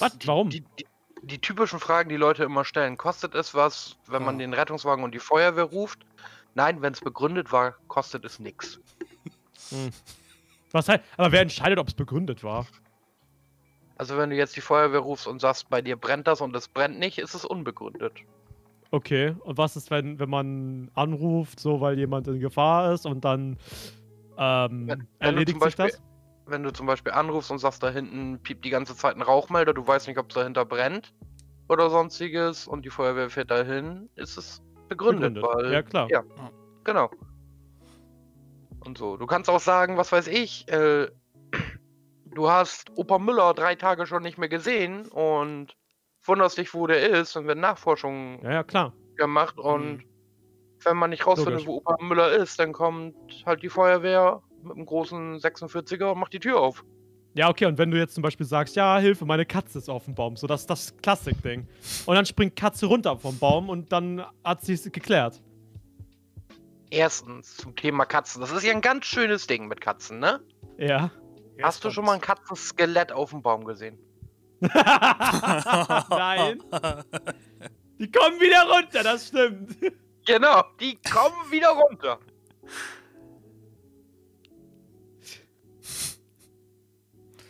[0.00, 0.16] Was?
[0.24, 0.50] Warum?
[0.50, 0.86] Die, die,
[1.22, 4.46] die typischen Fragen, die Leute immer stellen, kostet es was, wenn man Ja.
[4.46, 6.00] den Rettungswagen und die Feuerwehr ruft?
[6.54, 8.80] Nein, wenn es begründet war, kostet es nichts.
[10.72, 12.66] Was heißt, aber wer entscheidet, ob es begründet war?
[13.98, 16.66] Also wenn du jetzt die Feuerwehr rufst und sagst, bei dir brennt das und es
[16.66, 18.14] brennt nicht, ist es unbegründet.
[18.90, 23.24] Okay, und was ist, wenn, wenn man anruft, so weil jemand in Gefahr ist und
[23.24, 23.56] dann
[24.38, 26.00] ähm, Wenn- erledigt sich das?
[26.48, 29.74] Wenn du zum Beispiel anrufst und sagst, da hinten piept die ganze Zeit ein Rauchmelder,
[29.74, 31.12] du weißt nicht, ob es dahinter brennt
[31.68, 36.08] oder sonstiges und die Feuerwehr fährt dahin, ist es begründet, weil ja, klar.
[36.08, 36.22] ja.
[36.84, 37.10] Genau.
[38.84, 39.16] Und so.
[39.16, 41.08] Du kannst auch sagen, was weiß ich, äh,
[42.26, 45.76] du hast Opa Müller drei Tage schon nicht mehr gesehen und
[46.28, 48.92] wunderst dich, wo der ist und werden Nachforschungen Ja, ja, klar.
[49.16, 50.04] gemacht und
[50.84, 51.66] wenn man nicht rausfindet, Logisch.
[51.66, 53.14] wo Opa Müller ist, dann kommt
[53.46, 56.84] halt die Feuerwehr mit einem großen 46er und macht die Tür auf.
[57.34, 60.04] Ja, okay, und wenn du jetzt zum Beispiel sagst, ja, Hilfe, meine Katze ist auf
[60.06, 61.66] dem Baum, so das ist das Klassik-Ding.
[62.06, 65.42] Und dann springt Katze runter vom Baum und dann hat sie es geklärt.
[66.90, 68.40] Erstens zum Thema Katzen.
[68.40, 70.40] Das ist ja ein ganz schönes Ding mit Katzen, ne?
[70.78, 71.10] Ja.
[71.60, 73.98] Hast du schon mal ein Katzenskelett auf dem Baum gesehen?
[76.10, 76.62] Nein.
[77.98, 79.76] Die kommen wieder runter, das stimmt.
[80.26, 82.18] Genau, die kommen wieder runter.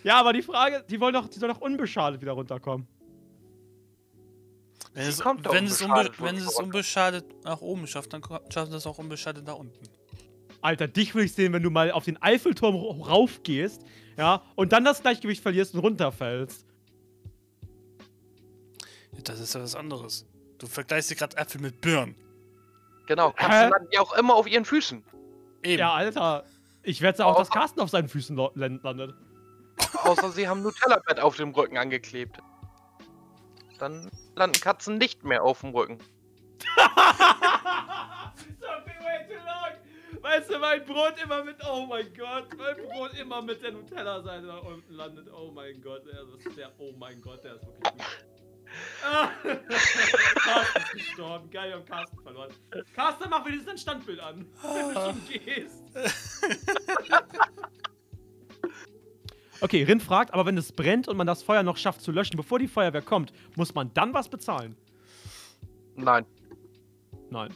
[0.04, 2.86] Ja, aber die Frage, die wollen doch, die soll doch unbeschadet wieder runterkommen.
[4.94, 8.72] Wenn es, wenn, es unbe unbeschadet wenn es unbeschadet nach oben schafft, dann ko- schafft
[8.72, 9.88] es auch unbeschadet nach unten.
[10.62, 13.82] Alter, dich will ich sehen, wenn du mal auf den Eiffelturm ra- raufgehst,
[14.16, 16.65] ja, und dann das Gleichgewicht verlierst und runterfällst.
[19.26, 20.24] Das ist ja was anderes.
[20.58, 22.14] Du vergleichst dir gerade Äpfel mit Birnen.
[23.06, 23.32] Genau?
[23.32, 25.04] Katzen landen ja auch immer auf ihren Füßen.
[25.62, 25.78] Eben.
[25.80, 26.44] Ja, Alter.
[26.82, 29.14] Ich wette auch, dass Carsten auf seinen Füßen landet.
[30.04, 32.38] Außer sie haben Nutella-Bett auf dem Rücken angeklebt.
[33.78, 35.98] Dann landen Katzen nicht mehr auf dem Rücken.
[38.60, 40.22] Something way too long.
[40.22, 44.46] Weißt du, mein Brot immer mit, oh mein Gott, mein Brot immer mit der Nutella-Seite
[44.46, 45.28] nach unten landet.
[45.32, 48.25] Oh mein Gott, der ist der, oh mein Gott, der ist wirklich gut.
[49.04, 51.50] Ah, Carsten ist gestorben.
[51.50, 52.50] Geil, wir haben Carsten verloren.
[52.94, 55.84] Carsten, mach wenigstens ein Standbild an, wenn du schon gehst.
[59.62, 62.36] Okay, Rin fragt, aber wenn es brennt und man das Feuer noch schafft zu löschen,
[62.36, 64.76] bevor die Feuerwehr kommt, muss man dann was bezahlen?
[65.94, 66.26] Nein.
[67.30, 67.54] Nein.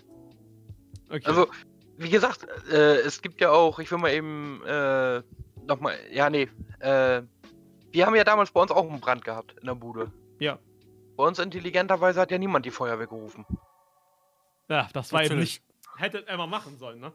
[1.11, 1.20] Okay.
[1.24, 1.47] Also,
[1.99, 5.23] wie gesagt, äh, es gibt ja auch, ich will mal eben äh,
[5.66, 7.23] nochmal, ja, nee, äh,
[7.93, 10.11] wir haben ja damals bei uns auch einen Brand gehabt in der Bude.
[10.39, 10.59] ja.
[11.21, 13.45] Bei uns intelligenterweise hat ja niemand die Feuerwehr gerufen.
[14.71, 15.61] Ja, das war eben Natürlich.
[15.61, 16.01] nicht.
[16.01, 17.13] Hätte er mal machen sollen, ne?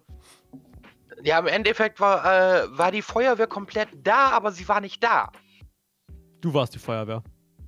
[1.23, 5.31] Ja, im Endeffekt war, äh, war die Feuerwehr komplett da, aber sie war nicht da.
[6.39, 7.23] Du warst die Feuerwehr.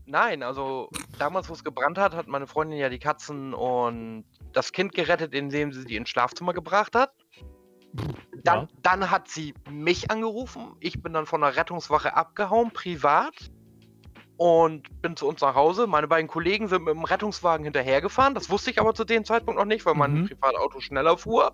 [0.05, 4.23] Nein, also damals, wo es gebrannt hat, hat meine Freundin ja die Katzen und
[4.53, 7.13] das Kind gerettet, indem sie die ins Schlafzimmer gebracht hat.
[8.43, 8.67] Dann, Ja.
[8.83, 10.75] dann hat sie mich angerufen.
[10.81, 13.33] Ich bin dann von der Rettungswache abgehauen, privat.
[14.37, 15.87] Und bin zu uns nach Hause.
[15.87, 18.35] Meine beiden Kollegen sind mit dem Rettungswagen hinterhergefahren.
[18.35, 20.27] Das wusste ich aber zu dem Zeitpunkt noch nicht, weil mein Mhm.
[20.27, 21.51] Privatauto schneller fuhr.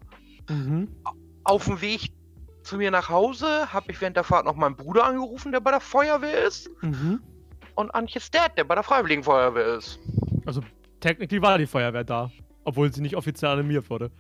[0.50, 0.90] Mhm.
[1.46, 2.12] Auf dem Weg
[2.64, 5.72] zu mir nach Hause habe ich während der Fahrt noch meinen Bruder angerufen, der bei
[5.72, 6.70] der Feuerwehr ist.
[6.82, 7.22] Mhm.
[7.76, 10.00] Und Antjes Dad, der bei der Freiwilligen Feuerwehr ist.
[10.46, 10.62] Also,
[11.00, 12.32] technically war die Feuerwehr da.
[12.66, 14.12] Obwohl sie nicht offiziell animiert wurde.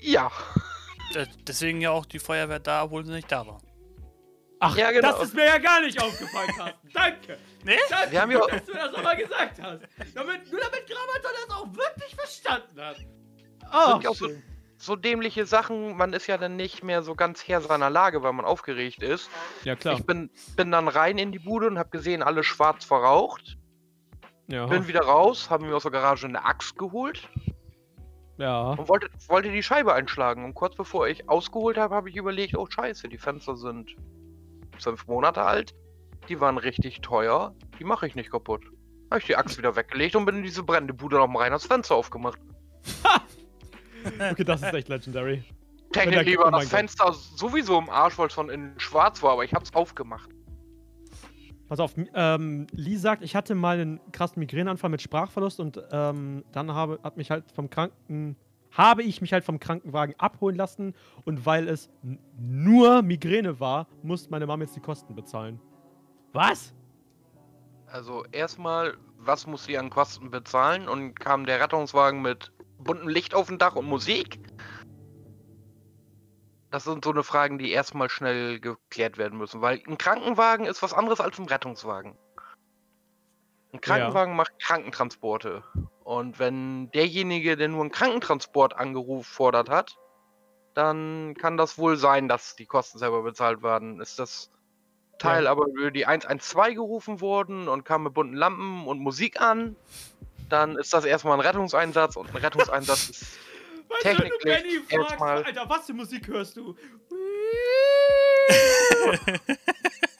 [0.00, 0.30] Ja.
[1.14, 3.58] D- Deswegen ja auch die Feuerwehr da, obwohl sie nicht da war.
[4.60, 5.12] Ach, Ja, genau.
[5.12, 6.88] das ist mir ja gar nicht aufgefallen, Carsten.
[6.92, 7.38] Danke.
[7.64, 7.76] Nee?
[7.90, 9.80] Danke, Wir haben ja- dass du das nochmal gesagt hast.
[10.14, 12.96] Damit, nur damit Gramaton das auch wirklich verstanden hat.
[13.72, 14.28] Oh, Sind ja auch so,
[14.76, 15.96] so dämliche Sachen.
[15.96, 19.28] Man ist ja dann nicht mehr so ganz Herr seiner Lage, weil man aufgeregt ist.
[19.64, 19.94] ja, klar.
[19.98, 23.56] Ich bin, bin dann rein in die Bude und habe gesehen, alles schwarz verraucht.
[24.46, 27.26] Ja, Bin wieder raus, habe mir aus der Garage eine Axt geholt
[28.36, 28.72] ja.
[28.72, 30.44] und wollte, wollte die Scheibe einschlagen.
[30.44, 33.96] Und kurz bevor ich ausgeholt habe, habe ich überlegt, oh scheiße, die Fenster sind
[34.78, 35.74] fünf Monate alt.
[36.28, 37.54] Die waren richtig teuer.
[37.78, 38.62] Die mache ich nicht kaputt.
[39.10, 41.66] Habe ich die Axt wieder weggelegt und bin in diese brennende Bude nochmal rein, das
[41.66, 42.38] Fenster aufgemacht.
[44.04, 45.42] Okay, das ist echt legendary.
[45.96, 46.00] Oh
[46.42, 46.68] mein das Gott.
[46.68, 50.28] Fenster sowieso im Arsch, weil es von innen schwarz war, aber ich hab's aufgemacht.
[51.68, 56.44] Pass auf, ähm, Lee sagt, ich hatte mal einen krassen Migräneanfall mit Sprachverlust und ähm,
[56.52, 58.36] dann habe, hat mich halt vom Kranken,
[58.74, 60.94] habe ich mich halt vom Krankenwagen abholen lassen
[61.24, 61.88] und weil es
[62.38, 65.60] nur Migräne war, musste meine Mama jetzt die Kosten bezahlen.
[66.32, 66.74] Was?
[67.86, 70.88] Also erstmal, was muss sie an Kosten bezahlen?
[70.88, 74.40] Und kam der Rettungswagen mit buntem Licht auf dem Dach und Musik?
[76.72, 80.82] Das sind so eine Fragen, die erstmal schnell geklärt werden müssen, weil ein Krankenwagen ist
[80.82, 82.18] was anderes als ein Rettungswagen.
[83.72, 85.62] Ein Krankenwagen macht Krankentransporte.
[86.04, 89.96] Und wenn derjenige, der nur einen Krankentransport angefordert hat,
[90.74, 94.00] dann kann das wohl sein, dass die Kosten selber bezahlt werden.
[94.00, 94.50] Ist das
[95.18, 95.50] Teil Ja.
[95.52, 99.76] aber über die 112 gerufen worden und kam mit bunten Lampen und Musik an,
[100.50, 103.38] dann ist das erstmal ein Rettungseinsatz und ein Rettungseinsatz ist.
[104.02, 104.32] Fragst,
[104.90, 106.74] erstmal- Alter, was für Musik hörst du?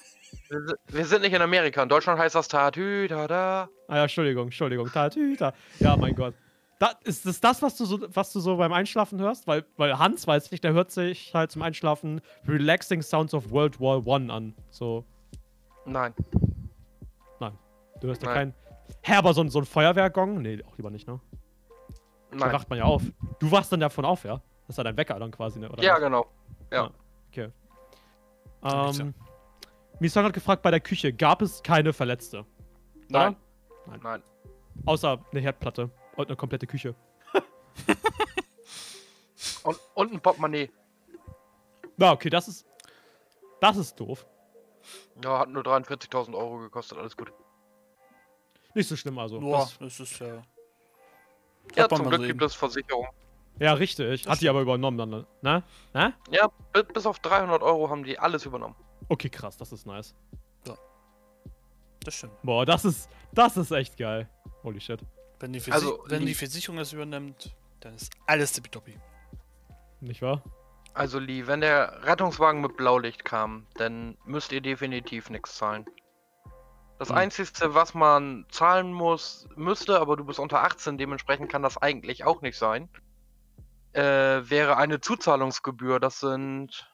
[0.55, 1.83] Wir Wir sind nicht in Amerika.
[1.83, 3.69] In Deutschland heißt das Tatü, tada.
[3.89, 4.89] Ah ja, Entschuldigung, Entschuldigung.
[4.91, 5.53] Tatüta.
[5.81, 6.35] Ja, mein Gott.
[6.81, 9.47] Da, ist das das, was du, so, was du so beim Einschlafen hörst?
[9.47, 13.81] Weil, weil Hans, weiß nicht, der hört sich halt zum Einschlafen Relaxing Sounds of World
[13.81, 14.55] War One an.
[14.71, 15.05] So,
[15.87, 16.13] Nein.
[18.01, 18.53] du hörst ja Nein.
[18.53, 18.55] kein...
[19.03, 20.43] Hä, aber so, ein- so ein Feuerwehrgong?
[20.43, 21.21] Nee, auch lieber nicht, ne?
[22.33, 22.53] Da Nein.
[22.53, 23.03] wacht man ja auf.
[23.39, 24.41] Du wachst dann davon auf, ja?
[24.67, 25.71] Das ist ja dein Wecker dann quasi, ne?
[25.71, 26.01] Oder Ja, was?
[26.01, 26.27] genau.
[27.31, 27.49] Okay.
[28.63, 29.03] Nicht so.
[29.03, 29.15] Ähm,
[30.01, 32.45] Misong hat gefragt, bei der Küche gab es keine Verletzte.
[33.09, 33.37] Nein.
[33.87, 34.01] Nein.
[34.03, 34.23] Nein.
[34.87, 36.95] Außer eine Herdplatte und eine komplette Küche.
[39.63, 40.71] Und, und ein Portemonnaie.
[41.97, 42.67] Na, okay, das ist.
[43.61, 44.27] Das ist doof.
[45.23, 46.99] Ja, hat nur 43.000 Euro gekostet.
[46.99, 47.33] Alles gut.
[48.75, 49.41] Nicht so schlimm, also.
[49.41, 50.43] Boah, Das, das ist ja.
[51.77, 53.07] Ja, zum Glück gibt es Versicherung.
[53.59, 54.27] ja, richtig.
[54.29, 55.63] Hat die aber übernommen dann, ne?
[55.95, 56.13] Na?
[56.31, 58.75] Ja, bi- bis auf 300 Euro haben die alles übernommen.
[59.09, 60.15] Okay, krass, das ist nice.
[62.05, 62.35] Das stimmt.
[62.43, 63.09] Boah, das ist.
[63.33, 64.29] Das ist echt geil.
[64.63, 65.01] Holy shit.
[65.41, 68.99] Wenn die, Versi Also, wenn die- die Versicherung das übernimmt, dann ist alles tippitoppi.
[70.01, 70.43] Nicht wahr?
[70.93, 75.87] Also Lee, wenn der Rettungswagen mit Blaulicht kam, dann müsst ihr definitiv nichts zahlen.
[76.99, 77.17] Das Hm.
[77.17, 82.25] Einzige, was man zahlen muss, müsste, aber du bist unter 18, dementsprechend kann das eigentlich
[82.25, 82.89] auch nicht sein,
[83.95, 85.99] äh, wäre eine Zuzahlungsgebühr.
[86.01, 86.87] Das sind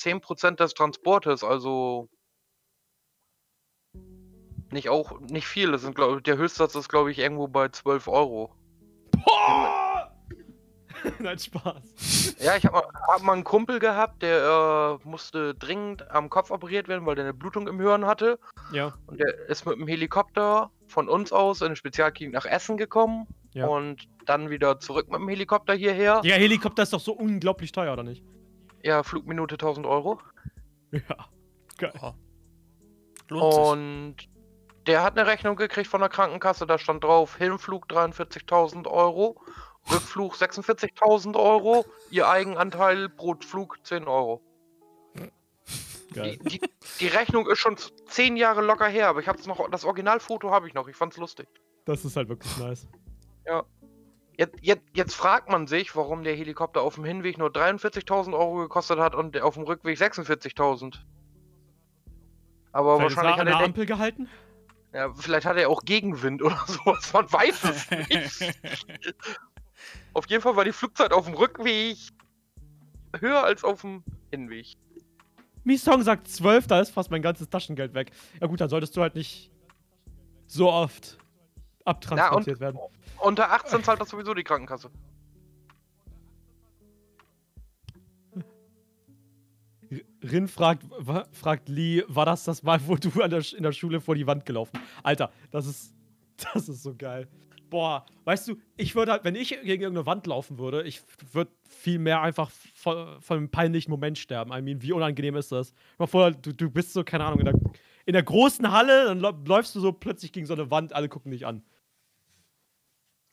[0.00, 2.08] 10% des Transportes, also
[4.72, 5.72] nicht auch nicht viel.
[5.72, 8.54] Das sind, glaub, der Höchstsatz ist, glaube ich, irgendwo bei 12 Euro.
[9.12, 10.12] Boah!
[11.18, 12.36] Nein, Spaß.
[12.40, 16.50] Ja, ich habe mal, hab mal einen Kumpel gehabt, der äh, musste dringend am Kopf
[16.50, 18.38] operiert werden, weil der eine Blutung im Hirn hatte.
[18.72, 18.94] Ja.
[19.06, 23.26] Und der ist mit dem Helikopter von uns aus in eine Spezialklinik nach Essen gekommen.
[23.52, 23.66] Ja.
[23.66, 26.20] Und dann wieder zurück mit dem Helikopter hierher.
[26.20, 28.24] Der Helikopter ist doch so unglaublich teuer, oder nicht?
[28.82, 30.20] Ja, Flugminute 1000 Euro.
[30.92, 31.28] Ja.
[31.78, 31.92] Geil.
[33.28, 33.62] Lohnt sich.
[33.62, 34.16] Und
[34.86, 39.40] der hat eine Rechnung gekriegt von der Krankenkasse, da stand drauf, Hinflug 43.000 Euro,
[39.90, 44.42] Rückflug 46.000 Euro, ihr Eigenanteil pro Flug 10 Euro.
[46.12, 46.38] Geil.
[46.38, 46.60] Die, die,
[46.98, 50.50] die Rechnung ist schon z- 10 Jahre locker her, aber ich hab's noch, das Originalfoto
[50.50, 51.46] habe ich noch, ich fand's lustig.
[51.84, 52.88] Das ist halt wirklich nice.
[54.40, 58.54] Jetzt, jetzt, jetzt fragt man sich, warum der Helikopter auf dem Hinweg nur 43.000 Euro
[58.56, 60.96] gekostet hat und auf dem Rückweg 46.000.
[62.72, 64.30] Aber Vielleicht er wahrscheinlich an hat der er, den, Ampel gehalten?
[64.94, 68.58] Ja, vielleicht hat er auch Gegenwind oder sowas, man weiß es nicht.
[70.14, 71.98] auf jeden Fall war die Flugzeit auf dem Rückweg
[73.18, 74.68] höher als auf dem Hinweg.
[75.64, 78.10] Mi Song sagt 12, da ist fast mein ganzes Taschengeld weg.
[78.40, 79.50] Ja gut, dann solltest du halt nicht
[80.46, 81.18] so oft
[81.84, 82.78] abtransportiert werden.
[83.22, 84.90] Unter 18 zahlt das sowieso die Krankenkasse.
[90.22, 90.84] Rin fragt,
[91.32, 94.46] fragt Lee, war das das Mal, wo du der, in der Schule vor die Wand
[94.46, 94.78] gelaufen?
[95.02, 95.94] Alter, das ist,
[96.54, 97.28] das ist so geil.
[97.68, 101.02] Boah, weißt du, ich würde halt, wenn ich gegen irgendeine Wand laufen würde, ich
[101.32, 104.52] würde viel mehr einfach von, von einem peinlichen Moment sterben.
[104.52, 105.72] I mean, wie unangenehm ist das?
[105.98, 107.54] Mal vor, du, du bist so, keine Ahnung, in der,
[108.06, 111.30] in der großen Halle, dann läufst du so plötzlich gegen so eine Wand, alle gucken
[111.30, 111.62] dich an.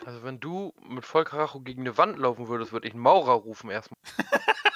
[0.05, 3.69] Also wenn du mit Vollkaracho gegen eine Wand laufen würdest, würde ich einen Maurer rufen
[3.69, 3.99] erstmal.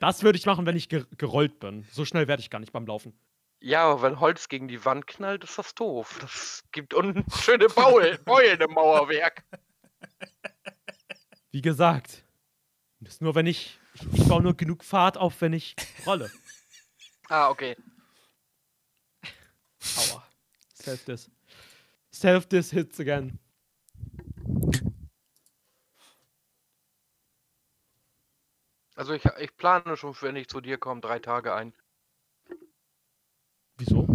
[0.00, 1.84] Das würde ich machen, wenn ich ge gerollt bin.
[1.90, 3.18] So schnell werde ich gar nicht beim Laufen.
[3.60, 6.18] Ja, aber wenn Holz gegen die Wand knallt, ist das doof.
[6.20, 9.42] Das gibt unten schöne Baul Beulen im Mauerwerk.
[11.50, 12.24] Wie gesagt,
[13.00, 14.12] das ist nur wenn ich, ich.
[14.12, 15.74] Ich baue nur genug Fahrt auf, wenn ich
[16.06, 16.30] rolle.
[17.28, 17.76] Ah, okay.
[19.96, 20.24] Aua.
[22.18, 22.70] Self-Diss.
[22.70, 23.38] Self-Diss hits again.
[28.96, 31.72] Also ich, ich plane schon, wenn ich zu dir komme, drei Tage ein.
[33.76, 34.08] Wieso?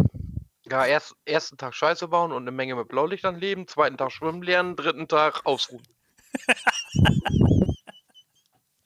[0.70, 4.42] Ja, erst, ersten Tag Scheiße bauen und eine Menge mit Blaulichtern leben, zweiten Tag schwimmen
[4.42, 5.86] lernen, dritten Tag ausruhen.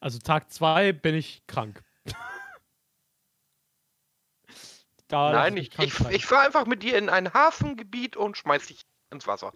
[0.01, 1.83] Also Tag 2 bin ich krank.
[5.09, 6.15] da Nein, ich, ich, sein.
[6.15, 9.53] ich fahre einfach mit dir in ein Hafengebiet und schmeiß dich ins Wasser.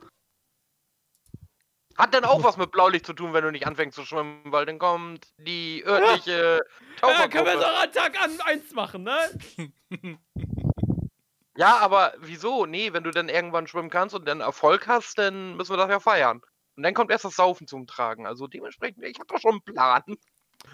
[1.97, 4.65] Hat dann auch was mit Blaulicht zu tun, wenn du nicht anfängst zu schwimmen, weil
[4.65, 6.61] dann kommt die örtliche
[7.03, 9.19] Ja, können wir doch an Tag an 1 machen, ne?
[11.57, 12.65] Ja, aber wieso?
[12.65, 15.91] Nee, wenn du dann irgendwann schwimmen kannst und dann Erfolg hast, dann müssen wir das
[15.91, 16.41] ja feiern.
[16.77, 18.27] Und dann kommt erst das Saufen zum Tragen.
[18.27, 20.03] Also dementsprechend, ich hab doch schon einen Plan.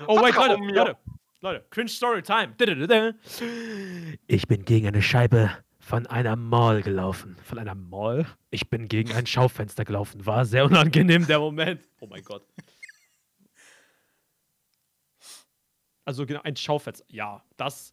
[0.07, 0.55] Oh, wait, Leute.
[0.55, 0.97] Leute,
[1.41, 2.55] Leute, Cringe Story Time.
[4.29, 5.51] Ich bin gegen eine Scheibe
[5.89, 7.35] von einer Mall gelaufen.
[7.43, 8.27] Von einer Mall?
[8.51, 10.27] Ich bin gegen ein Schaufenster gelaufen.
[10.27, 11.89] War sehr unangenehm der Moment.
[12.01, 12.47] Oh mein Gott.
[16.05, 17.05] Also genau, ein Schaufenster.
[17.09, 17.93] Ja, das.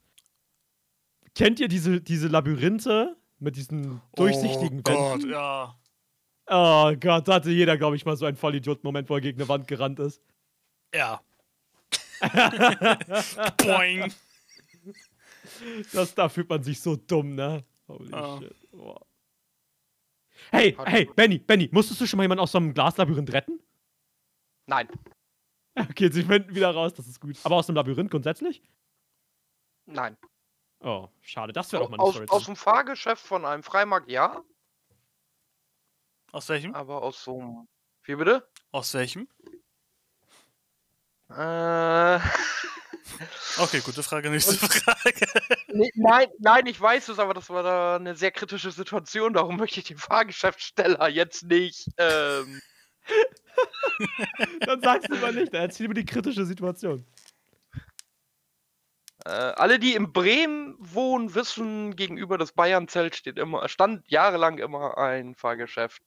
[1.34, 5.31] Kennt ihr diese, diese Labyrinthe mit diesen durchsichtigen oh Gott, Wänden?
[5.31, 5.76] ja.
[6.47, 9.49] Oh Gott, da hatte jeder, glaube ich, mal so einen Vollidiot-Moment, wo er gegen eine
[9.49, 10.22] Wand gerannt ist.
[10.93, 11.22] Ja.
[13.57, 14.13] Boing.
[15.93, 17.63] Das, da fühlt man sich so dumm, ne?
[17.88, 18.40] Holy Ja.
[18.40, 18.72] shit.
[18.72, 19.06] Boah.
[20.52, 23.60] Hey, Hat- hey, Benny, Benny, musstest du schon mal jemanden aus so einem Glaslabyrinth retten?
[24.68, 24.88] Nein,
[25.78, 27.38] Okay, sie finden wieder raus, das ist gut.
[27.44, 28.62] Aber aus einem Labyrinth grundsätzlich?
[29.86, 30.18] nein.
[30.82, 32.28] Oh, schade, das wäre doch mal eine Aus, Story.
[32.30, 34.44] aus dem Fahrgeschäft von einem Freimarkt ja,
[36.32, 36.76] Aus welchem?
[36.76, 37.68] aber aus so einem.
[38.03, 38.48] Wie bitte?
[38.72, 39.28] Aus welchem?
[41.30, 42.20] Äh.
[43.57, 45.27] Okay, gute Frage, nächste Frage.
[45.68, 49.34] Nee, nein, nein, ich weiß es, aber das war da eine sehr kritische Situation.
[49.34, 51.88] Darum möchte ich den Fahrgeschäftssteller jetzt nicht.
[51.98, 52.61] Ähm,
[54.65, 57.06] Dann sagst du mal nicht, dann erzähl mir die kritische Situation.
[59.26, 64.98] äh, alle, die in Bremen wohnen, wissen, gegenüber des Bayernzelt steht immer, stand jahrelang immer
[64.98, 66.02] ein Fahrgeschäft.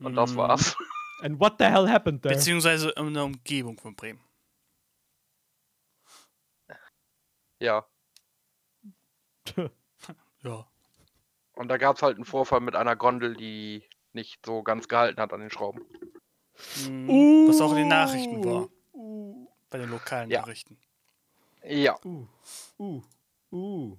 [0.00, 0.76] Und das Mm, war's.
[1.22, 2.34] And what the hell happened there?
[2.34, 4.20] Beziehungsweise in der Umgebung von Bremen.
[7.60, 7.86] Ja.
[10.44, 10.66] Ja.
[11.54, 13.82] Und da gab's halt einen Vorfall mit einer Gondel, die
[14.12, 15.82] nicht so ganz gehalten hat an den Schrauben.
[16.88, 18.68] Mm, Was auch in den Nachrichten war.
[18.92, 20.40] Uh, Bei den lokalen Ja.
[20.40, 20.78] Nachrichten.
[21.64, 21.98] Ja.
[22.04, 22.26] uh,
[22.78, 23.02] uh,
[23.50, 23.96] uh.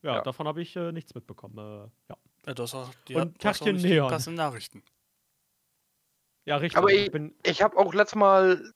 [0.00, 0.20] Ja, Ja.
[0.22, 1.58] davon habe ich äh, nichts mitbekommen.
[1.58, 2.16] Äh, ja.
[2.46, 4.08] Ja, du hast auch die, Und Tachchen nicht die Neon.
[4.08, 4.82] passenden Nachrichten.
[6.46, 6.78] ja, richtig.
[6.78, 7.34] Aber ich ich- bin.
[7.44, 8.72] Ich habe auch letztes Mal,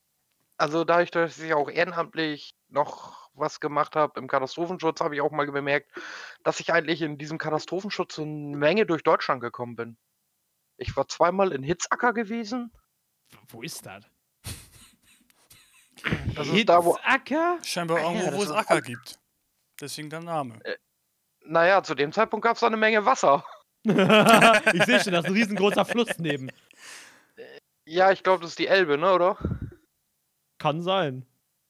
[0.58, 5.30] also dadurch, dass ich auch ehrenamtlich noch was gemacht habe im Katastrophenschutz, habe ich auch
[5.30, 5.90] mal bemerkt,
[6.42, 9.96] dass ich eigentlich in diesem Katastrophenschutz eine Menge durch Deutschland gekommen bin.
[10.76, 12.72] Ich war zweimal in Hitzacker gewesen.
[13.48, 14.04] Wo ist das?
[16.36, 16.96] Das ist da, wo.
[16.98, 17.58] Hitzacker?
[17.64, 19.18] Scheinbar Ah ja, irgendwo, wo es Acker gibt.
[19.80, 20.60] Deswegen der Name.
[21.40, 23.44] Naja, zu dem Zeitpunkt gab es da eine Menge Wasser.
[23.84, 26.50] ich sehe schon, da ist ein riesengroßer Fluss neben.
[27.84, 29.38] Ja, ich glaube, das ist die Elbe, ne, oder?
[30.58, 31.24] Kann sein.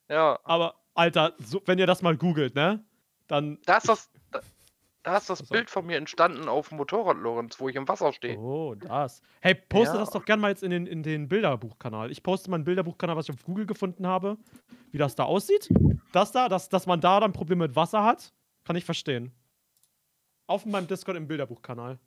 [0.09, 0.39] Ja.
[0.45, 2.85] Aber, Alter, so, wenn ihr das mal googelt, ne?
[3.27, 3.59] Dann.
[3.67, 4.11] Da ist das.
[4.31, 4.41] Da,
[5.03, 5.43] da ist das.
[5.49, 8.37] Bild von mir entstanden auf dem Motorrad, Lorenz, wo ich im Wasser stehe.
[8.39, 9.21] Oh, das.
[9.41, 10.01] Hey, poste Ja.
[10.01, 12.11] das doch gerne mal jetzt in den, in den Bilderbuchkanal.
[12.11, 14.39] Ich poste mal einen Bilderbuchkanal, was ich auf Google gefunden habe,
[14.91, 15.69] wie das da aussieht.
[16.13, 18.33] Das da, dass, dass man da dann Probleme mit Wasser hat,
[18.65, 19.33] kann ich verstehen.
[20.49, 21.99] Auf meinem Discord im Bilderbuchkanal.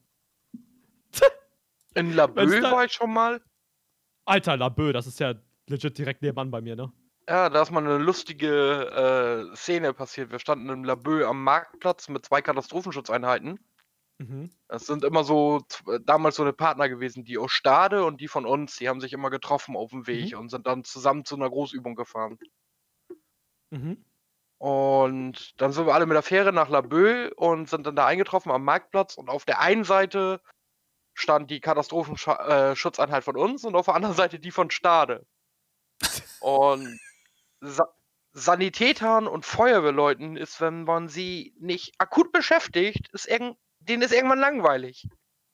[1.95, 3.41] In da- war ich schon mal.
[4.25, 5.33] Alter, Labö, das ist ja
[5.67, 6.91] legit direkt nebenan bei mir, ne?
[7.29, 10.31] Ja, da ist mal eine lustige äh, Szene passiert.
[10.31, 13.59] Wir standen im Laboe am Marktplatz mit zwei Katastrophenschutzeinheiten.
[14.17, 14.49] Mhm.
[14.67, 18.27] Das sind immer so z- damals so eine Partner gewesen, die aus Stade und die
[18.27, 21.35] von uns, die haben sich immer getroffen auf dem Weg und sind dann zusammen zu
[21.35, 22.39] einer Großübung gefahren.
[23.69, 24.03] Mhm.
[24.57, 28.51] Und dann sind wir alle mit der Fähre nach Laboe und sind dann da eingetroffen
[28.51, 30.41] am Marktplatz und auf der einen Seite
[31.13, 35.27] stand die Katastrophenschutzeinheit von uns und auf der anderen Seite die von Stade.
[36.41, 36.97] Und
[37.61, 37.87] Sa
[38.31, 44.39] Sanitätern und Feuerwehrleuten ist, wenn man sie nicht akut beschäftigt, ist irgend denen ist irgendwann
[44.39, 45.07] langweilig.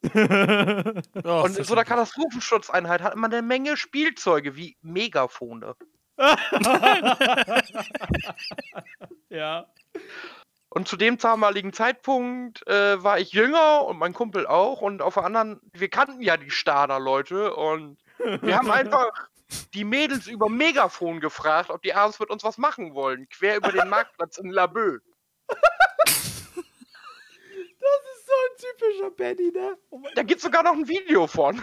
[0.13, 1.85] Ja, und in so einer.
[1.85, 5.75] Katastrophenschutzeinheit hat man eine Menge Spielzeuge wie Megafone.
[9.29, 9.65] ja.
[10.69, 14.81] Und zu dem damaligen Zeitpunkt äh, war ich jünger und mein Kumpel auch.
[14.81, 19.11] Und auf der anderen, wir kannten ja die Stader Leute und wir haben einfach
[19.73, 23.27] die Mädels über Megafon gefragt, ob die abends mit uns was machen wollen.
[23.29, 25.01] Quer über den Marktplatz in Laboe.
[27.85, 29.77] Das ist so ein typischer Benny, ne?
[29.91, 31.61] Oh Da gibt es sogar noch ein Video von.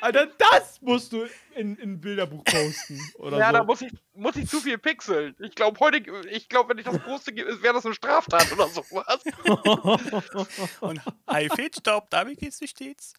[0.00, 2.98] Alter, das musst du in in ein Bilderbuch posten.
[3.14, 3.52] Oder ja, so.
[3.52, 5.36] da muss ich, muss ich zu viel pixeln.
[5.38, 5.98] Ich glaube, heute,
[6.28, 9.22] ich glaube, wenn ich das poste, wäre das eine Straftat oder sowas.
[10.80, 11.00] Und
[11.30, 13.14] Haifehlstaub, damit geht's wie stets.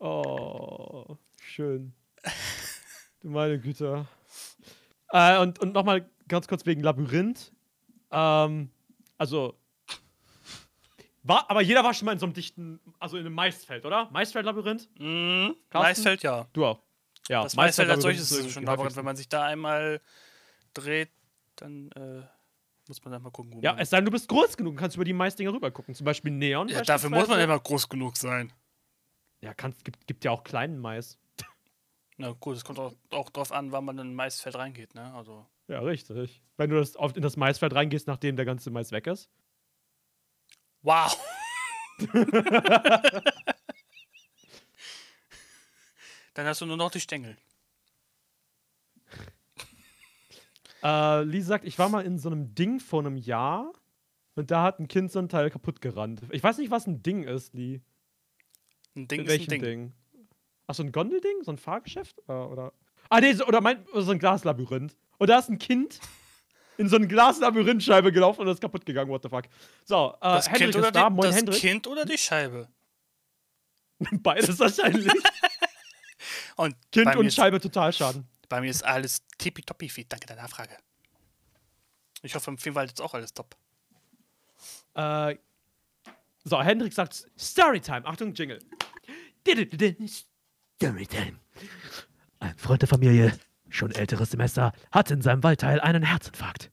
[0.00, 1.94] oh, schön.
[3.20, 4.06] Du meine Güte.
[5.10, 7.52] Äh, und und nochmal ganz kurz wegen Labyrinth.
[8.10, 8.70] Ähm,
[9.18, 9.58] also.
[11.22, 14.10] War, aber jeder war schon mal in so einem dichten, also in einem Maisfeld, oder?
[14.10, 14.90] Maisfeld-Labyrinth?
[14.94, 15.56] Carsten?
[15.72, 16.46] Maisfeld, ja.
[16.52, 16.82] Du auch.
[17.28, 18.96] Ja, Das Maisfeld als Maisfeld-Labyrinth solches ist schon Labyrinth.
[18.96, 20.02] Wenn man sich da einmal
[20.74, 21.08] dreht,
[21.56, 22.22] dann äh,
[22.88, 24.76] muss man da mal gucken, wo Ja, es sei denn, du bist groß genug und
[24.78, 25.94] kannst über die Maisdinger rüber gucken.
[25.94, 26.68] Zum Beispiel Neon.
[26.68, 28.52] ja, dafür muss man immer groß genug sein.
[29.40, 31.18] Ja, kannst, gibt, gibt ja auch kleinen Mais.
[32.16, 35.12] Na gut, es kommt auch, auch drauf an, wann man in ein Maisfeld reingeht, ne?
[35.14, 35.46] Also.
[35.66, 36.40] Ja, richtig.
[36.56, 39.28] Wenn du das auf, in das Maisfeld reingehst, nachdem der ganze Mais weg ist.
[40.82, 41.18] Wow!
[46.34, 47.36] dann hast du nur noch die Stängel.
[50.82, 53.72] Äh, Lee sagt, ich war mal in so einem Ding vor einem Jahr
[54.34, 56.20] und da hat ein Kind so ein Teil kaputt gerannt.
[56.30, 57.80] Ich weiß nicht, was ein Ding ist, Lee.
[58.94, 59.62] Ein Ding in ist ein Ding.
[59.62, 59.94] Ding?
[60.66, 61.42] Ach, so ein Gondelding?
[61.42, 62.18] So ein Fahrgeschäft?
[62.26, 62.72] Oder, oder?
[63.10, 64.96] Ah, nee, so, oder mein, so ein Glaslabyrinth.
[65.18, 66.00] Und da ist ein Kind
[66.78, 69.44] in so eine Glaslabyrinthscheibe gelaufen und ist kaputt gegangen, what the fuck.
[69.84, 71.08] So, äh, Das, Hendrik kind oder, ist da.
[71.08, 71.60] die, Moin, das Hendrik.
[71.60, 72.68] Kind oder die Scheibe?
[74.10, 75.12] Beides wahrscheinlich.
[76.56, 78.28] Und kind und ist, Scheibe total schaden.
[78.48, 80.06] bei mir ist alles tippitoppi fit.
[80.12, 80.76] Danke der Nachfrage.
[82.22, 83.56] Ich hoffe, im Filmwald ist auch alles top.
[84.94, 85.36] Äh,
[86.44, 88.06] so, Hendrik sagt Storytime.
[88.06, 88.60] Achtung, Jingle.
[90.84, 91.38] Storytime.
[92.40, 93.32] Ein Freund der Familie,
[93.70, 96.70] schon älteres Semester, hat in seinem Waldteil einen Herzinfarkt.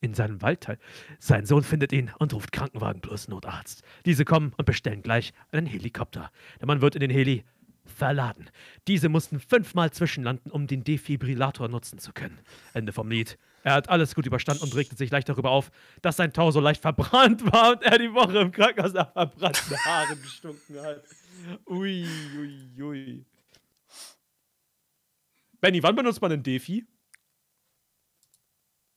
[0.00, 0.78] In seinem Waldteil.
[1.18, 3.82] Sein Sohn findet ihn und ruft Krankenwagen plus Notarzt.
[4.06, 6.30] Diese kommen und bestellen gleich einen Helikopter.
[6.60, 7.44] Der Mann wird in den Heli
[7.84, 8.48] verladen.
[8.88, 12.38] Diese mussten fünfmal zwischenlanden, um den Defibrillator nutzen zu können.
[12.72, 13.36] Ende vom Lied.
[13.64, 15.70] Er hat alles gut überstanden und regte sich leicht darüber auf,
[16.00, 19.76] dass sein Tau so leicht verbrannt war und er die Woche im Krankenhaus nach verbrannten
[19.84, 21.02] Haaren gestunken hat.
[21.66, 22.06] Ui,
[22.38, 23.24] ui, ui.
[25.62, 26.84] Benny, wann benutzt man einen Defi?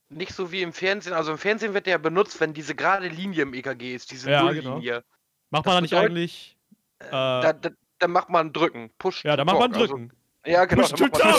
[0.08, 1.12] Nicht so wie im Fernsehen.
[1.14, 4.30] Also im Fernsehen wird der ja benutzt, wenn diese gerade Linie im EKG ist, diese
[4.30, 5.04] Ja, Nulllinie.
[5.50, 6.58] Macht Das man da nicht eigentlich.
[6.98, 7.70] Äh, Da, da,
[8.00, 8.90] da macht man drücken.
[8.98, 10.12] Push ja, da macht man also- drücken.
[10.44, 10.82] ja, genau.
[10.82, 11.34] Push to macht talk.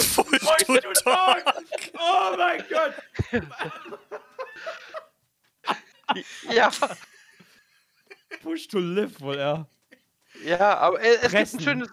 [0.65, 1.43] Push to talk.
[1.99, 2.93] Oh mein Gott.
[6.49, 6.71] Ja,
[8.41, 9.67] Push to live wohl, ja.
[10.45, 11.57] ja, aber äh, es Fressen.
[11.59, 11.89] gibt ein schönes,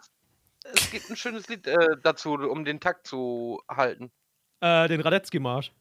[0.64, 4.10] es gibt ein schönes Lied äh, dazu, um den Takt zu halten.
[4.60, 5.72] Äh, den Radetzky-Marsch.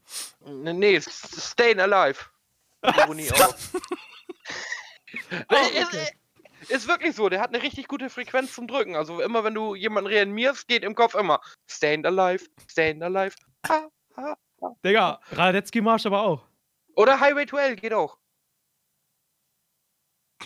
[0.46, 2.20] Nee, Stayin' Alive.
[2.84, 3.56] Ironie auch.
[5.50, 6.08] Oh, ist, okay.
[6.70, 8.96] ist wirklich so, der hat eine richtig gute Frequenz zum Drücken.
[8.96, 13.36] Also immer wenn du jemanden reanimierst, geht im Kopf immer Stayin' Alive, Stayin' Alive.
[13.70, 14.36] Ah, ah.
[14.84, 16.48] Digga, Radetzky-Marsch aber auch.
[16.96, 18.18] Oder Highway 12 geht auch.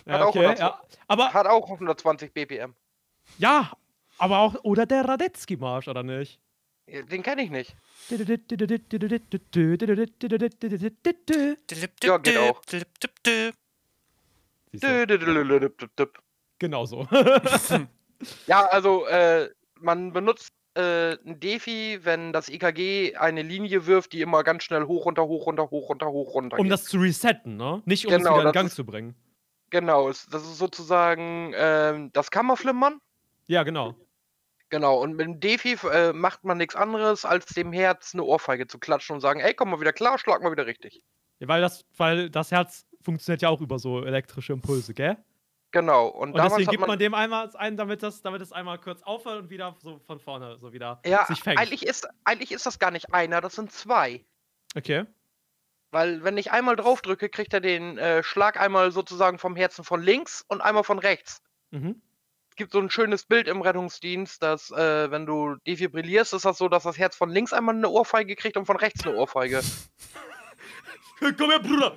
[0.06, 0.60] Ja, Hat auch okay, 120.
[0.60, 0.82] ja.
[1.08, 2.76] Aber, Hat auch 120 BPM.
[3.38, 3.72] ja,
[4.18, 6.40] aber auch, oder der Radetzky-Marsch, oder nicht?
[6.88, 7.76] Den kenne ich nicht.
[12.04, 12.62] Ja, geht auch.
[16.60, 17.08] Genau so.
[18.48, 19.48] Ja, also äh,
[19.80, 24.86] man benutzt äh, ein Defi, wenn das EKG eine Linie wirft, die immer ganz schnell
[24.88, 26.72] hoch, runter, hoch, runter, hoch, runter, hoch, runter Um geht.
[26.72, 27.84] das zu resetten, ne?
[27.86, 29.14] Nicht um Genau, es wieder in Gang ist- zu bringen.
[29.70, 33.00] Genau, das ist sozusagen ähm, das Kammerflimmern.
[33.46, 33.94] Ja, genau.
[34.70, 38.68] Genau, und mit dem Defi äh, macht man nichts anderes, als dem Herz eine Ohrfeige
[38.68, 41.02] zu klatschen und sagen, ey, komm mal wieder klar, schlag mal wieder richtig.
[41.40, 45.18] Ja, weil, das, weil das Herz funktioniert ja auch über so elektrische Impulse, gell?
[45.72, 48.80] Genau, und, Und deswegen gibt man, man dem einmal ein, damit das, damit es einmal
[48.80, 51.60] kurz aufhört und wieder so von vorne so wieder ja, sich fängt.
[51.60, 54.26] eigentlich ist, eigentlich ist das gar nicht einer, das sind zwei.
[54.76, 55.06] Okay.
[55.92, 59.84] Weil wenn ich einmal drauf drücke, kriegt er den äh, Schlag einmal sozusagen vom Herzen
[59.84, 61.42] von links und einmal von rechts.
[61.72, 62.02] Mhm.
[62.58, 66.68] Gibt so ein schönes Bild im Rettungsdienst, dass äh, wenn du defibrillierst, ist das so,
[66.68, 69.62] dass das Herz von links einmal eine Ohrfeige kriegt und von rechts eine Ohrfeige.
[71.20, 71.96] Komm her, Bruder!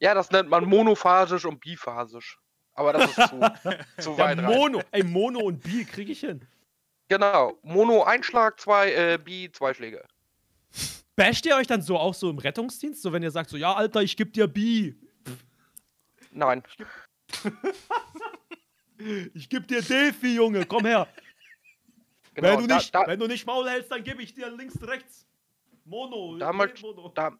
[0.00, 2.38] Ja, das nennt man monophasisch und biphasisch.
[2.74, 3.40] Aber das ist zu,
[3.98, 4.44] zu Ja, weit rein.
[4.46, 4.82] Mono.
[4.90, 6.46] Ey, Mono und Bi kriege ich hin.
[7.08, 7.58] Genau.
[7.62, 10.04] Mono ein Schlag, zwei, äh, Bi zwei Schläge.
[11.16, 13.02] Basht ihr euch dann so auch so im Rettungsdienst?
[13.02, 14.96] So, wenn ihr sagt so, ja, Alter, ich geb dir Bi.
[16.32, 16.62] Nein.
[18.98, 21.08] Ich geb dir Delphi, Junge, komm her.
[22.36, 24.50] Genau, wenn, du da- nicht, da, wenn du nicht Maul hältst, dann gebe ich dir
[24.50, 25.24] links, rechts.
[25.84, 26.36] Mono.
[26.36, 27.10] Damals- Mono.
[27.10, 27.30] da,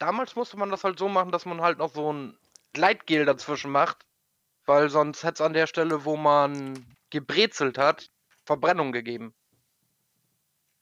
[0.00, 2.36] damals musste man das halt so machen, dass man halt noch so ein
[2.72, 4.04] Gleitgel dazwischen macht.
[4.66, 8.10] Weil sonst hätte es an der Stelle, wo man gebrezelt hat,
[8.44, 9.34] Verbrennung gegeben.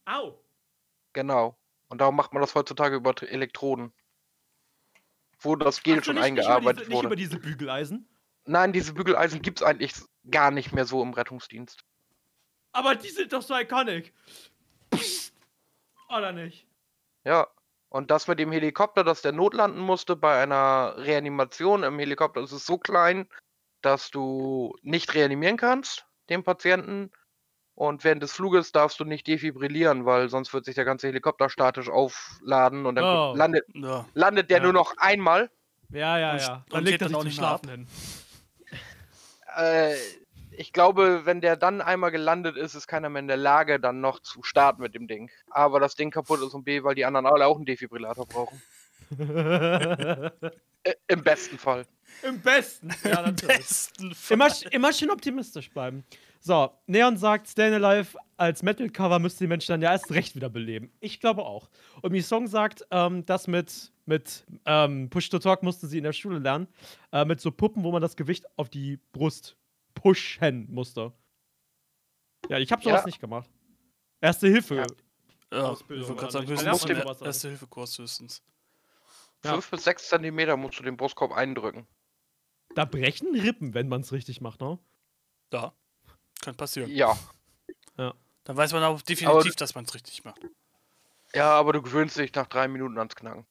[0.06, 0.42] Au.
[1.12, 1.58] Genau.
[1.88, 3.92] Und darum macht man das heutzutage über Elektroden.
[5.40, 6.96] Wo das Gel schon nicht, eingearbeitet nicht diese, wurde.
[6.96, 8.08] Nicht über diese Bügeleisen.
[8.46, 9.92] Nein, diese Bügeleisen gibt es eigentlich
[10.30, 11.84] gar nicht mehr so im Rettungsdienst.
[12.72, 14.12] Aber die sind doch so iconic.
[14.90, 15.32] Psst.
[16.08, 16.66] Oder nicht?
[17.24, 17.46] Ja.
[17.90, 22.52] Und das mit dem Helikopter, dass der notlanden musste bei einer Reanimation im Helikopter, ist
[22.52, 23.26] es so klein,
[23.80, 27.10] dass du nicht reanimieren kannst, den Patienten.
[27.74, 31.48] Und während des Fluges darfst du nicht defibrillieren, weil sonst wird sich der ganze Helikopter
[31.48, 33.34] statisch aufladen und dann Oh.
[33.36, 34.04] landet, Ja.
[34.14, 34.64] landet der Ja.
[34.64, 35.50] nur noch einmal.
[35.90, 36.54] Ja, ja, Und- ja.
[36.56, 37.36] und Dann geht legt er sich auch nicht.
[37.36, 37.86] Schlafen hin.
[39.58, 39.94] Äh,
[40.52, 44.00] ich glaube, wenn der dann einmal gelandet ist, ist keiner mehr in der Lage, dann
[44.00, 45.30] noch zu starten mit dem Ding.
[45.50, 48.60] Aber das Ding kaputt ist und B, weil die anderen alle auch einen Defibrillator brauchen.
[50.84, 51.84] Äh, Im besten Fall.
[52.22, 52.94] Im besten.
[53.02, 53.56] Ja, natürlich.
[53.56, 54.34] Besten Fall.
[54.36, 56.04] immer, immer schön optimistisch bleiben.
[56.40, 60.48] So, Neon sagt, Stayin' Alive als Metal-Cover müsste die Menschen dann ja erst recht wieder
[60.48, 60.92] beleben.
[61.00, 61.68] Ich glaube auch.
[62.00, 66.04] Und Mi Song sagt, ähm, das mit, mit ähm, Push to Talk musste sie in
[66.04, 66.66] der Schule lernen.
[67.12, 69.56] Äh, mit so Puppen, wo man das Gewicht auf die Brust
[69.94, 71.12] pushen musste.
[72.48, 73.06] Ja, ich habe sowas Ja.
[73.06, 73.48] nicht gemacht.
[74.20, 74.76] Erste Hilfe.
[74.76, 74.86] Ja.
[75.52, 76.52] ja, Ausbildung ich wollte gerade sagen, nicht?
[76.64, 78.42] höchstens Da ein sowas Erste-Hilfe-Kurs höchstens.
[79.44, 79.52] Ja.
[79.52, 81.86] 5 bis 6 Zentimeter musst du den Brustkorb eindrücken.
[82.74, 84.78] Da brechen Rippen, wenn man es richtig macht, ne?
[85.52, 85.72] Ja,
[86.40, 86.90] kann passieren.
[86.90, 87.16] Ja.
[87.96, 90.40] Dann weiß man auch definitiv, Aber- dass man es richtig macht.
[91.34, 93.44] Ja, aber du gewöhnst dich nach drei Minuten ans Knacken.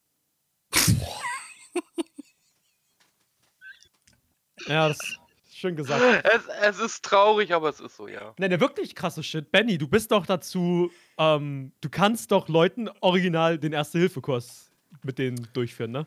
[4.66, 5.18] Ja, das ist
[5.56, 6.02] schön gesagt.
[6.24, 8.34] Es, es ist traurig, aber es ist so, ja.
[8.38, 9.50] Nein, der wirklich krasse Shit.
[9.50, 14.70] Benny, du bist doch dazu, ähm, du kannst doch Leuten original den Erste-Hilfe-Kurs
[15.02, 16.06] mit denen durchführen, ne?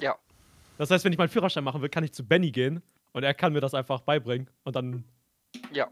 [0.00, 0.16] Ja.
[0.78, 3.34] Das heißt, wenn ich meinen Führerschein machen will, kann ich zu Benny gehen und er
[3.34, 4.48] kann mir das einfach beibringen.
[4.64, 5.04] Und dann.
[5.70, 5.88] Ja.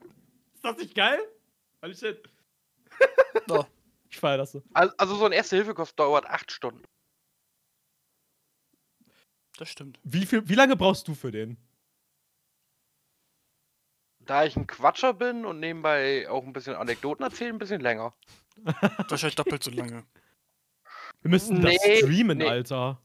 [0.55, 1.19] Ist das nicht geil?
[1.83, 2.23] Holy shit.
[3.49, 3.67] Ja.
[4.11, 4.63] Ich feier das so.
[4.73, 6.83] Also, also so ein Erste-Hilfe-Kurs dauert acht Stunden.
[9.61, 10.01] Das stimmt.
[10.05, 11.59] Wie, viel, wie lange brauchst du für den?
[14.21, 18.15] Da ich ein Quatscher bin und nebenbei auch ein bisschen Anekdoten erzähle, ein bisschen länger.
[19.09, 20.05] Wahrscheinlich doppelt so lange.
[21.21, 22.49] Wir müssen das Nee, streamen, nee.
[22.49, 23.03] Alter.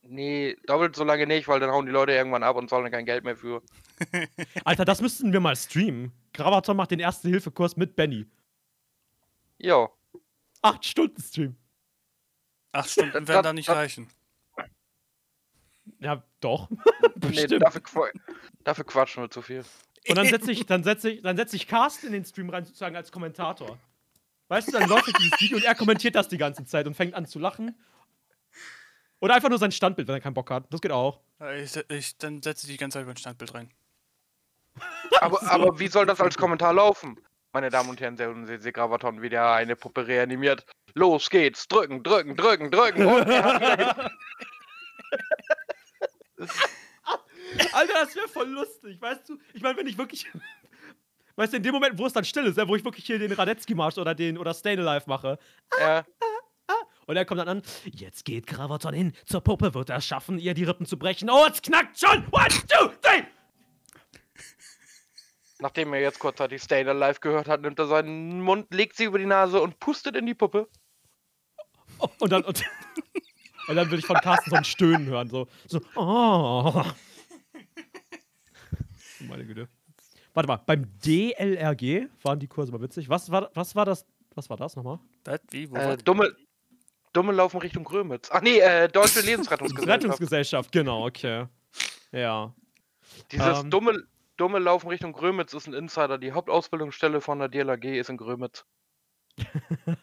[0.00, 3.04] Nee, doppelt so lange nicht, weil dann hauen die Leute irgendwann ab und zahlen kein
[3.04, 3.62] Geld mehr für.
[4.64, 6.10] Alter, das müssten wir mal streamen.
[6.32, 8.24] Gravaton macht den Erste-Hilfe-Kurs mit Benny.
[9.58, 9.90] Ja.
[10.62, 11.56] Acht Stunden Stream.
[12.72, 14.08] Acht Stunden Das- werden da das- nicht das- reichen.
[16.00, 16.68] Ja, doch.
[17.22, 17.62] Nee, Bestimmt.
[17.62, 18.10] dafür,
[18.64, 19.64] dafür quatschen wir zu viel.
[20.08, 22.64] Und dann setze ich, dann setze ich, dann setze ich Carsten in den Stream rein,
[22.64, 23.78] sozusagen als Kommentator.
[24.48, 27.14] Weißt du, dann läuft dieses Video und er kommentiert das die ganze Zeit und fängt
[27.14, 27.78] an zu lachen.
[29.20, 30.64] Oder einfach nur sein Standbild, wenn er keinen Bock hat.
[30.70, 31.20] Das geht auch.
[31.56, 33.70] Ich, ich, dann setze ich die ganze Zeit mein Standbild rein.
[35.20, 37.20] Aber, aber wie soll das als Kommentar laufen?
[37.52, 40.64] Meine Damen und Herren, sehen Sie Sie Gravaton wieder eine Puppe reanimiert.
[40.94, 43.04] Los geht's, drücken, drücken, drücken, drücken.
[43.06, 44.10] Und er hat wieder
[47.72, 49.38] Alter, das wäre voll lustig, weißt du?
[49.52, 50.26] Ich meine, wenn ich wirklich.
[51.34, 53.18] Weißt du, in dem Moment, wo es dann still ist, ja, wo ich wirklich hier
[53.18, 55.38] den Radetzky-Marsch oder den oder Stayin' Alive mache.
[55.80, 56.04] ja,
[57.06, 60.52] Und er kommt dann an, jetzt geht Gravaton hin, zur Puppe wird er schaffen, ihr
[60.52, 61.30] die Rippen zu brechen.
[61.30, 62.26] Oh, es knackt schon!
[62.32, 63.22] One, two, three!
[65.58, 69.18] Nachdem er jetzt kurzzeitig Stay Alive gehört hat, nimmt er seinen Mund, legt sie über
[69.18, 70.68] die Nase und pustet in die Puppe.
[72.18, 72.62] Und dann, und,
[73.68, 75.28] und dann will ich von Carsten so ein Stöhnen hören.
[75.28, 76.84] So, so oh.
[79.28, 79.68] Meine Güte.
[80.34, 83.08] Warte mal, beim DLRG waren die Kurse mal witzig.
[83.08, 84.06] Was war, was war das?
[84.34, 84.98] Was war das nochmal?
[85.24, 85.40] Was?
[85.50, 85.70] Wie?
[85.70, 85.76] Wo?
[85.76, 86.34] Äh, war- dumme,
[87.12, 88.30] dumme laufen Richtung Grömitz.
[88.32, 90.04] Ach nee, äh, Deutsche Lebensrettungsgesellschaft.
[90.04, 91.46] Rettungsgesellschaft, genau, okay.
[92.12, 92.54] Ja.
[93.30, 93.70] Dieses Ähm.
[93.70, 94.06] dumme,
[94.36, 96.18] dumme Laufen Richtung Grömitz ist ein Insider.
[96.18, 98.64] Die Hauptausbildungsstelle von der DLAG ist in Grömitz.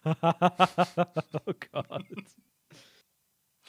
[0.06, 2.06] oh Gott.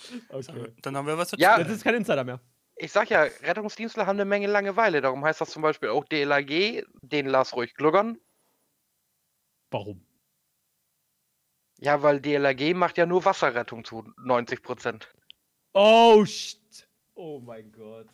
[0.30, 0.72] Okay.
[0.82, 1.42] Dann haben wir was dazu.
[1.42, 1.58] Ja.
[1.58, 2.40] Das ist kein Insider mehr.
[2.76, 5.00] Ich sag ja, Rettungsdienstler haben eine Menge Langeweile.
[5.00, 8.18] Darum heißt das zum Beispiel auch DLAG, den lass ruhig gluggern.
[9.70, 10.04] Warum?
[11.78, 15.14] Ja, weil DLAG macht ja nur Wasserrettung zu 90 Prozent.
[15.74, 16.88] Oh, shit.
[17.14, 18.08] Oh mein Gott.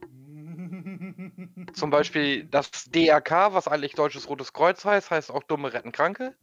[1.74, 6.36] Zum Beispiel das DRK, was eigentlich Deutsches Rotes Kreuz heißt, heißt auch Dumme Retten Kranke.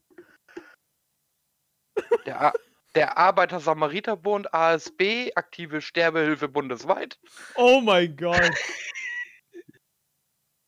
[2.25, 2.53] Der, A
[2.95, 7.19] der Arbeiter-Samariter-Bund, ASB, aktive Sterbehilfe bundesweit.
[7.55, 8.51] Oh mein Gott.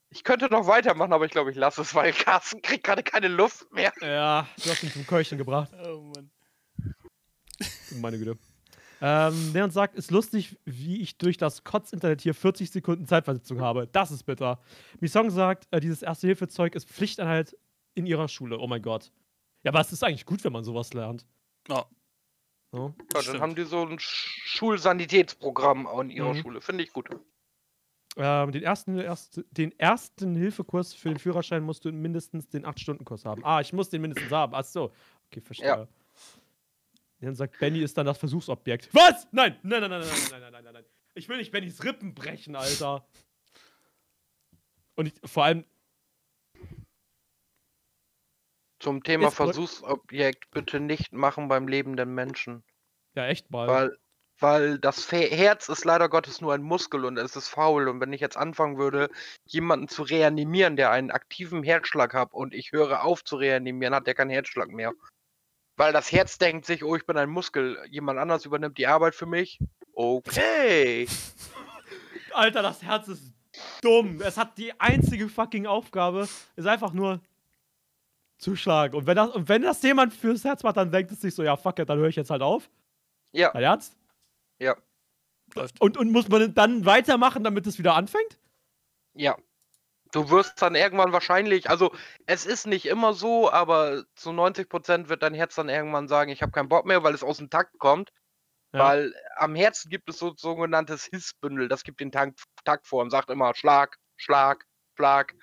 [0.10, 3.28] Ich könnte noch weitermachen, aber ich glaube, ich lasse es, weil Carsten kriegt gerade keine
[3.28, 3.94] Luft mehr.
[4.02, 5.72] Ja, du hast ihn zum Keuchen gebracht.
[5.86, 6.32] Oh Mann.
[8.02, 8.38] Meine Güte.
[9.00, 13.88] Ähm, Leon sagt, ist lustig, wie ich durch das Kotz-Internet hier 40 Sekunden Zeitversetzung habe.
[13.92, 14.60] Das ist bitter.
[15.00, 17.56] Misong sagt, äh, dieses Erste-Hilfe-Zeug ist Pflichteinheit
[17.94, 18.58] in ihrer Schule.
[18.58, 19.12] Oh mein Gott.
[19.64, 21.26] Ja, aber es ist eigentlich gut, wenn man sowas lernt.
[21.68, 21.86] Ja.
[22.74, 22.94] Ja.
[23.10, 23.40] Dann Stimmt.
[23.42, 26.42] haben die so ein Sch- Schulsanitätsprogramm an ihrer Mhm.
[26.42, 26.62] Schule.
[26.62, 27.10] Finde ich gut.
[28.18, 33.26] Ähm, den, ersten, erst, den ersten Hilfekurs für den Führerschein musst du mindestens den 8-Stunden-Kurs
[33.26, 33.46] haben.
[33.46, 34.54] Ah, ich muss den mindestens haben.
[34.56, 34.92] Ach so.
[35.28, 35.68] Okay, verstehe.
[35.68, 35.88] Ja.
[37.22, 38.90] Dann sagt Benny ist dann das Versuchsobjekt.
[38.94, 39.28] Was?
[39.32, 39.58] Nein!
[39.64, 40.86] Nein, nein, nein, nein, nein, nein, nein, nein, nein.
[41.16, 43.08] Ich will nicht Bennys Rippen brechen, Alter.
[44.96, 45.64] Und ich, vor allem,
[48.80, 49.48] Zum Thema Ist gut.
[49.48, 52.64] Versuchsobjekt bitte nicht machen beim lebenden Menschen.
[53.16, 53.68] ja, echt mal.
[53.68, 53.98] Weil,
[54.40, 57.88] weil das Fe Herz ist leider Gottes nur ein Muskel und es ist faul.
[57.88, 59.10] Und wenn ich jetzt anfangen würde,
[59.46, 64.06] jemanden zu reanimieren, der einen aktiven Herzschlag hat und ich höre auf zu reanimieren, hat
[64.06, 64.94] der keinen Herzschlag mehr.
[65.76, 67.80] Weil das Herz denkt sich, oh, ich bin ein Muskel.
[67.90, 69.60] Jemand anders übernimmt die Arbeit für mich.
[69.94, 71.08] Okay.
[72.34, 73.34] Alter, das Herz ist
[73.82, 74.22] dumm.
[74.22, 77.22] Es hat die einzige fucking Aufgabe, ist einfach nur
[78.38, 78.96] zuschlagen.
[78.96, 81.44] Und wenn das, und wenn das jemand fürs Herz macht, dann denkt es sich so,
[81.44, 82.70] ja, fuck it, dann höre ich jetzt halt auf.
[83.32, 83.98] Ja, Dein Ernst?
[84.60, 84.76] ja,
[85.56, 85.80] Läuft.
[85.82, 88.40] Und, und muss man dann weitermachen, damit es wieder anfängt?
[89.14, 89.38] ja.
[90.14, 91.94] Du wirst dann irgendwann wahrscheinlich, also
[92.26, 96.42] es ist nicht immer so, aber zu 90% wird dein Herz dann irgendwann sagen, ich
[96.42, 98.12] habe keinen Bock mehr, weil es aus dem Takt kommt.
[98.74, 98.80] Ja.
[98.80, 103.02] Weil am Herzen gibt es so ein sogenanntes Hissbündel, das gibt den Takt, Takt vor
[103.02, 104.66] und sagt immer Schlag, Schlag,
[104.96, 105.36] Schlag.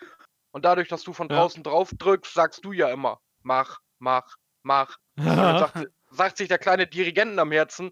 [0.54, 1.34] Und dadurch, dass du von Ja.
[1.36, 4.96] draußen drauf drückst, sagst du ja immer, mach, mach, mach.
[5.18, 7.90] Und dann sagt, sagt sich der kleine Dirigenten am Herzen,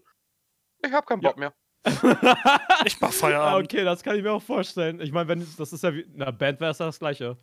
[0.81, 1.29] ich habe keinen Ja.
[1.29, 1.53] Bock mehr.
[2.85, 3.65] Ich mach Feierabend.
[3.73, 5.01] okay, das kann ich mir auch vorstellen.
[5.01, 6.01] Ich meine, wenn das ist ja wie.
[6.01, 7.37] In einer Band wäre es ja das gleiche.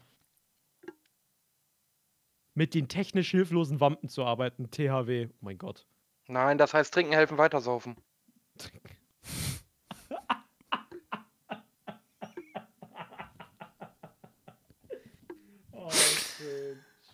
[2.55, 5.29] Mit den technisch hilflosen Wampen zu arbeiten, THW.
[5.31, 5.87] Oh mein Gott.
[6.29, 7.97] Nein, das heißt trinken, helfen, weitersaufen.
[15.73, 17.10] Oh, schön, schön.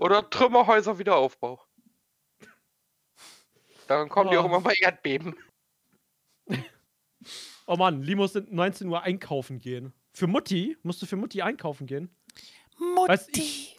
[0.00, 1.60] Oder Trümmerhäuser Wiederaufbau.
[3.86, 4.46] Daran kommen die auch Oh.
[4.48, 5.34] immer bei Erdbeben.
[7.66, 9.92] Oh Mann, Lee muss um 19 Uhr einkaufen gehen.
[10.12, 10.76] Für Mutti?
[10.82, 12.10] Musst du für Mutti einkaufen gehen?
[13.06, 13.40] Weißt Mutti.
[13.40, 13.76] ich-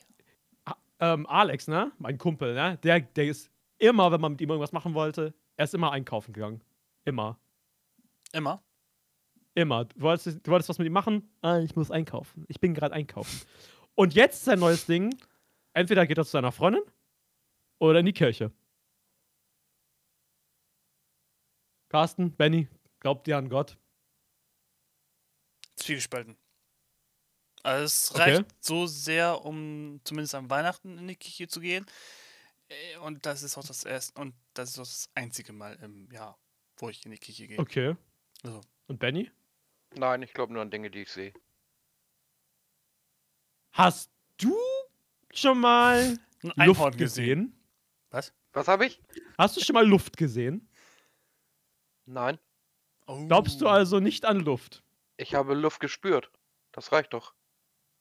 [1.03, 1.91] Ähm, Alex, ne?
[1.97, 2.77] Mein Kumpel, ne?
[2.83, 3.49] Der, der ist
[3.79, 6.61] immer, wenn man mit ihm irgendwas machen wollte, er ist immer einkaufen gegangen.
[7.05, 7.39] Immer.
[8.33, 8.63] Immer.
[9.55, 9.85] Immer.
[9.85, 11.27] Du wolltest, du wolltest was mit ihm machen?
[11.41, 12.45] Ah, ich muss einkaufen.
[12.49, 13.41] Ich bin gerade einkaufen.
[13.95, 15.09] Und jetzt sein neues Ding.
[15.73, 16.83] Entweder geht er zu seiner Freundin
[17.79, 18.51] oder in die Kirche.
[21.89, 22.67] Carsten, Benny,
[22.99, 23.77] glaubt ihr an Gott?
[25.75, 26.37] Zwiegespalten.
[27.63, 28.35] Also es Okay.
[28.37, 31.85] reicht so sehr, um zumindest an Weihnachten in die Kirche zu gehen.
[32.69, 36.09] Äh, Und das ist auch das erste und das ist auch das einzige Mal im
[36.11, 36.39] Jahr,
[36.77, 37.59] wo ich in die Kirche gehe.
[37.59, 37.95] Okay.
[38.43, 39.31] Also, Und Benny?
[39.95, 41.33] Nein, ich glaube nur an Dinge, die ich sehe.
[43.73, 44.57] Hast du
[45.33, 47.39] schon mal ein Luft Einhorn gesehen?
[47.39, 47.65] gesehen.
[48.09, 48.33] Was?
[48.53, 49.01] Was habe ich?
[49.37, 50.67] Hast du schon mal Luft gesehen?
[52.05, 52.37] Nein,
[53.07, 53.25] Oh.
[53.27, 54.83] Glaubst du also nicht an Luft?
[55.17, 56.31] ich habe Luft gespürt.
[56.71, 57.33] Das reicht doch.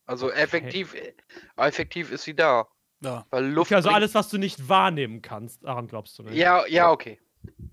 [0.07, 1.15] Also effektiv, äh,
[1.57, 2.69] effektiv ist sie da.
[3.03, 3.27] Ja.
[3.31, 3.69] Weil Luft.
[3.71, 6.35] Okay, also alles, was du nicht wahrnehmen kannst, daran glaubst du nicht.
[6.35, 7.21] Ja, ja, okay.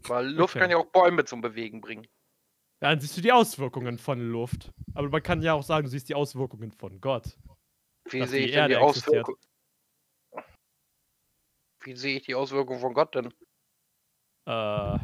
[0.04, 0.60] Weil Luft Okay.
[0.62, 2.08] kann ja auch Bäume zum Bewegen bringen.
[2.80, 4.72] Dann siehst du die Auswirkungen von Luft.
[4.94, 7.38] Aber man kann ja auch sagen, du siehst die Auswirkungen von Gott.
[8.10, 9.24] Wie sehe die ich denn die Erde existiert.
[9.24, 9.36] Auswirkung?
[11.88, 13.28] Wie sehe ich die Auswirkung von Gott denn?
[14.46, 15.00] Äh,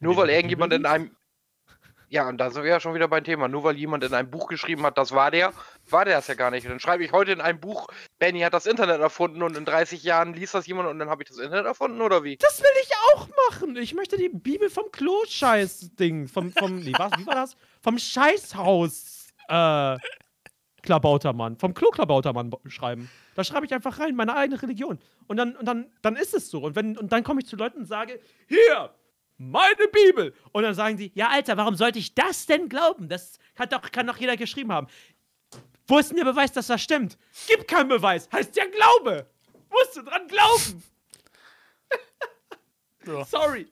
[0.00, 1.16] Nur weil irgendjemand in einem.
[2.10, 3.48] Ja, und da sind wir ja schon wieder beim Thema.
[3.48, 5.54] Nur weil jemand in einem Buch geschrieben hat, das war der,
[5.88, 6.64] war der es ja gar nicht.
[6.66, 7.86] Und dann schreibe ich heute in einem Buch,
[8.18, 11.22] Benny hat das Internet erfunden und in 30 Jahren liest das jemand und dann habe
[11.22, 12.36] ich das Internet erfunden oder wie?
[12.36, 13.74] Das will ich auch machen.
[13.76, 16.28] Ich möchte die Bibel vom Klo-Scheiß-Ding.
[16.28, 17.56] Vom, vom, nee, was, wie war das?
[17.80, 19.96] Vom Scheißhaus, äh,
[20.82, 21.56] Klabautermann.
[21.56, 23.10] Vom Klo-Klabautermann schreiben.
[23.38, 24.98] Da schreibe ich einfach rein, meine eigene Religion.
[25.28, 26.58] Und dann, und dann, dann ist es so.
[26.58, 28.92] Und, wenn, und dann komme ich zu Leuten und sage, hier,
[29.36, 30.34] meine Bibel.
[30.50, 33.08] Und dann sagen die, ja, Alter, warum sollte ich das denn glauben?
[33.08, 34.88] Das hat doch, kann doch jeder geschrieben haben.
[35.86, 37.16] Wo ist denn der Beweis, dass das stimmt?
[37.46, 38.28] Gibt keinen Beweis.
[38.32, 39.30] Heißt ja Glaube.
[39.70, 40.82] Musst du dran glauben.
[43.06, 43.24] Ja.
[43.24, 43.68] Sorry.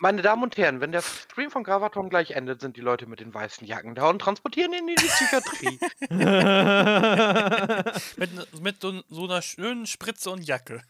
[0.00, 3.18] Meine Damen und Herren, wenn der Stream von Gravaton gleich endet, sind die Leute mit
[3.18, 5.80] den weißen Jacken da und transportieren ihn in die Psychiatrie.
[8.16, 10.82] Mit, mit so, so einer schönen Spritze und Jacke.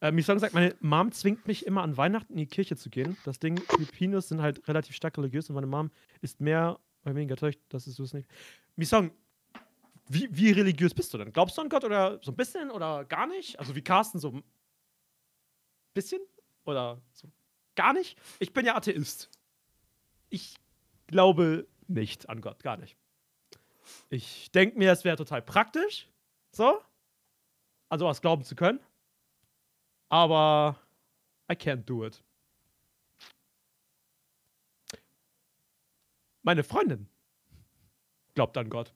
[0.00, 3.16] äh, Misong sagt, meine Mom zwingt mich immer an Weihnachten in die Kirche zu gehen.
[3.24, 7.36] Das Ding, Filipinos sind halt relativ stark religiös und meine Mom ist mehr oder weniger
[7.36, 8.28] täuscht, das ist es nicht.
[8.74, 9.12] Misong,
[10.08, 11.32] wie, wie religiös bist du denn?
[11.32, 13.56] Glaubst du an Gott oder so ein bisschen oder gar nicht?
[13.60, 14.42] Also wie Carsten, so ein
[15.94, 16.20] bisschen
[16.68, 17.28] oder so
[17.78, 18.18] gar nicht?
[18.40, 19.30] Ich bin ja Atheist.
[20.30, 20.56] Ich
[21.06, 22.96] glaube nicht an Gott, gar nicht.
[24.10, 26.08] Ich denke mir, es wäre total praktisch,
[26.50, 26.82] so,
[27.88, 28.80] also was glauben zu können.
[30.08, 30.76] Aber
[31.50, 32.22] I can't do it.
[36.42, 37.08] Meine Freundin
[38.34, 38.92] glaubt an Gott.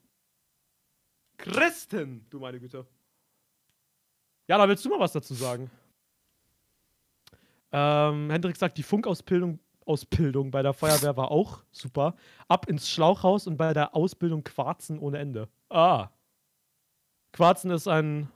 [1.36, 2.84] Christen, du meine Güte.
[4.48, 5.70] Ja, da willst du mal was dazu sagen.
[7.72, 12.14] Ähm, Hendrik sagt, die Funkausbildung Ausbildung bei der Feuerwehr war auch super.
[12.48, 15.48] Ab ins Schlauchhaus und bei der Ausbildung Quarzen ohne Ende.
[15.68, 16.10] Ah.
[17.32, 18.30] Quarzen ist ein.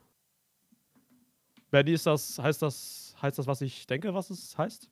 [1.70, 4.90] Benny, ist das, heißt das, heißt das, was ich denke, was es heißt?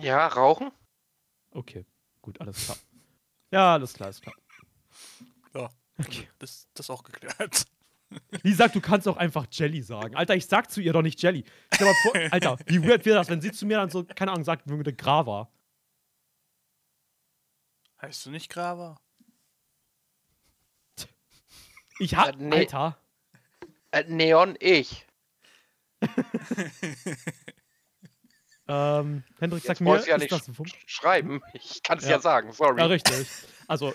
[0.00, 0.70] ja, rauchen?
[1.52, 1.84] Okay,
[2.22, 2.76] gut, alles klar.
[3.50, 4.34] Ja, alles klar, ist klar.
[5.54, 5.68] Ja.
[5.98, 6.28] Okay.
[6.38, 7.66] Das, das ist auch geklärt.
[8.42, 10.16] Wie sagt, du kannst auch einfach Jelly sagen.
[10.16, 11.44] Alter, ich sag zu ihr doch nicht Jelly.
[11.72, 11.94] Vor,
[12.32, 14.92] Alter, wie weird wäre das, wenn sie zu mir dann so, keine Ahnung, sagt, würde
[14.92, 15.48] Grava.
[18.02, 19.00] Heißt du nicht Grava?
[21.98, 22.56] Ich hab, Äh, nee.
[22.56, 22.98] Alter.
[23.92, 25.06] Äh, Neon, ich.
[28.72, 30.68] Ähm, Hendrik sagt Jetzt mir, du ja ist nicht das sch Wump?
[30.86, 31.42] schreiben.
[31.54, 32.10] Ich kann es ja.
[32.12, 32.20] Ja.
[32.20, 32.78] sagen, sorry.
[32.78, 33.26] Ja, richtig.
[33.66, 33.92] Also,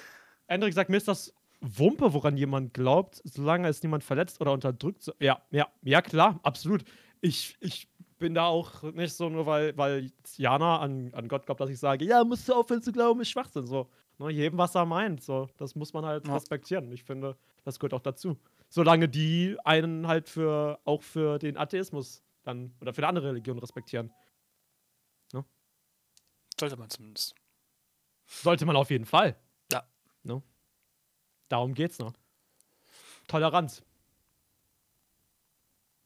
[0.47, 1.33] Hendrik sagt mir, ist das
[1.67, 5.03] Wumpe, woran jemand glaubt, solange es niemand verletzt oder unterdrückt.
[5.03, 6.83] So, ja, ja, ja, klar, absolut.
[7.21, 11.59] Ich, ich bin da auch nicht so, nur weil, weil Jana an, an Gott glaubt,
[11.59, 13.65] dass ich sage, ja, musst du aufhören zu glauben, ist Schwachsinn.
[13.67, 13.89] So,
[14.19, 15.23] ne, jedem, was er meint.
[15.23, 16.35] So, das muss man halt Ja.
[16.35, 16.91] respektieren.
[16.91, 18.37] Ich finde, das gehört auch dazu.
[18.69, 23.57] Solange die einen halt für, auch für den Atheismus dann, oder für eine andere Religion
[23.59, 24.11] respektieren.
[26.57, 27.35] Sollte man zumindest.
[28.25, 29.35] Sollte man auf jeden Fall.
[29.71, 29.83] Ja.
[30.23, 30.41] Ne?
[31.49, 32.13] Darum geht's noch.
[33.27, 33.83] Toleranz.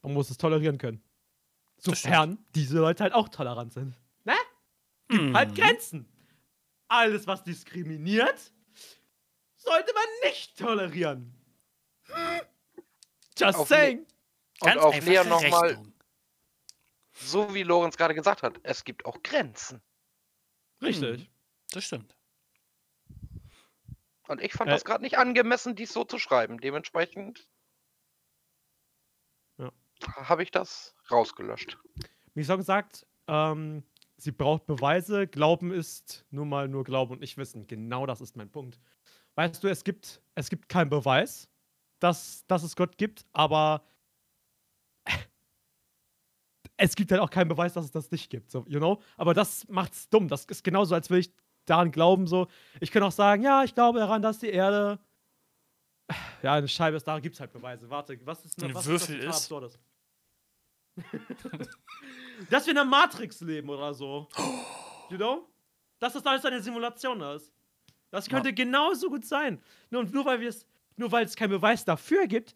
[0.02, 1.02] Man muss es tolerieren können.
[1.78, 3.96] Sofern diese Leute halt auch tolerant sind.
[4.24, 4.36] Ne?
[5.10, 5.36] Mhm.
[5.36, 6.08] Halt Grenzen.
[6.88, 8.54] Alles, was diskriminiert,
[9.56, 11.34] sollte man nicht tolerieren.
[13.38, 14.06] Just Auf saying.
[14.62, 15.82] Und auf einfache Leon nochmal,
[17.14, 19.82] so wie Lorenz gerade gesagt hat, es gibt auch Grenzen.
[20.82, 21.30] Richtig.
[21.72, 22.16] Das stimmt.
[24.30, 24.74] Und ich fand Äh.
[24.74, 26.60] das gerade nicht angemessen, dies so zu schreiben.
[26.60, 27.48] Dementsprechend
[29.58, 29.72] Ja.
[30.06, 31.80] habe ich das rausgelöscht.
[32.36, 33.84] Misong sagt, ähm,
[34.18, 35.28] sie braucht Beweise.
[35.28, 37.66] Glauben ist nun mal nur Glauben und nicht Wissen.
[37.66, 38.80] Genau das ist mein Punkt.
[39.34, 41.50] Weißt du, es gibt, es gibt keinen Beweis,
[42.00, 43.84] dass, dass es Gott gibt, aber
[46.78, 48.52] es gibt halt auch keinen Beweis, dass es das nicht gibt.
[48.52, 49.02] So, you know?
[49.18, 50.28] Aber das macht's dumm.
[50.28, 51.34] Das ist genauso, als würde ich
[51.70, 52.28] daran glauben.
[52.28, 52.48] So,
[52.80, 55.00] ich kann auch sagen, ja, ich glaube daran, dass die Erde
[56.42, 57.08] ja eine Scheibe ist.
[57.08, 57.90] Da gibt es halt Beweise.
[57.90, 59.80] Warte, was ist Ein was Würfel das ist?
[62.50, 64.28] Dass wir in der Matrix leben oder so.
[65.10, 65.48] You know?
[66.00, 67.54] Dass das alles eine Simulation ist.
[68.12, 69.62] Das könnte genauso gut sein.
[69.90, 70.66] Nur, nur weil wir es,
[70.96, 72.56] nur weil es keinen Beweis dafür gibt,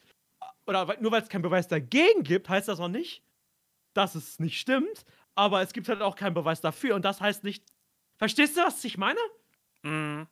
[0.65, 3.23] oder nur weil es keinen Beweis dagegen gibt, heißt das auch nicht,
[3.93, 5.05] dass es nicht stimmt.
[5.35, 6.95] Aber es gibt halt auch keinen Beweis dafür.
[6.95, 7.65] Und das heißt nicht.
[8.23, 9.19] Verstehst du, was ich meine?
[9.81, 10.27] Mhm.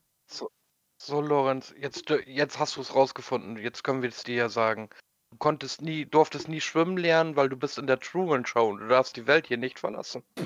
[0.97, 3.57] So, Lorenz, jetzt, jetzt hast du es rausgefunden.
[3.57, 4.89] Jetzt können wir es dir ja sagen.
[5.31, 8.79] Du konntest nie, durftest nie schwimmen lernen, weil du bist in der Truman Show und
[8.79, 10.23] du darfst die Welt hier nicht verlassen.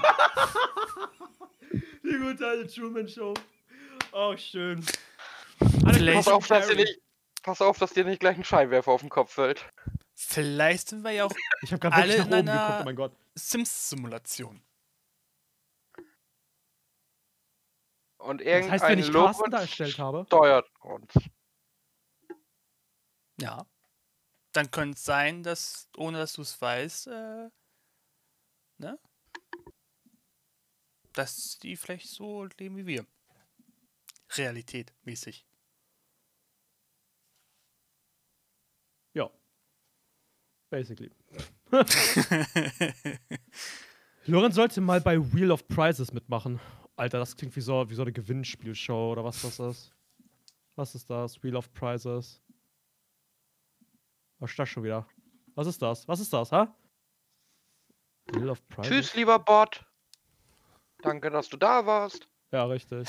[2.02, 3.36] Die gute alte Truman Show.
[4.12, 4.84] Oh, schön.
[5.60, 7.00] Pass auf, dass ihr nicht,
[7.44, 9.64] pass auf, dass dir nicht gleich ein Scheinwerfer auf den Kopf fällt.
[10.16, 11.32] Vielleicht sind wir ja auch
[11.62, 13.12] Ich habe gerade Alle wirklich nach in oben geguckt, einer- oh mein Gott.
[13.36, 14.62] Sims-Simulation.
[18.26, 20.24] Und Das irgendein heißt, wenn ich Logo Carsten da erstellt habe.
[20.26, 21.14] steuert uns.
[23.40, 23.66] Ja.
[24.54, 27.50] Dann könnte es sein, dass, ohne dass du es weißt, äh,
[28.78, 29.00] ne?
[31.14, 33.06] Dass die vielleicht so leben wie wir.
[34.32, 35.46] Realität mäßig.
[39.14, 39.30] Ja.
[40.70, 41.12] Basically.
[44.26, 46.60] Lorenz sollte mal bei Wheel of Prizes mitmachen.
[46.98, 49.94] Alter, das klingt wie so, wie so eine Gewinnspielshow oder was das ist.
[50.76, 51.42] Was ist das?
[51.44, 52.42] Wheel of Prizes.
[54.40, 55.08] Was ist das schon wieder?
[55.56, 56.08] Was ist das?
[56.08, 56.74] Was ist das, ha?
[58.28, 58.90] Wheel of Prizes?
[58.90, 59.86] Tschüss, lieber Bot.
[61.02, 62.28] Danke, dass du da warst.
[62.52, 63.08] Ja, richtig.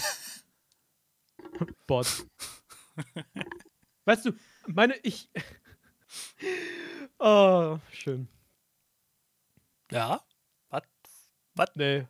[1.86, 2.26] Bot.
[4.04, 4.32] weißt du,
[4.66, 5.30] meine, ich.
[7.18, 8.28] oh, schön.
[9.90, 10.20] ja?
[11.54, 11.74] Was?
[11.74, 12.06] Nee.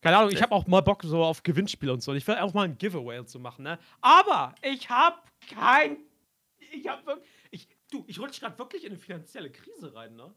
[0.00, 2.14] Keine Ahnung, ich habe auch mal Bock so auf Gewinnspiele und so.
[2.14, 3.78] Ich will auch mal ein Giveaway und so machen, ne?
[4.00, 5.18] Aber ich habe
[5.54, 5.98] kein.
[6.72, 7.28] Ich habe wirklich.
[7.50, 10.32] Ich, du, ich rutsche gerade wirklich in eine finanzielle Krise rein, ne?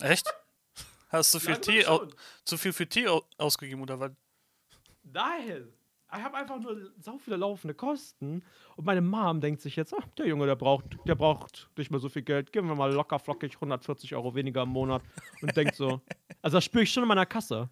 [0.00, 0.26] Echt?
[1.08, 1.84] Hast du viel Tee,
[2.44, 4.12] zu viel für Tee au ausgegeben oder was?
[5.02, 5.72] Nein.
[6.14, 8.42] Ich habe einfach nur so viele laufende Kosten.
[8.76, 12.00] Und meine Mom denkt sich jetzt, ach, der Junge, der braucht, der braucht nicht mehr
[12.00, 12.52] so viel Geld.
[12.52, 15.02] Geben wir mal locker flockig 140 Euro weniger im Monat.
[15.40, 16.00] Und denkt so.
[16.44, 17.70] Also das spüre ich schon in meiner Kasse.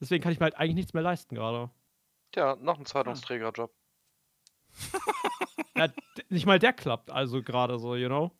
[0.00, 1.70] Deswegen kann ich mir halt eigentlich nichts mehr leisten gerade.
[2.32, 3.72] Tja, noch ein Zeitungsträgerjob.
[5.76, 5.88] Ja,
[6.28, 8.32] nicht mal der klappt, also gerade so, you know?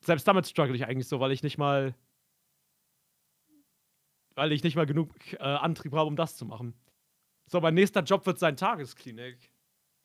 [0.00, 1.94] Selbst damit struggle ich eigentlich so, weil ich nicht mal.
[4.34, 6.74] Weil ich nicht mal genug äh, Antrieb habe, um das zu machen.
[7.46, 9.52] So, mein nächster Job wird sein Tagesklinik.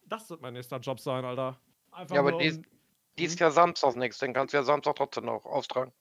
[0.05, 1.59] Das wird mein nächster Job sein, Alter.
[1.91, 2.63] Einfach Ja, aber um-
[3.17, 5.91] Die ist ja samstags nichts, den kannst du ja Samstag trotzdem noch austragen.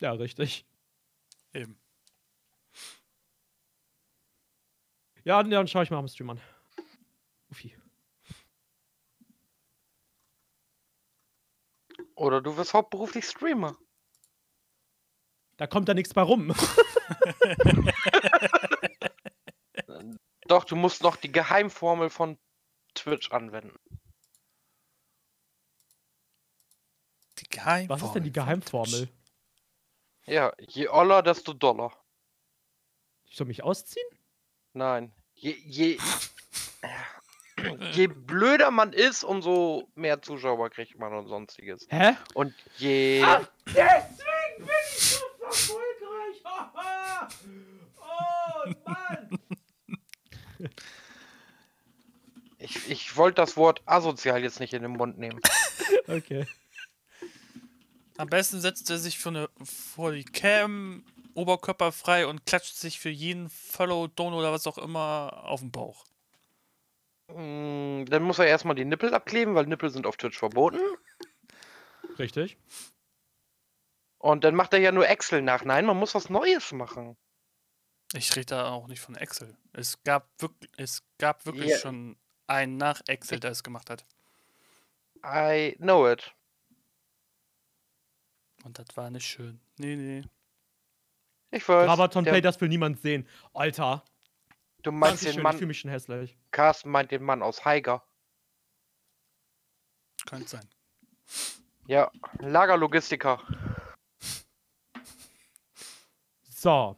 [0.00, 0.64] Ja, richtig.
[1.52, 1.78] Eben.
[5.28, 6.40] Ja, dann schaue ich mal am Stream an.
[7.50, 7.76] Uffi.
[12.14, 13.76] Oder du wirst hauptberuflich Streamer.
[15.58, 16.48] Da kommt da nichts bei rum.
[20.46, 22.38] Doch, du musst noch die Geheimformel von
[22.94, 23.76] Twitch anwenden.
[27.38, 28.00] Die Geheimformel.
[28.00, 29.10] Was ist denn die Geheimformel?
[30.24, 31.92] Ja, je oller, desto doller.
[33.26, 34.08] Ich soll mich ausziehen?
[34.72, 35.12] Nein.
[35.40, 35.98] Je, je,
[37.92, 41.86] je blöder man ist, umso mehr Zuschauer kriegt man und sonstiges.
[41.90, 42.16] Hä?
[42.34, 43.24] Und je.
[43.66, 46.42] deswegen bin ich so erfolgreich.
[48.00, 49.38] oh, Mann.
[52.58, 55.40] Ich, ich wollte das Wort asozial jetzt nicht in den Mund nehmen.
[56.08, 56.46] Okay.
[58.16, 61.04] Am besten setzt er sich für eine, vor die Cam,
[61.38, 66.04] oberkörperfrei und klatscht sich für jeden Follow, Don oder was auch immer auf den Bauch.
[67.28, 70.80] Mm, Dann muss er erstmal die Nippel abkleben, weil Nippel sind auf Twitch verboten.
[72.18, 72.56] Richtig.
[74.18, 75.64] Und dann macht er ja nur Excel nach.
[75.64, 77.16] Nein, man muss was Neues machen.
[78.14, 79.56] Ich rede da auch nicht von Excel.
[79.72, 81.78] Es gab wirklich, es gab wirklich Ja.
[81.78, 82.16] schon
[82.46, 84.04] einen nach Excel, der es gemacht hat.
[85.24, 86.34] I know it.
[88.64, 89.60] Und das war nicht schön.
[89.76, 90.22] Nee, nee.
[91.50, 91.88] Ich weiß.
[91.88, 93.26] Rabaton der- Play, das will niemand sehen.
[93.54, 94.04] Alter.
[94.82, 95.54] du meinst den ich Mann.
[95.56, 96.36] fühle mich schon hässlich.
[96.50, 98.04] Carsten meint den Mann aus Haiger.
[100.26, 100.68] Könnte sein.
[101.86, 103.40] Ja, Lagerlogistiker.
[106.44, 106.96] So.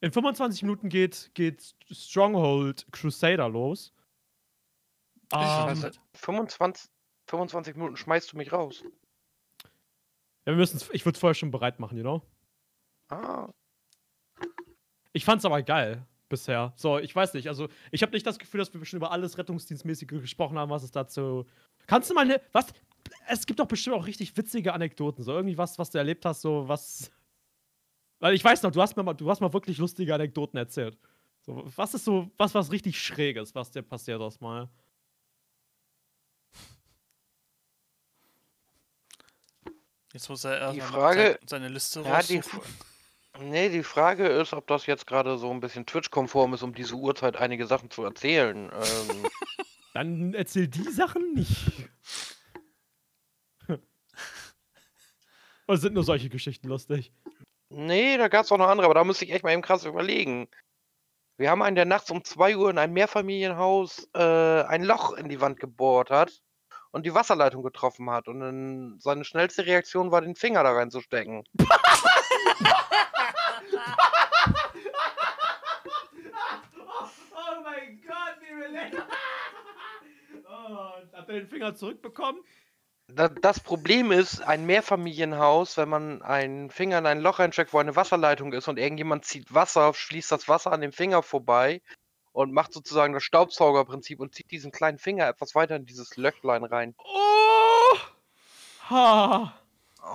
[0.00, 3.92] In 25 Minuten geht, geht Stronghold Crusader los.
[5.30, 6.00] Ich weiß Ähm, nicht.
[6.14, 6.90] 25,
[7.28, 8.82] 25 Minuten schmeißt du mich raus.
[8.84, 12.22] ja, wir müssen's, ich würde es vorher schon bereit machen, you know?
[13.12, 13.48] Ah,
[15.12, 16.72] Ich fand's aber geil bisher.
[16.76, 19.36] So, ich weiß nicht, also ich habe nicht das Gefühl, dass wir schon über alles
[19.36, 21.44] Rettungsdienstmäßige gesprochen haben, was es dazu.
[21.86, 22.40] Kannst du mal eine.
[22.52, 22.66] Was?
[23.28, 25.22] Es gibt doch bestimmt auch richtig witzige Anekdoten.
[25.24, 27.12] So irgendwie was, was du erlebt hast, so was.
[28.20, 30.96] Weil ich weiß noch, du hast mir mal, du hast mal wirklich lustige Anekdoten erzählt.
[31.42, 34.70] So, was ist so, was was richtig Schräges, was dir passiert ist mal?
[40.12, 42.60] Jetzt muss er erst Die mal Frage- sein- seine Liste Ja, die raussuchen.
[43.40, 46.94] Nee, die Frage ist, ob das jetzt gerade so ein bisschen Twitch-konform ist, um diese
[46.94, 48.70] Uhrzeit einige Sachen zu erzählen.
[48.72, 49.26] Ähm,
[49.94, 51.88] Dann erzähl die Sachen nicht.
[55.68, 57.12] Oder sind nur solche Geschichten lustig?
[57.74, 59.84] nee, da gab es auch noch andere, aber da müsste ich echt mal eben krass
[59.84, 60.48] überlegen.
[61.38, 65.28] Wir haben einen, der nachts um 2 Uhr in einem Mehrfamilienhaus äh, ein Loch in
[65.28, 66.42] die Wand gebohrt hat
[66.90, 68.28] und die Wasserleitung getroffen hat.
[68.28, 71.44] Und dann seine schnellste Reaktion war, den Finger da reinzustecken.
[77.34, 78.71] Oh mein Gott, wie wir
[80.48, 82.42] Oh, hat er den Finger zurückbekommen?
[83.08, 87.78] Da, das Problem ist, ein Mehrfamilienhaus, wenn man einen Finger in ein Loch reinsteckt, wo
[87.78, 91.82] eine Wasserleitung ist und irgendjemand zieht Wasser, schließt das Wasser an dem Finger vorbei
[92.32, 96.64] und macht sozusagen das Staubsaugerprinzip und zieht diesen kleinen Finger etwas weiter in dieses Löchlein
[96.64, 96.94] rein.
[96.98, 97.96] Oh!
[98.88, 99.54] Ha!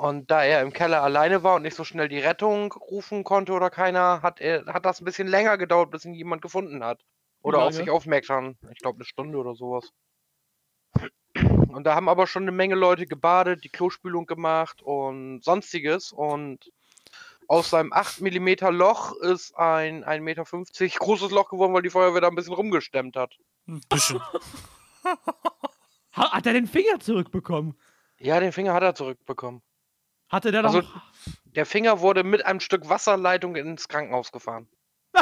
[0.01, 3.53] Und da er im Keller alleine war und nicht so schnell die Rettung rufen konnte
[3.53, 7.03] oder keiner, hat, er, hat das ein bisschen länger gedauert, bis ihn jemand gefunden hat.
[7.41, 8.57] Oder auf sich aufmerksam.
[8.71, 9.91] Ich glaube, eine Stunde oder sowas.
[11.69, 16.11] Und da haben aber schon eine Menge Leute gebadet, die Klospülung gemacht und sonstiges.
[16.11, 16.71] Und
[17.47, 20.43] aus seinem 8 mm Loch ist ein 1,50 Meter
[20.99, 23.37] großes Loch geworden, weil die Feuerwehr da ein bisschen rumgestemmt hat.
[23.67, 24.21] Ein bisschen.
[25.03, 27.79] Ha, hat er den Finger zurückbekommen?
[28.19, 29.61] Ja, den Finger hat er zurückbekommen.
[30.29, 31.01] Hatte der Also- noch.
[31.45, 34.67] Der Finger wurde mit einem Stück Wasserleitung ins Krankenhaus gefahren.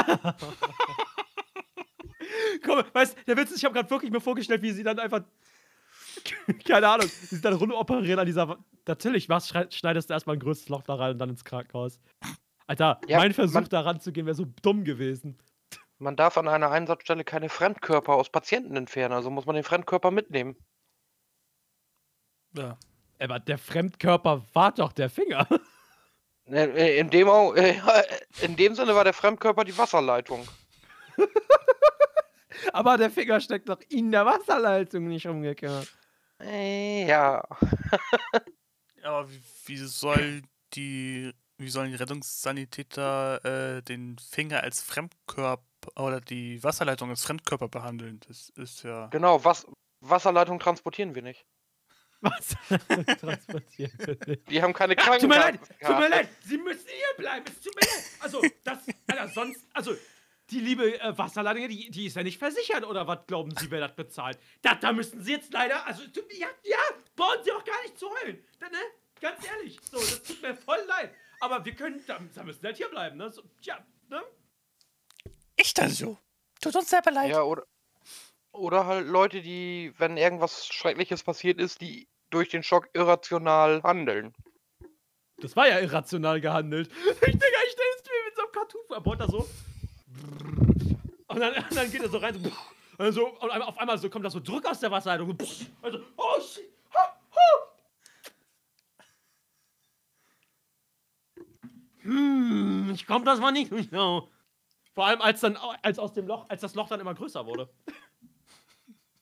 [2.64, 5.22] Komm, weißt der Witz ist, ich habe gerade wirklich mir vorgestellt, wie sie dann einfach.
[6.66, 8.58] Keine Ahnung, wie sie dann rumoperieren an dieser.
[8.86, 12.00] Natürlich, was schneidest du erstmal ein größtes Loch da rein und dann ins Krankenhaus?
[12.66, 15.38] Alter, Ja, mein Versuch da ranzugehen wäre so dumm gewesen.
[15.98, 20.10] Man darf an einer Einsatzstelle keine Fremdkörper aus Patienten entfernen, also muss man den Fremdkörper
[20.10, 20.56] mitnehmen.
[22.54, 22.78] Ja.
[23.18, 25.46] Aber der Fremdkörper war doch der Finger.
[26.48, 27.74] Äh, äh, In dem, äh,
[28.40, 30.46] in dem Sinne war der Fremdkörper die Wasserleitung.
[32.72, 35.92] Aber der Finger steckt doch in der Wasserleitung nicht umgekehrt.
[36.40, 37.42] Äh, ja.
[39.02, 40.42] Aber wie, wie soll
[40.74, 45.62] die, wie sollen die Rettungssanitäter äh, den Finger als Fremdkörper
[45.96, 48.20] oder die Wasserleitung als Fremdkörper behandeln?
[48.26, 49.06] Das ist ja.
[49.08, 49.66] Genau, was,
[50.00, 51.46] Wasserleitung transportieren wir nicht.
[52.20, 52.56] Was?
[53.20, 53.92] Transportiert.
[54.50, 57.60] Die haben keine Ja, tut mir leid, tut mir leid, Sie müssen hier bleiben, es
[57.60, 58.04] tut mir leid.
[58.20, 59.94] Also, das, Alter, sonst, also,
[60.50, 63.80] die liebe äh, Wasserleitung, die, die ist ja nicht versichert, oder was glauben Sie, wer
[63.80, 64.38] das bezahlt?
[64.62, 66.02] Da, da müssen Sie jetzt leider, also,
[66.38, 66.78] ja, ja,
[67.16, 68.78] brauchen Sie auch gar nicht zu heulen, da, ne?
[69.20, 71.14] Ganz ehrlich, so, das tut mir voll leid.
[71.40, 73.30] Aber wir können, da, da müssen wir halt hier bleiben, ne?
[73.30, 74.22] So, tja, ne?
[75.56, 76.18] Ich dann so.
[76.60, 77.30] Tut uns selber leid.
[77.30, 77.66] Ja, oder,
[78.52, 84.34] oder halt Leute, die, wenn irgendwas Schreckliches passiert ist, die durch den Schock irrational handeln.
[85.38, 86.90] Das war ja irrational gehandelt.
[87.06, 89.20] Ich denke, ich stelle es mir mit so einem Cartoon vor.
[89.20, 89.48] Er so.
[91.28, 92.34] Und dann, und dann geht er so rein.
[92.42, 92.50] So,
[92.98, 95.36] und, so, und auf einmal so kommt da so Druck aus der Wasserleitung.
[95.82, 96.72] Also, oh shit.
[96.94, 97.66] Ha, ha.
[102.02, 104.28] Hm, ich komm das mal nicht genau.
[104.94, 107.68] Vor allem als dann als aus dem Loch, als das Loch dann immer größer wurde.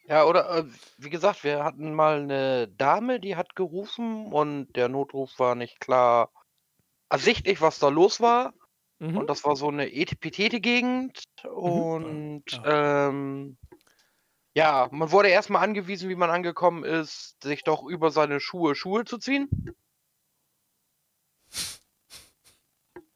[0.06, 0.64] Ja, oder äh,
[0.98, 5.80] wie gesagt, wir hatten mal eine Dame, die hat gerufen und der Notruf war nicht
[5.80, 6.30] klar
[7.08, 8.52] ersichtlich, was da los war.
[9.04, 9.18] Mhm.
[9.18, 11.24] Und das war so eine Etepetete-Gegend.
[11.44, 13.08] Und Ja.
[13.08, 13.58] ähm,
[14.54, 19.04] ja, man wurde erstmal angewiesen, wie man angekommen ist, sich doch über seine Schuhe Schuhe
[19.04, 19.48] zu ziehen.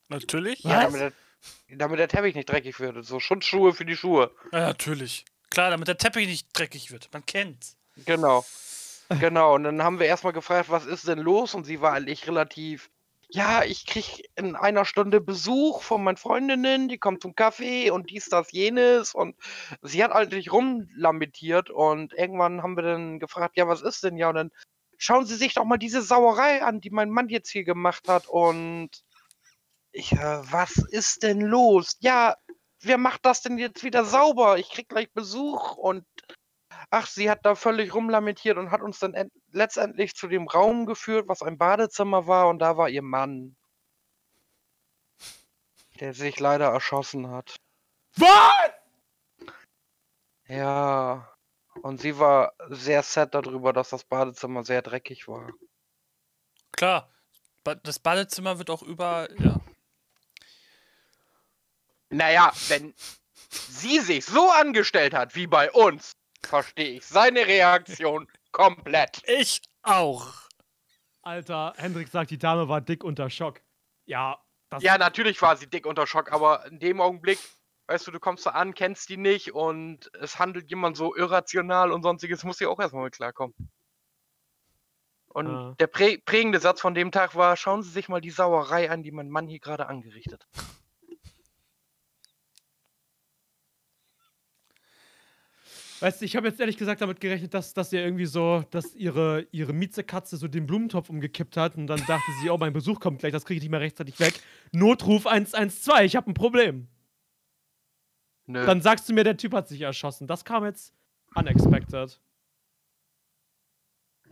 [0.09, 0.65] Natürlich.
[0.65, 0.93] Was?
[0.93, 3.05] Damit der, damit der Teppich nicht dreckig wird.
[3.05, 4.35] So Schutzschuhe für die Schuhe.
[4.53, 5.25] Ja, natürlich.
[5.51, 7.09] Klar, damit der Teppich nicht dreckig wird.
[7.13, 7.77] Man kennt's.
[8.05, 8.45] Genau.
[9.21, 9.55] Genau.
[9.55, 11.55] Und dann haben wir erstmal gefragt, was ist denn los?
[11.55, 12.91] Und sie war eigentlich relativ.
[13.31, 18.09] Ja, ich krieg in einer Stunde Besuch von meinen Freundinnen, die kommen zum Kaffee und
[18.09, 19.15] dies, das, jenes.
[19.15, 19.37] Und
[19.83, 24.17] sie hat eigentlich rumlamentiert und irgendwann haben wir dann gefragt, ja, was ist denn?
[24.17, 24.51] Ja, und dann
[24.97, 28.29] schauen Sie sich doch mal diese Sauerei an, die mein Mann jetzt hier gemacht hat.
[28.29, 28.91] Und
[29.93, 31.97] ich, äh, was ist denn los?
[32.01, 32.37] Ja,
[32.81, 34.59] wer macht das denn jetzt wieder sauber?
[34.59, 36.05] Ich krieg gleich Besuch und
[36.91, 40.87] ach, sie hat da völlig rumlamentiert und hat uns dann end- letztendlich zu dem Raum
[40.87, 43.57] geführt, was ein Badezimmer war und da war ihr Mann,
[46.01, 47.57] der sich leider erschossen hat.
[48.17, 48.71] Was?
[50.47, 51.31] Ja,
[51.83, 55.51] und sie war sehr sad darüber, dass das Badezimmer sehr dreckig war.
[56.73, 57.13] Klar.
[57.83, 59.29] Das Badezimmer wird auch über.
[59.39, 59.61] Ja.
[62.09, 62.95] Naja, wenn
[63.51, 66.13] sie sich so angestellt hat wie bei uns,
[66.49, 69.23] verstehe ich seine Reaktion komplett.
[69.27, 70.27] Ich auch.
[71.23, 73.61] Alter, Hendrik sagt, die Dame war dick unter Schock.
[74.07, 74.39] Ja,
[74.71, 77.39] das Ja, natürlich war sie dick unter Schock, aber in dem Augenblick,
[77.87, 81.93] weißt du, du kommst da an, kennst die nicht und es handelt jemand so irrational
[81.93, 83.55] und sonstiges, muss sie auch erstmal mit klarkommen.
[85.29, 85.75] Und Ah.
[85.79, 89.03] der prä prägende Satz von dem Tag war, schauen Sie sich mal die Sauerei an,
[89.03, 90.65] die mein Mann hier gerade angerichtet hat.
[96.01, 98.95] Weißt du, ich habe jetzt ehrlich gesagt damit gerechnet, dass, dass ihr irgendwie so, dass
[98.95, 103.01] ihre, ihre Mietzekatze so den Blumentopf umgekippt hat und dann dachte sie, oh, mein Besuch
[103.01, 104.41] kommt gleich, das kriege ich nicht mehr rechtzeitig weg.
[104.71, 106.87] Notruf 112, ich habe ein Problem.
[108.47, 108.65] Nö.
[108.65, 110.27] Dann sagst du mir, der Typ hat sich erschossen.
[110.29, 110.95] Das kam jetzt
[111.35, 112.21] unexpected.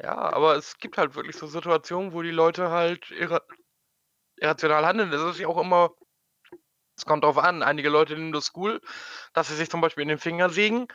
[0.02, 3.40] Ja, aber es gibt halt wirklich so Situationen, wo die Leute halt irra
[4.38, 5.10] irrational handeln.
[5.10, 5.90] Das ist ja auch immer,
[6.96, 7.62] es kommt drauf an.
[7.62, 8.80] Einige Leute nehmen das cool,
[9.32, 10.86] dass sie sich zum Beispiel in den Finger sägen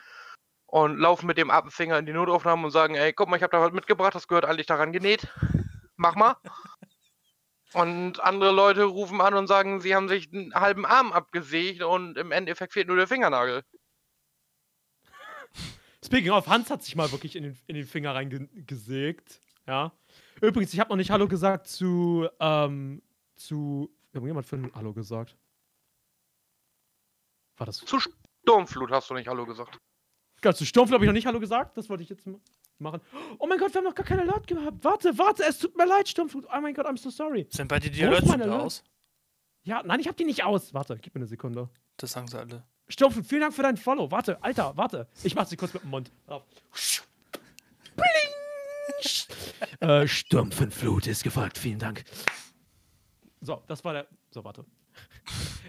[0.72, 3.54] und laufen mit dem Appenfinger in die Notaufnahme und sagen, ey, guck mal, ich habe
[3.54, 5.28] da was mitgebracht, das gehört eigentlich daran genäht.
[5.96, 6.36] Mach mal.
[7.74, 12.18] Und andere Leute rufen an und sagen, sie haben sich einen halben Arm abgesägt und
[12.18, 13.62] im Endeffekt fehlt nur der Fingernagel.
[16.04, 19.40] Speaking of, Hans hat sich mal wirklich in den, in den Finger reingesägt.
[19.66, 19.90] Ja.
[20.42, 23.00] Übrigens, ich habe noch nicht Hallo gesagt zu, ähm,
[23.36, 23.90] zu.
[24.12, 25.38] Irgendjemand für ein Hallo gesagt.
[27.56, 27.78] War das?
[27.78, 28.00] Zu
[28.42, 29.80] Sturmflut hast du nicht Hallo gesagt.
[30.44, 31.76] Ja, zu Sturmflut habe ich noch nicht Hallo gesagt.
[31.76, 32.38] Das wollte ich jetzt ma-
[32.78, 33.00] machen.
[33.38, 34.84] Oh mein Gott, wir haben noch gar keine Alert gehabt.
[34.84, 36.46] Warte, warte, es tut mir leid, Sturmflut.
[36.52, 37.46] Oh mein Gott, I'm so sorry.
[37.50, 38.48] Sind bei dir die Alerts Alert?
[38.50, 38.82] aus?
[39.64, 40.74] Ja, nein, ich habe die nicht aus.
[40.74, 41.68] Warte, gib mir eine Sekunde.
[41.96, 42.64] Das sagen sie alle.
[42.88, 44.10] Sturmflut, vielen Dank für dein Follow.
[44.10, 45.06] Warte, Alter, warte.
[45.22, 46.10] Ich mach sie kurz mit dem Mund.
[46.26, 46.42] Auf.
[49.80, 52.04] Äh, Sturmflut ist gefragt, vielen Dank.
[53.40, 54.06] So, das war der.
[54.30, 54.64] So, warte.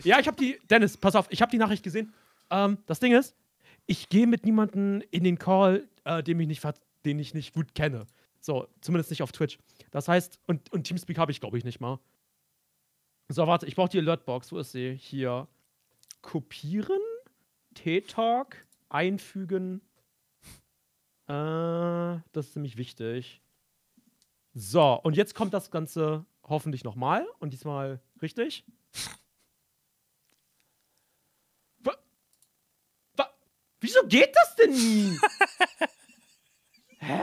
[0.04, 0.60] ja, ich habe die.
[0.70, 2.14] Dennis, pass auf, ich habe die Nachricht gesehen.
[2.52, 3.36] Ähm, das Ding ist,
[3.86, 6.64] ich gehe mit niemandem in den Call, äh, den, ich nicht,
[7.06, 8.06] den ich nicht gut kenne.
[8.40, 9.58] So, zumindest nicht auf Twitch.
[9.92, 12.00] Das heißt, und, und Teamspeak habe ich, glaube ich, nicht mal.
[13.30, 14.52] So, warte, ich brauche die Alertbox.
[14.52, 14.96] Wo ist sie?
[14.96, 15.48] Hier.
[16.22, 17.00] Kopieren.
[17.74, 18.58] T-Talk.
[18.90, 19.82] Einfügen.
[21.28, 23.42] Äh, das ist nämlich wichtig.
[24.54, 27.26] So, und jetzt kommt das Ganze hoffentlich nochmal.
[27.40, 28.66] Und diesmal richtig.
[31.80, 31.94] Wa
[33.16, 33.30] Wa
[33.84, 35.20] Wieso geht das denn nie?
[37.00, 37.22] Hä?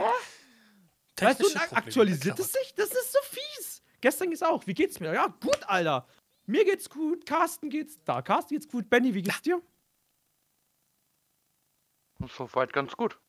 [1.19, 2.73] Weißt du, aktualisiert es sich?
[2.75, 3.81] Das ist so fies.
[3.99, 4.67] Gestern ging's auch.
[4.67, 5.11] Wie geht's mir?
[5.11, 6.07] Ja, gut, Alter.
[6.45, 7.25] Mir geht's gut.
[7.25, 7.97] Carsten geht's.
[8.03, 8.89] Da, Carsten geht's gut.
[8.91, 9.59] Benny, wie geht's dir?
[12.37, 13.19] Soweit ganz gut.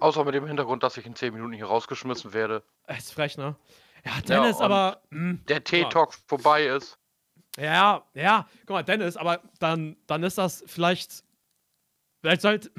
[0.00, 2.64] Außer mit dem Hintergrund, dass ich in 10 Minuten hier rausgeschmissen werde.
[2.88, 3.54] Äh, Ist frech, ne?
[4.04, 5.02] Ja, Dennis, und aber.
[5.10, 6.98] mh, Der T-Talk vorbei ist.
[7.58, 8.48] Ja, ja.
[8.60, 11.24] Guck mal, Dennis, aber dann, dann ist das vielleicht.
[12.20, 12.70] Vielleicht sollte.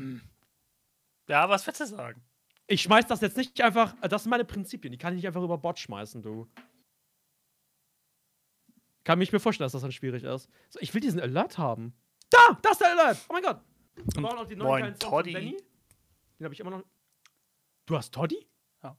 [1.28, 2.22] Ja, was willst du sagen?
[2.68, 3.96] Ich schmeiß das jetzt nicht einfach.
[4.02, 4.92] äh, Das sind meine Prinzipien.
[4.92, 6.48] Die kann ich nicht einfach über Bord schmeißen, du.
[9.04, 10.50] Kann mich mir vorstellen, dass das dann schwierig ist.
[10.70, 11.94] So, ich will diesen Alert haben.
[12.30, 12.58] Da!
[12.62, 13.18] Da ist der Alert!
[13.30, 13.60] Oh mein Gott!
[13.96, 15.34] Wir brauchen noch die neuen moin, Toddy.
[15.34, 16.84] Den habe ich immer noch.
[17.86, 18.48] Du hast Toddy?
[18.84, 18.96] Ja.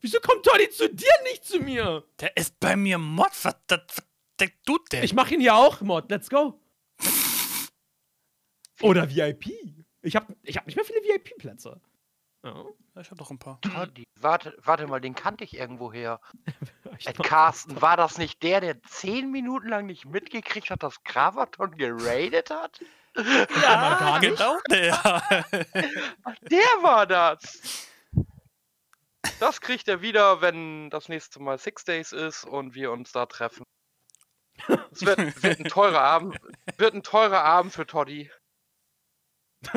[0.00, 2.04] Wieso kommt Toddy zu dir, nicht zu mir?
[2.18, 3.28] Der ist bei mir Mod.
[3.42, 4.04] Was, das, was
[4.40, 5.02] denkt du denn?
[5.04, 6.10] Ich mache ihn ja auch, Mod.
[6.10, 6.60] Let's go.
[8.80, 9.46] Oder VIP.
[10.02, 11.80] Ich habe ich hab nicht mehr viele VIP-Plätze.
[12.44, 12.64] Ja.
[12.98, 13.60] Ja, ich hab doch ein paar.
[13.60, 16.20] Toddy, warte, warte mal, den kannte ich irgendwo her.
[17.04, 21.76] Ed Carsten, war das nicht der, der 10 Minuten lang nicht mitgekriegt hat, dass Gravaton
[21.76, 22.80] geradet hat?
[23.62, 25.44] Ja, genau der.
[26.42, 27.88] Der war das!
[29.40, 33.26] Das kriegt er wieder, wenn das nächste Mal Six Days ist und wir uns da
[33.26, 33.64] treffen.
[34.90, 36.36] Es wird, wird ein teurer Abend.
[36.76, 38.30] Wird ein teurer Abend für Toddy.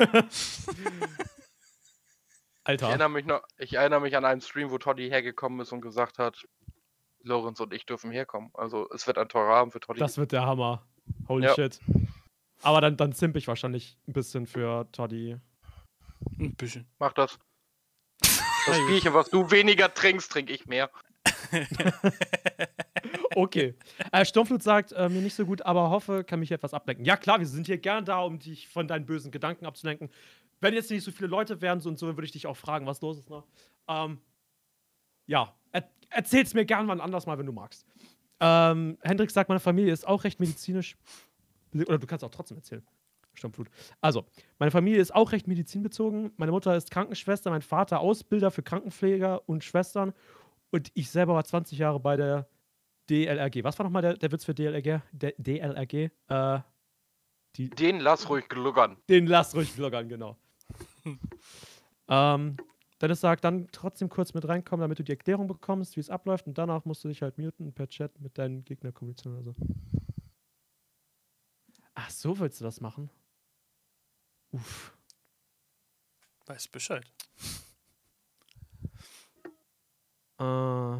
[2.63, 2.89] Ich Alter.
[2.89, 6.19] erinnere mich noch, ich erinnere mich an einen Stream, wo Toddy hergekommen ist und gesagt
[6.19, 6.47] hat,
[7.23, 8.51] Lorenz und ich dürfen herkommen.
[8.53, 9.99] Also es wird ein teurer Abend für Toddy.
[9.99, 10.85] Das wird der Hammer.
[11.27, 11.55] Holy Ja.
[11.55, 11.79] shit.
[12.61, 15.37] Aber dann, dann zimp ich wahrscheinlich ein bisschen für Toddy.
[16.39, 16.87] Ein bisschen.
[16.99, 17.39] Mach das.
[18.67, 18.77] Das.
[18.85, 20.91] Bierchen, was du weniger trinkst, trinke ich mehr.
[23.35, 23.75] Okay.
[24.11, 27.05] äh, Sturmflut sagt, äh, mir nicht so gut, aber hoffe, kann mich etwas ablenken.
[27.05, 30.09] Ja, klar, wir sind hier gern da, um dich von deinen bösen Gedanken abzulenken.
[30.59, 32.85] Wenn jetzt nicht so viele Leute wären so und so, würde ich dich auch fragen,
[32.85, 33.43] was los ist, ne?
[33.87, 34.19] Ähm,
[35.25, 37.85] ja, er erzähl's mir gern wann anders mal, wenn du magst.
[38.39, 40.97] Ähm, Hendrik sagt, meine Familie ist auch recht medizinisch.
[41.73, 42.83] Oder du kannst auch trotzdem erzählen.
[43.33, 43.69] Sturmflut.
[44.01, 44.25] Also,
[44.59, 46.31] meine Familie ist auch recht medizinbezogen.
[46.37, 50.13] Meine Mutter ist Krankenschwester, mein Vater Ausbilder für Krankenpfleger und Schwestern.
[50.69, 52.47] Und ich selber war 20 Jahre bei der
[53.09, 53.63] DLRG.
[53.63, 55.01] Was war nochmal der, der Witz für DLRG?
[55.11, 56.09] Der DLRG?
[56.27, 56.59] Äh,
[57.57, 58.97] Den lass ruhig gluggern.
[59.09, 60.37] den lass ruhig vloggern, genau.
[62.07, 62.57] ähm,
[63.01, 66.45] Dennis sagt, dann trotzdem kurz mit reinkommen, damit du die Erklärung bekommst, wie es abläuft.
[66.47, 69.55] Und danach musst du dich halt muten per Chat mit deinen Gegner kommunizieren oder so.
[71.95, 73.09] Ach, so willst du das machen?
[74.51, 74.95] Uff.
[76.45, 77.11] Weiß Bescheid.
[80.39, 80.97] Äh.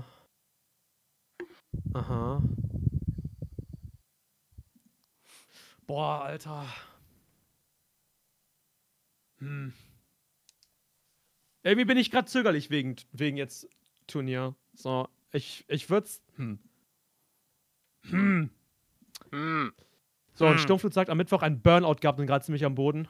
[1.94, 2.42] Aha.
[5.88, 6.66] Boah, Alter.
[9.40, 9.74] Hm.
[11.64, 13.68] Irgendwie bin ich gerade zögerlich wegen, wegen jetzt
[14.08, 14.56] Turnier.
[14.74, 16.60] So, ich, ich würde Hm.
[18.10, 18.50] Hm.
[19.32, 19.74] Hm.
[20.34, 20.60] So, und Hm.
[20.60, 23.08] Stumpflut sagt am Mittwoch ein Burnout gehabt und gerade ziemlich am Boden.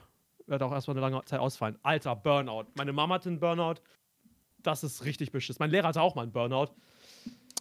[0.48, 1.78] Wird auch erstmal eine lange Zeit ausfallen.
[1.84, 2.66] Alter, Burnout.
[2.76, 3.76] Meine Mama hatte einen Burnout.
[4.58, 5.58] Das ist richtig beschissen.
[5.60, 6.70] Mein Lehrer hatte auch mal einen Burnout.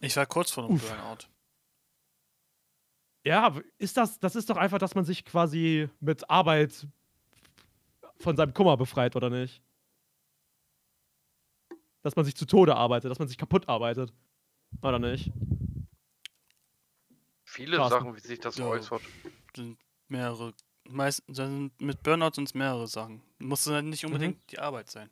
[0.01, 0.89] Ich war kurz vor einem Uff.
[0.89, 1.27] Burnout.
[3.25, 6.87] Ja, ist das, das ist doch einfach, dass man sich quasi mit Arbeit
[8.19, 9.63] von seinem Kummer befreit, oder nicht?
[12.03, 14.13] Dass man sich zu Tode arbeitet, dass man sich kaputt arbeitet.
[14.83, 15.31] Oder nicht?
[17.45, 17.99] Viele Carsten.
[17.99, 18.67] Sachen, wie sich das Ja.
[18.67, 19.03] äußert.
[19.55, 19.79] Sind
[20.09, 20.55] mehrere.
[20.89, 23.21] Meist, sind mit Burnout sind es mehrere Sachen.
[23.39, 24.47] Muss dann nicht unbedingt Mhm.
[24.51, 25.11] die Arbeit sein.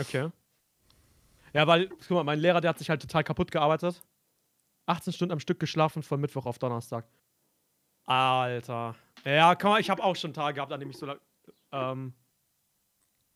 [0.00, 0.30] Okay.
[1.52, 4.02] Ja, weil, guck mal, mein Lehrer, der hat sich halt total kaputt gearbeitet.
[4.86, 7.06] 18 Stunden am Stück geschlafen von Mittwoch auf Donnerstag.
[8.06, 8.96] Alter.
[9.24, 11.20] Ja, komm mal, ich habe auch schon Tage gehabt, an denen ich so lang.
[11.72, 12.14] Ähm,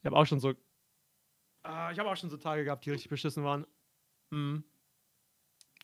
[0.00, 0.50] ich habe auch schon so.
[0.50, 3.66] Äh, ich habe auch schon so Tage gehabt, die richtig beschissen waren.
[4.30, 4.64] Mhm.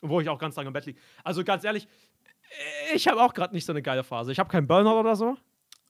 [0.01, 1.01] Wo ich auch ganz lange im Bett liege.
[1.23, 1.87] Also ganz ehrlich,
[2.95, 4.33] ich habe auch gerade nicht so eine geile Phase.
[4.33, 5.37] Ich habe keinen Burnout oder so,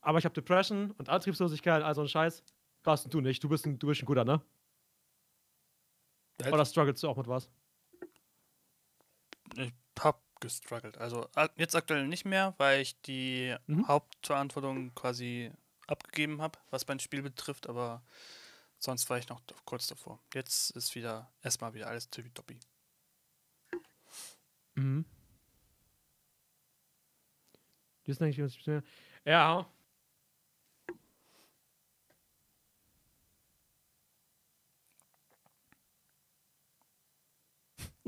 [0.01, 2.43] aber ich habe Depression und Antriebslosigkeit, also ein Scheiß.
[2.82, 3.43] Carsten, du nicht.
[3.44, 4.40] Du bist ein, du bist ein guter, ne?
[6.47, 7.48] Oder strugglest du auch mit was?
[9.56, 10.98] Ich hab gestruggelt.
[10.98, 13.89] Also jetzt aktuell nicht mehr, weil ich die Mhm.
[13.89, 15.51] Hauptverantwortung quasi
[15.86, 18.02] abgegeben habe, was mein Spiel betrifft, aber
[18.78, 20.20] sonst war ich noch kurz davor.
[20.35, 22.60] Jetzt ist wieder erstmal wieder alles tippitoppi.
[24.77, 25.05] Mhm.
[29.24, 29.66] Ja.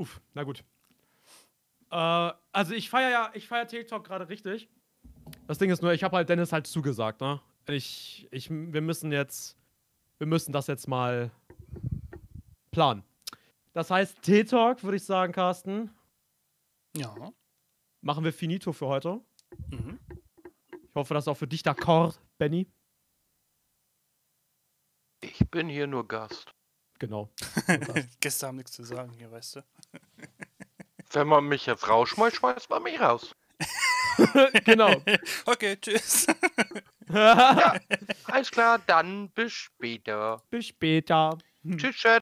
[0.01, 0.63] Uff, na gut.
[1.91, 4.67] Äh, also ich feiere ja, ich feiere TikTok gerade richtig.
[5.45, 7.39] Das Ding ist nur, ich habe halt Dennis halt zugesagt, ne?
[7.67, 9.55] Ich, ich, wir müssen jetzt,
[10.17, 11.29] wir müssen das jetzt mal
[12.71, 13.03] planen.
[13.73, 15.91] Das heißt, T-Talk, würde ich sagen, Carsten,
[16.97, 17.13] Ja.
[18.01, 19.21] machen wir finito für heute.
[19.69, 19.99] Mhm.
[20.71, 22.67] Ich hoffe, das ist auch für dich d'accord, Benny.
[25.21, 26.51] Ich bin hier nur Gast.
[27.01, 27.31] Genau.
[28.19, 29.61] Gäste haben nichts zu sagen hier, weißt du.
[31.13, 33.35] Wenn man mich jetzt rausschmeißt, schmeißt man mich raus.
[34.65, 35.01] genau.
[35.45, 36.27] Okay, tschüss.
[37.07, 40.43] Alles klar, dann bis später.
[40.51, 41.39] Bis später.
[41.75, 42.09] Tschüss, Chat.